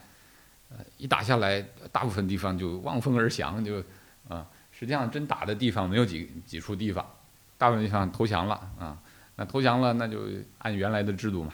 [0.69, 1.61] 呃，一打下来，
[1.93, 3.81] 大部分地方就望风而降，就
[4.27, 7.09] 啊、实际上真打的地方没有几几处地方，
[7.57, 8.97] 大部分地方投降了啊。
[9.41, 10.19] 那投降了，那就
[10.59, 11.51] 按原来的制度嘛，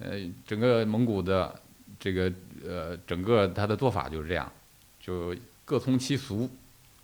[0.00, 1.54] 呃，整个蒙古的
[2.00, 2.32] 这个
[2.66, 4.50] 呃，整个他的做法就是这样，
[4.98, 5.36] 就
[5.66, 6.48] 各从其俗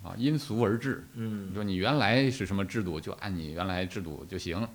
[0.03, 1.05] 啊，因俗而治。
[1.13, 4.67] 嗯说你原来是什么制度，就按你原来制度就行。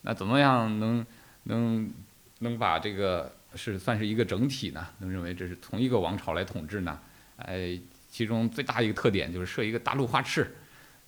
[0.00, 1.04] 那怎么样能
[1.42, 1.92] 能
[2.38, 4.88] 能把这个是算是一个整体呢？
[5.00, 6.98] 能认为这是同一个王朝来统治呢？
[7.36, 7.78] 哎，
[8.10, 10.50] 其中最大一个特点就是设一个大陆花赤，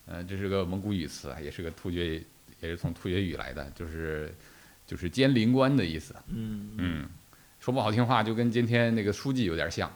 [0.05, 2.23] 呃，这是个蒙古语词啊，也是个突厥，
[2.63, 4.33] 也是从突厥语来的，就是
[4.87, 6.15] 就是监灵官的意思。
[6.29, 7.09] 嗯嗯，
[7.61, 9.93] 说不好听话，就跟今天那个书记有点像，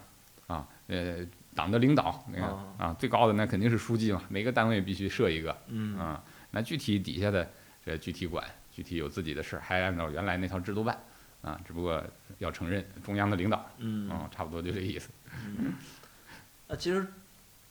[0.49, 1.25] 啊，呃，
[1.55, 7.49] 党的领导那个啊啊，最高的那肯定是书记嘛，每个单位必须设一个，嗯啊，那具体底下的
[7.85, 10.99] 这具体管，具体有自己的事儿，还按照原来那套制度办，
[11.43, 12.05] 啊，只不过
[12.39, 15.11] 要承认中央的领导，嗯啊，差不多就这意思。
[16.69, 17.07] 那其实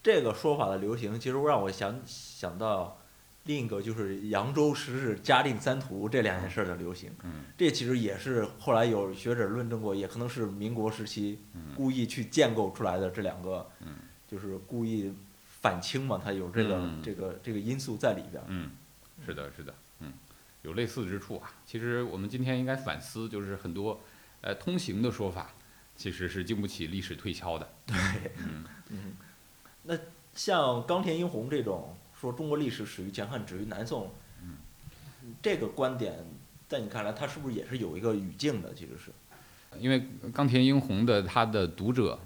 [0.01, 2.97] 这个说法的流行，其实让我想想到
[3.45, 7.11] 另一个就是扬州十日、嘉定三屠这两件事儿的流行。
[7.23, 7.45] 嗯。
[7.57, 11.39] 这其实也是后来有学者论证过，也可能是民国时期
[11.75, 13.95] 故意去建构出来的这两个，嗯。
[14.27, 15.13] 就是故意
[15.61, 17.01] 反清嘛，它有这个、嗯。
[17.03, 18.41] 这个这个因素在里边。
[18.41, 18.45] 儿。
[18.49, 18.71] 嗯，
[19.25, 20.11] 是的，是的，嗯，
[20.63, 21.53] 有类似之处啊。
[21.65, 24.01] 其实我们今天应该反思，就是很多
[24.41, 25.53] 呃通行的说法，
[25.95, 27.69] 其实是经不起历史推敲的。
[27.85, 27.95] 对，
[28.39, 28.65] 嗯。
[28.89, 29.13] 嗯，
[29.83, 29.95] 那
[30.33, 31.95] 像冈田英弘这种
[32.25, 34.11] 说中国历史始于前汉，止于南宋，
[34.41, 34.57] 嗯
[35.43, 36.25] 这个观点
[36.67, 38.73] 在你看来，它是不是也是有一个语境的？
[38.73, 39.11] 其实是，
[39.79, 42.19] 因为冈田英弘的他的读者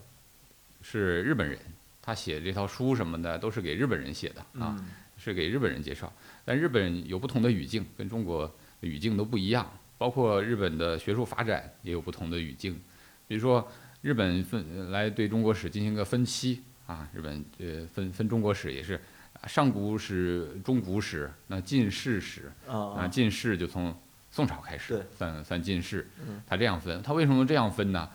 [0.82, 1.60] 是日本人，
[2.02, 4.86] 他写这套书什么的都是给日本人写的啊，嗯
[5.18, 6.12] 是给日本人介绍。
[6.46, 8.48] 但日本有不同的语境，跟中国
[8.80, 12.80] 的语境都不一样，包括日本的学术发展也有不同的语境。
[13.28, 13.70] 比如说，
[14.02, 19.02] 日本分来对中国史进行个分期啊，日本呃分分中国史也是啊
[19.48, 23.96] 上古史、中古史，那近世史啊啊，近世就从
[24.30, 28.10] 宋朝开始算算近世嗯，他这样分，他为什么这样分呢？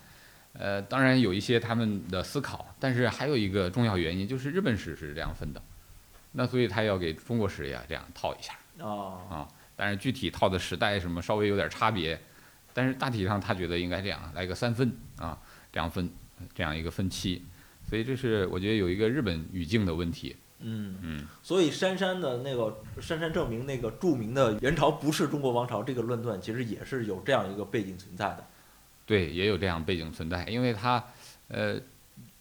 [0.53, 5.61] 呃，当然有一些他们的思考，但是还有一个重要原因就是日本史是这样分的，
[6.33, 8.89] 那所以他要给中国史也这样套一下啊
[9.29, 9.49] 啊。
[9.75, 12.21] 但是具体套的时代什么稍微有点差别，
[12.73, 15.37] 但是大体上他觉得应该这样来个三分啊，
[15.73, 16.09] 这样分
[16.55, 17.43] 这样一个分期，
[17.89, 21.27] 所以这是我觉得有一个日本语境的问题，嗯，嗯。
[21.43, 28.47] 所以杉山的那个杉山证明那个著名的元朝不是中国王朝这个论断，其实也是有这样一个背景存在的。
[29.07, 31.05] 对，也有这样背景存在，因为他，
[31.49, 31.79] 呃，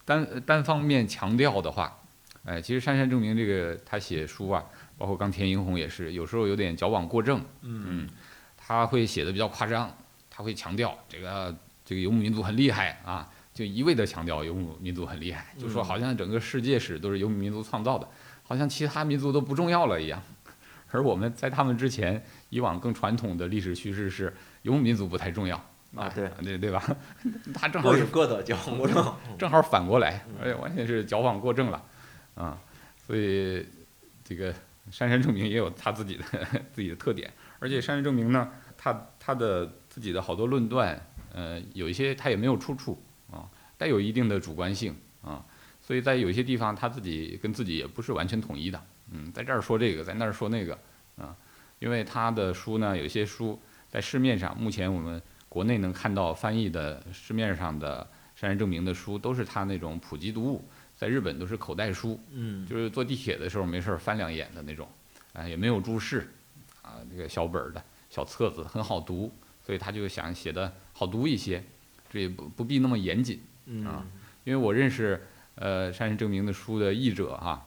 [0.06, 2.00] 单单方面强调的话，
[2.46, 4.64] 哎、其实杉山证明这个他写书啊，
[4.98, 8.08] 包括冈田英弘也是，有时候有点矫枉过正，嗯，
[8.56, 9.94] 他会写的比较夸张，
[10.30, 11.54] 他会强调这个
[11.84, 18.08] 这个游牧民族很厉害啊，就一味的强调游牧民族很厉害，就说嗯好像整个世界史都是游牧民族创造的，
[18.42, 20.22] 好像其他民族都不重要了一样。
[20.92, 24.32] 而我们在他们之前，以往更传统的历史叙事是
[24.62, 25.58] 游牧民族不太重要
[25.96, 26.84] 啊对对对吧？
[27.54, 29.16] 他正好是各有各的矫枉过正。
[29.38, 31.84] 正好反过来，嗯而且完全是矫枉过正了，
[32.36, 32.58] 啊，
[33.06, 33.66] 所以
[34.24, 34.54] 这个
[34.92, 36.24] 山山证明也有他自己的
[36.74, 41.00] 自己的特点，而且山山证明呢，他他的自己的好多论断，
[41.34, 43.13] 呃，有一些他也没有出处啊，
[43.84, 45.46] 带有一定的主观性啊，
[45.82, 48.82] 所以在有些地方他自己跟自己也不是完全统一的，
[49.12, 50.80] 嗯，在这儿说这个，在那儿说那个
[51.18, 51.36] 啊，
[51.80, 60.64] 因为他的书呢，有些书在市面上，目前我们国内能看到翻译的市面上的山山证明的书，都是他那种普及读物，
[60.96, 64.88] 在日本都是口袋书，嗯，就是坐地铁的时候没事儿翻两眼的那种，
[65.34, 66.32] 啊、也没有注释，
[66.82, 69.30] 啊，这个小本儿的小册子很好读，
[69.66, 71.62] 所以他就想写的好读一些，
[72.10, 74.06] 这也不不必那么严谨，嗯啊
[74.44, 75.22] 因为我认识
[75.56, 77.66] 呃山山证明的书的译者哈、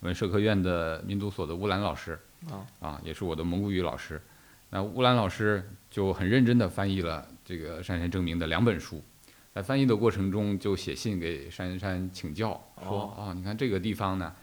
[0.00, 2.18] 我们社科院的民族所的乌兰老师，
[2.50, 4.20] 啊啊，也是我的蒙古语老师。
[4.70, 9.02] 那乌兰老师就很认真地翻译了这个山山证明的两本书，
[9.54, 12.48] 在翻译的过程中就写信给山山请教，
[12.82, 14.34] 说哦啊，你看这个地方呢，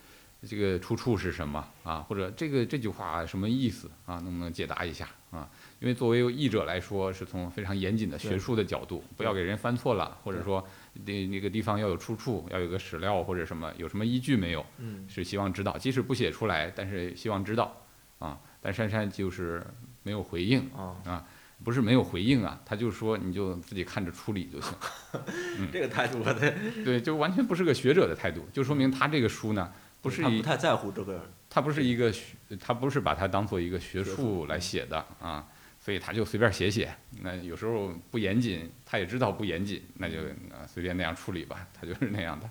[0.48, 1.98] 这个出处是什么啊？
[2.08, 4.16] 或者这个这句话什么意思啊？
[4.20, 5.50] 能不能解答一下啊？
[5.80, 10.66] 因为作为译者来说，是从非常严谨的学术的角度，不要给人翻错了，或者说
[11.06, 14.66] 那那个地方要有出处，要有个史料或者什么，有什么依据没有？
[14.78, 17.76] 嗯是希望知道，即使不写出来，但是希望知道
[18.20, 18.40] 啊。
[18.62, 19.66] 但珊珊就是
[20.04, 20.70] 没有回应，
[21.06, 21.26] 啊，
[21.64, 24.74] 不是没有回应啊，他就说你就自己看着处理就行。
[25.60, 26.54] 嗯这个态度我得
[26.84, 29.72] 对，就完全不是个学者的态度，就说明他这个书呢，
[30.02, 35.48] 不是一他不太在乎这个，他不是一个学，他不是把它当做一个学学术术来写的啊，
[35.80, 36.94] 所以他就随便写写。
[37.22, 40.20] 那有时候不严谨，他也知道不严谨，那就
[40.52, 42.50] 啊随便那样处理吧，他就是那样的。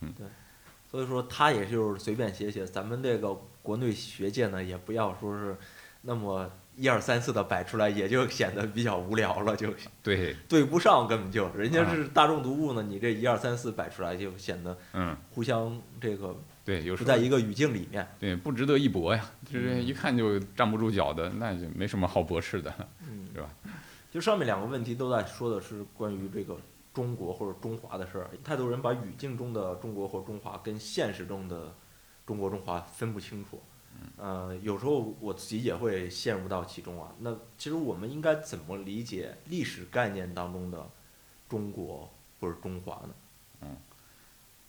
[0.00, 0.26] 嗯，对
[0.90, 2.66] 所以说他也就是随便写写。
[2.66, 5.56] 咱们这个国内学界呢，也不要说是
[6.02, 16.36] 那么一二三四的摆出来，也就显得比较无聊了，就对，对不上，根本就人家啊是大众读物呢，你这一二三四摆出来，就显得嗯，互相这个
[16.66, 18.06] 对，有时候在一个语境里面。
[18.18, 22.74] 对不值得一搏呀，就是嗯一看就站不住脚的，那就没什么好驳斥的。
[23.08, 23.48] 嗯，是吧？
[24.10, 26.56] 就上面两个问题都在说的是关于这个
[26.92, 31.72] 中国或者中华的事儿，太多人把语境中的中国或中华跟现实中的
[32.26, 33.62] 中国中华分不清楚。
[34.16, 37.10] 呃，有时候我自己也会陷入到其中啊。
[37.20, 40.84] 那其实我们应该怎么理解历史概念当中的
[41.48, 43.68] 中国或者中华呢？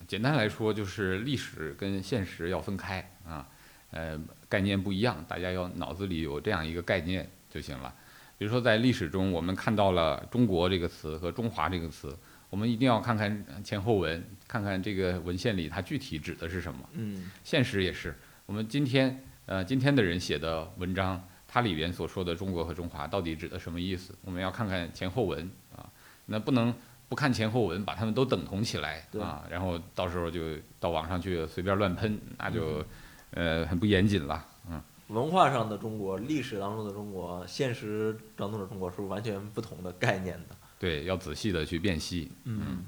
[0.06, 3.48] 简单来说，就是历史跟现实要分开啊，
[3.92, 7.94] 呃，概念不一样，大家要脑子里有这样一个概念就行了。
[8.38, 12.16] 比如说，在历史中，我们看到了“中国”这个词和“中华”这个词，
[12.52, 16.88] 我们一定要看看前后文，看看这个文献里它具体指的是什么。
[16.94, 18.16] 嗯现实也是，
[18.46, 24.14] 我们今天呃今天的人写的文章，它里边所说的中国和中华到底指的什么意思？
[24.22, 25.90] 我们要看看前后文啊，
[26.28, 26.72] 那不能
[27.10, 30.42] 不看前后文，把他们都等同起来啊，然后到时候就
[30.80, 32.84] 到网上去随便乱喷，那就
[33.32, 34.46] 呃很不严谨了。
[34.70, 40.56] 嗯，文化上的中国、历史当中的中国、现实当中的中国是完全不同的概念的。
[40.78, 42.32] 对，要仔细的去辨析。
[42.44, 42.86] 嗯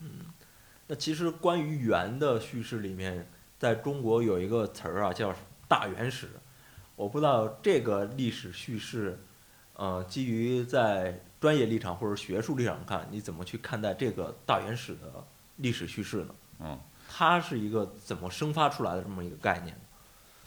[0.00, 0.10] 嗯，
[0.88, 3.26] 那其实关于元的叙事里面，
[3.58, 5.34] 在中国有一个词儿啊，叫
[5.68, 6.28] 大元史。
[6.96, 9.18] 我不知道这个历史叙事，
[9.72, 15.22] 呃，基于在专业立场或者学术立场看，你怎么去看待这个大原始的
[15.56, 16.34] 历史叙事呢？
[16.60, 19.78] 嗯，它是一个怎么生发出来的这么一个概念？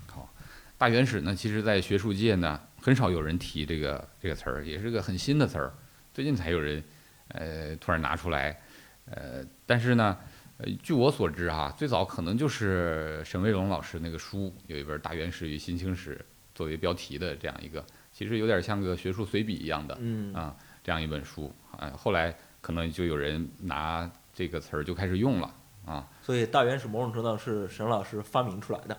[0.07, 0.27] 好
[0.75, 5.71] 大原始呢，其实在学术界呢，很少有人提这个这个词儿，也是个很新的词儿，
[6.15, 6.83] 最近才有人
[7.27, 8.59] 呃突然拿出来，
[9.05, 10.17] 呃，但是呢，
[10.57, 16.15] 呃，据我所知啊，最早可能就是沈卫龙老师那个书，有一本《大原始与新清史》
[16.55, 20.55] 作为标题的这样一个，其实有点像个学术随笔一样的嗯啊，
[20.87, 25.53] 这样一本书啊，后来可能就有人拿这个词儿就开始用了
[25.85, 28.97] 啊，所以大元史某种程度上是沈老师发明出来的。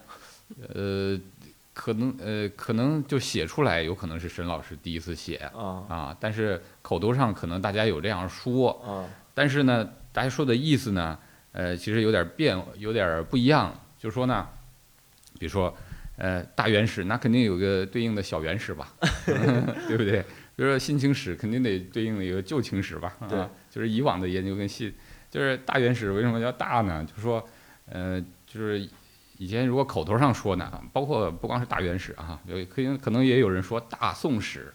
[0.74, 1.18] 呃，
[1.72, 11.18] 可能呃可能就写出来，有可能是沈老师第一次写啊啊，但是口头上可能大家有这样说，啊但是呢，大家说的意思呢，
[11.52, 13.74] 呃，其实有点变，有点不一样。
[13.98, 14.46] 就说呢，
[15.38, 15.74] 比如说，
[16.18, 18.92] 呃，大原始那肯定有个对应的小原始吧，
[19.24, 20.22] 对不对？
[20.58, 24.92] 比如说新清史肯定得对应的一个旧清史吧，对啊，就是以往的研究跟新，
[25.30, 27.04] 就是大原始为什么叫大呢？
[27.04, 27.48] 就说，
[27.88, 28.90] 呃，就是
[29.36, 34.74] 以前如果口头上说呢，包括不光是大原始啊，有可以可能也有人说大宋史，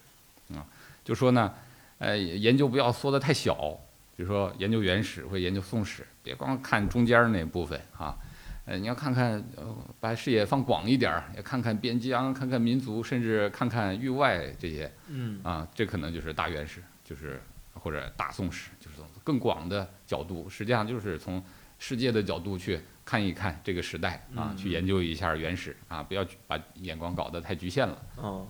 [0.55, 0.63] 啊，
[1.03, 1.53] 就说呢，
[1.97, 3.77] 呃，研究不要缩得太小，
[4.15, 8.17] 比如说研究原始或研究宋史，别光看中间儿那部分啊，
[8.65, 15.39] 呃，你要看看，呃，把视野放广一点儿，也看看边疆，看看民族，甚至看看域外这些嗯。
[15.43, 17.41] 啊，这可能就是大元史，就是
[17.73, 21.43] 或者大宋史，就是从更广的角度，实际上就是从
[21.77, 24.57] 世界的角度去看一看这个时代啊，嗯。
[24.57, 27.97] 去研究一下原始啊，不要把眼光搞得太局限了。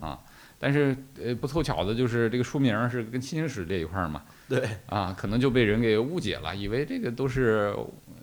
[0.00, 0.20] 啊。
[0.56, 7.74] 但是呃，不凑巧的就是这个书名是跟新清史这一块儿嘛， 对啊，可能就被人给误解了，以为这个都是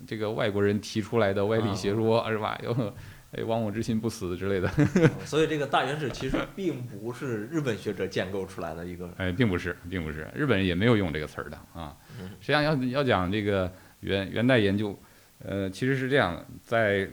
[0.06, 2.60] 这个外国人提出来的歪理邪说，是吧？
[2.64, 2.93] 又
[3.31, 4.69] 哎亡我之心不死之类的，
[5.23, 11.95] 所以这个大元史其实并不是日本学者建构出来的一个，哎，并不是，并不是，日本人也没有用这个词儿的啊。
[12.19, 13.72] 嗯实际上要要讲这个
[14.02, 14.99] 元元代研究，
[15.45, 17.10] 呃，其实是这样的，在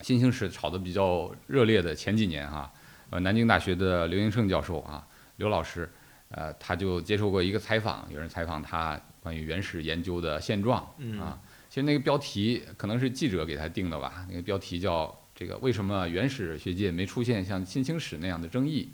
[0.00, 2.72] 新兴史炒得比较热烈的前几年哈、
[3.10, 5.04] 呃，南京大学的刘英胜教授啊，
[5.38, 5.90] 刘老师，
[6.30, 11.40] 呃，他就接受过一个采访，有人采访他关于原始研究的现状嗯啊。
[11.68, 18.90] 其实那个标题可能是记者给他定的吧，那个标题叫这个为什么原始学界没出现像新清史那样的争议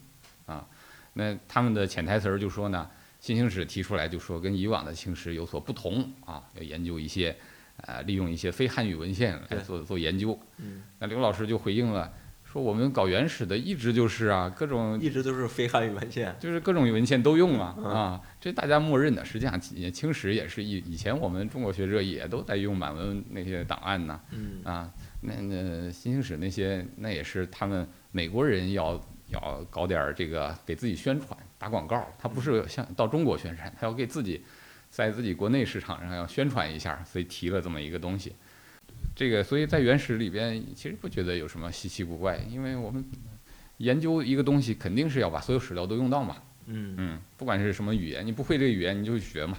[0.47, 0.67] 啊？
[1.15, 2.91] 那他们的潜台词儿就说呢，
[3.21, 7.37] 新兴史提出来就说跟以往的清史有所不同啊，要研究一些，
[7.77, 10.37] 呃，利用一些非汉语文献来做做研究。
[10.57, 12.13] 嗯，那刘老师就回应了，
[12.53, 16.37] 说我们搞原始的一直就是啊，各种一直都是非汉语文献。
[16.39, 19.25] 就是各种文献都用啊嗯啊，这大家默认的。
[19.25, 19.59] 实际上，
[19.91, 24.93] 清史也是以以前我们中国学者也都在用满文那些档案呐嗯啊，
[25.23, 34.45] 那那新清史那些那也是他们美国人要要搞点儿这个给自己宣传打广告，他不是像到中国宣传，他要给自己
[34.91, 38.35] 在自己国内市场上要宣传一下，所以提了这么一个东西。
[39.23, 43.05] 这个所以在原始里边其实不觉得有什么稀奇古怪，因为我们
[43.77, 46.39] 研究一个东西肯定是要把所有史料都用到嘛。
[46.67, 49.59] 嗯嗯，不管是什么语言，你不会这个语言你就去学嘛，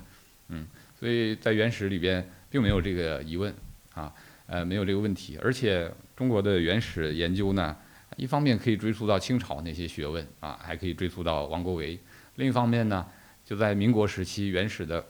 [0.49, 0.67] 嗯，
[0.99, 3.55] 所以在原始里边并没有这个疑问
[3.93, 4.13] 啊，
[4.47, 7.73] 呃，没有这个问题，而且中国的原始研究呢，
[8.17, 11.97] 一方面可以追溯到清朝那些学问啊，还可以追溯到王国维，
[12.35, 13.05] 另一方面呢，
[13.45, 15.05] 就在民国时期原始的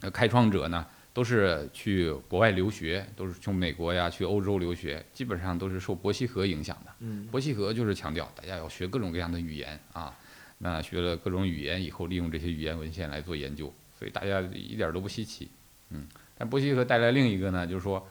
[0.00, 0.86] 呃开创者呢，
[1.18, 6.92] 都是去国外留学，都是去美国呀去欧洲留学，基本上都是受伯希和影响的。
[7.00, 10.14] 嗯伯希和就是强调大家要学各种各样的语言啊，
[10.58, 15.48] 那学了各种语言以后，利用这些语言文献来做研究，所以大家一点儿都不稀奇，
[15.90, 16.06] 嗯。
[16.36, 18.06] 但伯希和带来另一个呢，就是说，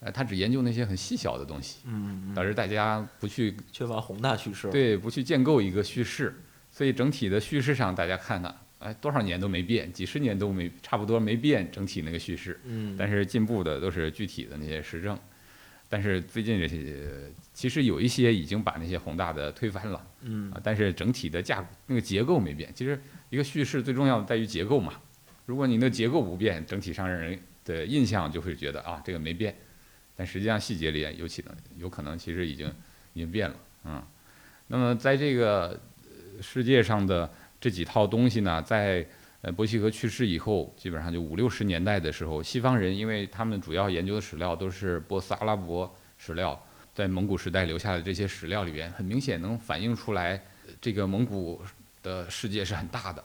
[0.00, 6.34] 呃，他只研究那些很细小的东西，嗯导致大家不去缺乏宏大叙事。，对不去建构一个叙事，
[6.70, 15.18] 所以整体的叙事上大家看呢，哎，多少年都没变，几十年都没差不多没变，整体那个叙事，嗯，但是进步的都是具体的那些实证。
[15.88, 20.04] 但是最近这些，其实有一些已经把那些宏大的推翻了。
[20.22, 22.68] 嗯啊，但是整体的架那个结构没变。
[22.74, 23.00] 其实
[23.30, 24.94] 一个叙事最重要的在于结构嘛。
[25.46, 29.56] 如果你的结构不变，整体上让人的印象就会觉得啊这个没变，
[30.16, 32.66] 但实际上细节里有可能有可能其实已经
[33.12, 33.56] 已经变了。
[33.84, 34.02] 嗯，
[34.66, 39.06] 那么在这个呃世界上的这几套东西呢，在
[39.40, 46.60] 呃伯希和去世以后，基本上就五六十年代的时候，西方人因为他们主要研究的史料都是波斯阿拉伯史料，
[46.94, 50.34] 在蒙古时代留下的这些史料里边，很明显能反映出来，
[50.66, 51.60] 呃这个蒙古
[52.02, 53.24] 的世界是很大的，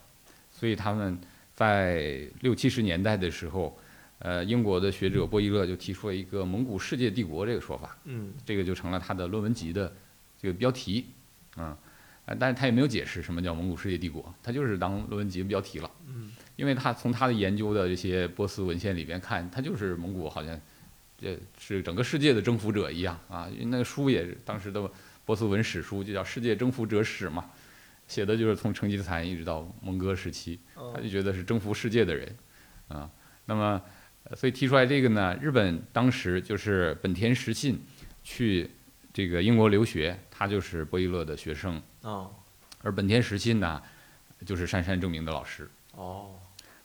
[0.52, 1.20] 所以他们
[1.54, 3.78] 在六七十年代的时候，
[4.20, 8.34] 呃，英国的学者波伊勒就提出了一个蒙古世界帝国这个说法，嗯。
[8.46, 9.92] 这个就成了他的论文集的
[10.42, 11.06] 这个标题，
[11.56, 11.78] 啊、
[12.26, 15.90] 呃，但是他也没有解释什么叫蒙古世界帝国，他就是当论文集的标题了。
[16.08, 20.60] 嗯因为他从他的研究的这些波斯文献里边看，他就是蒙古好像，
[21.18, 23.50] 这是整个世界的征服者一样啊。
[23.52, 24.88] 因为那个书也是当时的
[25.26, 27.50] 波斯文史书，就叫《世界征服者史》嘛，
[28.08, 32.36] 写的就是从成吉思汗一直到蒙哥时期，哦他就觉得是征服世界的人，
[32.90, 33.10] 啊。
[33.46, 33.82] 那么，
[34.26, 37.82] 呃所以提出来这个呢，日本当时就是本田实信
[38.24, 38.70] 去
[39.14, 42.34] 这个英国留学，他就是波伊勒的学生，哦
[42.84, 43.82] 而本田实信呢，
[44.46, 45.70] 就是杉山正明的老师。
[45.94, 46.32] 哦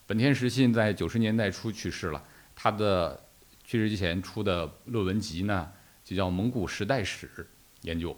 [0.07, 2.23] 本田实信在九十年代初去世了，
[2.55, 3.21] 他的
[3.65, 5.69] 去世之前出的论文集呢，
[6.05, 7.29] 就叫《蒙古时代史
[7.81, 8.11] 研究》，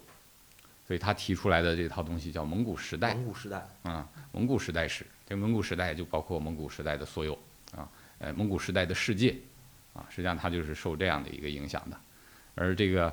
[0.87, 3.67] 所以他提出来的这套东西叫蒙古时代蒙古时代。
[3.83, 5.05] 啊，蒙古时代史。
[5.27, 7.37] 这蒙古时代就包括蒙古时代的所有
[7.75, 9.35] 啊，呃，蒙古时代的世界
[9.93, 11.97] 啊，实际上他就是受这样的一个影响的。
[12.55, 13.11] 而这个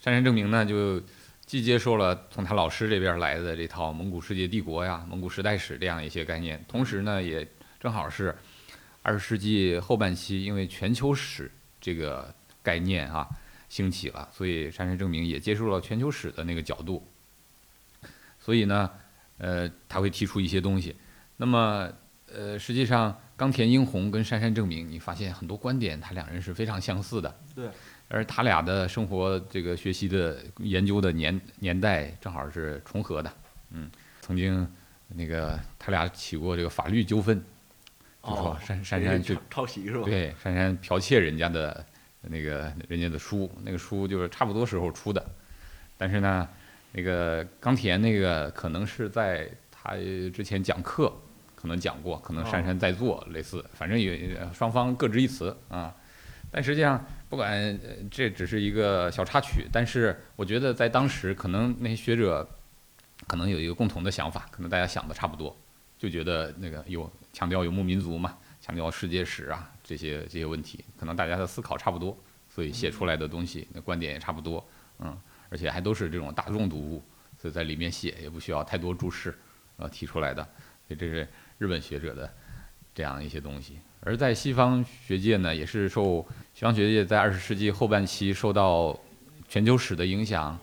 [0.00, 1.02] 杉山正明呢，就
[1.44, 7.46] 既接受了从他老师这边来的这套蒙古世界帝国呀、蒙古时代史这样一些概念，同时呢，也
[7.80, 8.34] 正好是
[9.02, 11.50] 二十世纪后半期，因为全球史
[11.80, 13.28] 这个概念啊
[13.68, 17.06] 兴起了，所以山山正明也接受了全球史的那个角度。
[18.38, 18.90] 所以呢，
[19.38, 20.94] 呃，他会提出一些东西。
[21.36, 21.90] 那么，
[22.32, 27.40] 呃，实际上冈田英弘跟杉山正明，你发现很多观点，他两人是非常相似的。
[27.54, 27.68] 对。
[28.08, 33.32] 而他俩的生活这个学习的研究的年年代正好是重合的。
[33.70, 33.90] 嗯，
[34.20, 34.66] 曾经
[35.08, 37.42] 那个他俩起过这个法律纠纷，
[38.22, 40.04] 就说珊珊珊去抄抄袭是吧？
[40.04, 41.84] 对，珊珊剽窃人家的
[42.22, 45.24] 那个人家的书，那个书就是差不多时候出的，
[45.96, 46.48] 但是呢，
[46.92, 49.94] 那个冈田那个可能是在他
[50.32, 51.12] 之前讲课，
[51.54, 55.94] 可能讲过，可能珊珊在做类似，反正也双方各执一词啊。
[56.50, 57.78] 但实际上，不管
[58.10, 62.48] 这只是一个小插曲，但是我觉得在当时，可能那些学者
[63.26, 65.54] 可能有一个共同的想法，可能大家想的差不多，
[65.98, 72.16] 就觉得那个有强调游牧民族嘛，强调世界史啊这些这些问题，可能大家的思考差不多，
[72.48, 74.66] 所以写出来的东西那观点也差不多，
[75.00, 75.14] 嗯，
[75.50, 77.02] 而且还都是这种大众读物，
[77.38, 79.36] 所以在里面写也不需要太多注释，
[79.76, 80.42] 呃提出来的，
[80.86, 81.28] 所以这是
[81.58, 82.32] 日本学者的
[82.94, 83.78] 这样一些东西。
[84.08, 88.98] 而在西方学界呢，也是受西方学界在二十世纪后半期受到
[89.50, 90.58] 全球史的影响，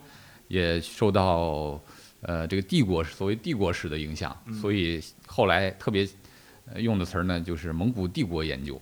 [0.47, 1.79] 也受到
[2.21, 6.09] 呃这个帝国所谓帝国史的影响，所以后来特别
[6.73, 8.81] 呃用的词儿呢就是蒙古帝国研究。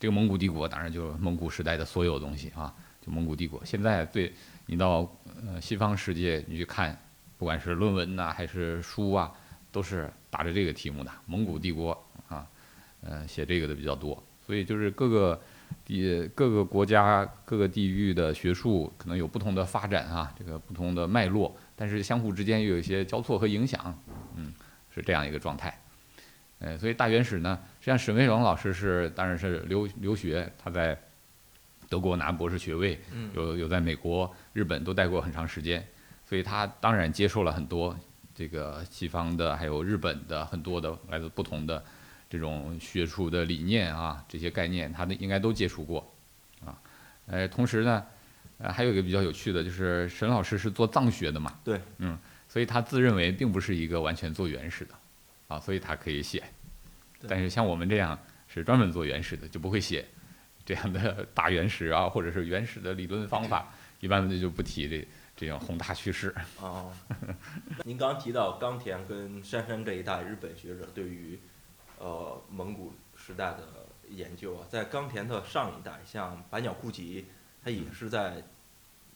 [0.00, 2.74] 这个蒙古帝国当然就是蒙古时代的所有东西啊，
[3.04, 3.60] 就蒙古帝国。
[3.66, 4.32] 现在对
[4.64, 5.00] 你到
[5.46, 6.98] 呃西方世界你去看，
[7.36, 9.30] 不管是论文呐、还是书啊，
[9.70, 12.02] 都是打着这个题目的蒙古帝国
[13.04, 14.20] 啊，呃写这个的比较多。
[14.46, 15.40] 所以就是各个
[15.86, 23.98] 地各个国家各个地域的学术可能有不同的发展啊，这个不同的脉络，但是相互之间又有一些交错和影响，
[24.36, 24.52] 嗯，
[24.94, 25.80] 是这样一个状态。
[26.58, 30.98] 呃，所以大原始呢，实际上沈卫荣老师是当然是留留学，他在
[31.88, 35.86] 德国拿博士学位，嗯有有在美国、日本都待过很长时间，
[36.26, 37.94] 所以他当然接受了很多
[38.34, 41.82] 这个西方的，还有日本的很多的来自不同的
[42.34, 46.12] 这种学术的理念啊，这些概念他的应该都接触过，
[46.66, 46.76] 啊，
[47.26, 48.04] 呃，同时呢，
[48.58, 54.94] 呃，还有一个比较有趣的就是沈老师是做藏学的嘛，对，嗯，所以他自认为并不是一个完全做原始的，
[55.46, 56.42] 啊，所以他可以写，
[57.28, 60.04] 但是像我们这样是专门做原始的，就不会写
[60.66, 65.06] 这样的大原始啊， 或者是原始的理论方法，一般的就不提这
[65.36, 66.34] 这样宏大叙事。
[66.60, 66.92] 哦，
[67.84, 71.38] 您刚刚提到冈田跟杉山这一代日本学者对于
[72.04, 73.66] 呃蒙古时代的
[74.10, 77.24] 研究啊，在冈田的上一代，像百鸟库吉，
[77.64, 78.44] 他也是在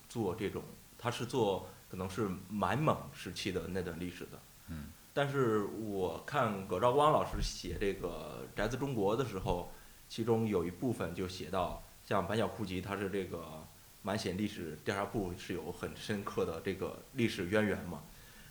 [0.08, 0.62] 做这种，
[0.96, 4.40] 他是做可能是满蒙时期的那段历史的。
[4.68, 4.86] 嗯。
[5.12, 9.70] 但是我看葛兆光老师写这个《宅子中国》的时候，
[10.08, 13.66] 其中有一部分就写到，像百鸟库吉，他是这个
[14.00, 18.02] 满显历史调查部是有很深刻的这个历史渊源嘛。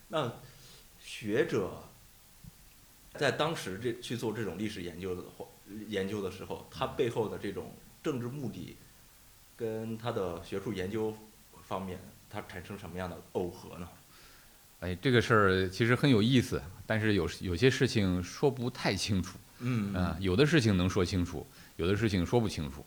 [0.09, 0.31] 那
[0.99, 1.86] 学者
[3.17, 5.45] 在当时这去做这种历史研究的话，
[5.87, 7.73] 研究的时候，他背后的这种
[8.03, 8.77] 政治目的，
[9.57, 11.13] 跟他的学术研究
[11.63, 11.99] 方面，
[12.29, 13.89] 它产生什么样的耦合呢？
[14.79, 19.37] 哎，这个事儿其实很有意思，但是有有些事情说不太清楚。
[19.59, 21.43] 嗯嗯、有的事情能说清楚，
[21.77, 22.85] 有的事情说不清楚。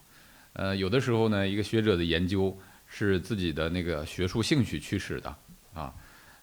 [0.52, 5.36] 呃，有的时候呢，一个学者的研究是自己的那个学术兴趣驱使的
[5.74, 5.92] 啊，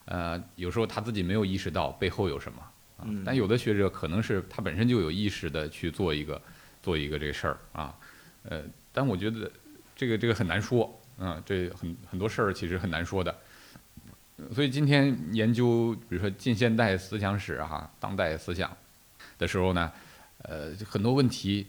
[0.04, 2.62] 呃，有时候他自己没有意识到背后有什么
[2.98, 6.42] 啊嗯，但有的学者可能是他本身就有意识的去做一个
[6.82, 7.96] 做一个这个事儿啊，
[8.44, 9.50] 呃，但我觉得
[9.96, 13.36] 这个这个很难说，嗯、这很很多事儿其实很难说的。
[14.54, 18.76] 所以今天研究，比如说近现代思想史哈、当代思想
[19.40, 19.92] 的时候呢，
[20.44, 21.66] 呃，很多问题，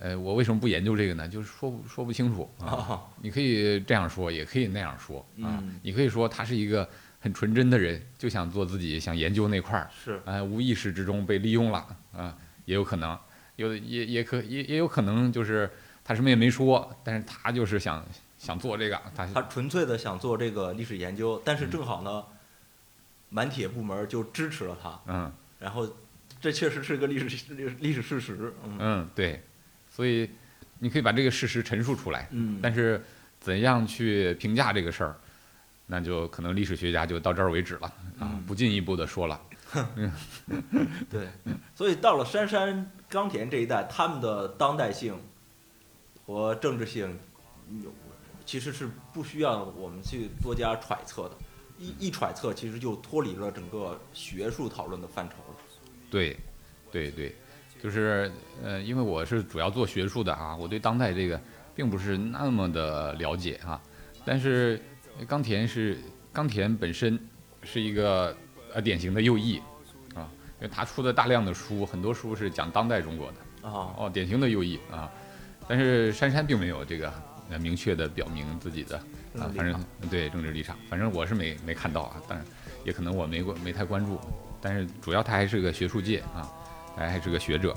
[0.00, 1.28] 呃，我为什么不研究这个呢？
[1.28, 2.66] 就是说不说不清楚啊。
[2.66, 5.62] 啊，你可以这样说，也可以那样说啊。
[5.62, 6.88] 嗯你可以说它是一个
[7.20, 10.20] 很纯真的人，就想做自己想研究那块儿，是。
[10.24, 13.18] 哎，无意识之中被利用了啊，也有可能，
[13.56, 15.70] 有的也也可也也有可能就是
[16.04, 18.04] 他什么也没说，但是他就是想
[18.38, 22.24] 想做这个，他他纯粹的想做这个历史研究，但嗯是正好呢，
[23.30, 25.32] 满铁部门就支持了他，嗯。
[25.58, 25.92] 然后
[26.40, 29.42] 这确实是个历史历史事实，嗯嗯对，
[29.90, 30.30] 所以
[30.78, 33.02] 你可以把这个事实陈述出来，嗯，但是
[33.40, 35.16] 怎样去评价这个事儿，
[35.88, 37.86] 那就可能历史学家就到这儿为止了
[38.20, 39.40] 啊嗯，不进一步的说了。
[41.10, 41.28] 对，
[41.74, 45.18] 所以到了杉山冈田这一代，他们的当代性
[46.24, 47.18] 和政治性，
[47.68, 47.84] 嗯
[48.46, 51.32] 其实是不需要我们去多加揣测的。
[51.78, 55.56] 一一揣测，其实就脱离了整个学术讨论的范畴了。
[56.10, 56.36] 对，
[56.90, 57.34] 对对，
[57.82, 58.32] 就是
[58.64, 61.40] 呃，因为我是主要做学术的啊，我对当代这个
[61.74, 63.80] 并不是那么的了解啊。
[64.24, 64.80] 但是
[65.26, 65.98] 冈田是
[66.32, 67.18] 冈田本身
[67.62, 68.36] 是一个
[68.72, 69.58] 呃典型的右翼
[70.14, 70.30] 啊，
[70.60, 75.10] 因为他出的大量的书，很多书是讲当代中国的啊，哦，典型的右翼啊。
[75.66, 77.12] 但是珊珊并没有这个
[77.50, 78.96] 呃明确的表明自己的
[79.38, 82.42] 啊，反正对政治立场，反正我是没没看到啊，但
[82.84, 84.18] 也可能我没关没太关注，
[84.62, 86.48] 但是主要他还是个学术界啊，
[86.96, 87.76] 还还是个学者，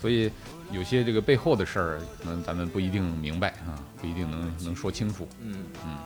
[0.00, 0.30] 所以
[0.72, 5.28] 有些这个背后的事儿，可能咱们不一定明白啊，不一定能能说清楚。
[5.42, 5.98] 嗯嗯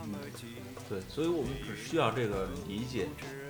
[0.93, 3.09] 对，所以我们只需要这个理解，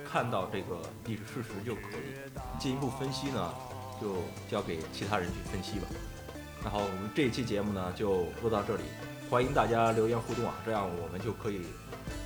[0.09, 2.15] 看到这个历史事实就可以。
[2.57, 3.53] 进一步分析呢，
[3.99, 4.15] 就
[4.49, 5.87] 交给其他人去分析吧。
[6.63, 8.83] 然后，我们这一期节目呢就录到这里，
[9.29, 11.63] 欢迎大家留言互动啊，这样我们就可以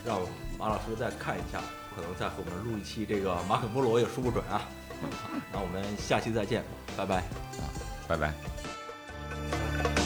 [0.06, 0.22] 让
[0.60, 1.64] 马老师再看一下，
[1.96, 4.62] 可能再和我们录一期这个马可波罗也说不准啊。
[5.52, 6.64] 那我们下期再见，
[6.96, 7.16] 拜拜。
[7.18, 7.66] 啊
[8.08, 9.97] 拜拜。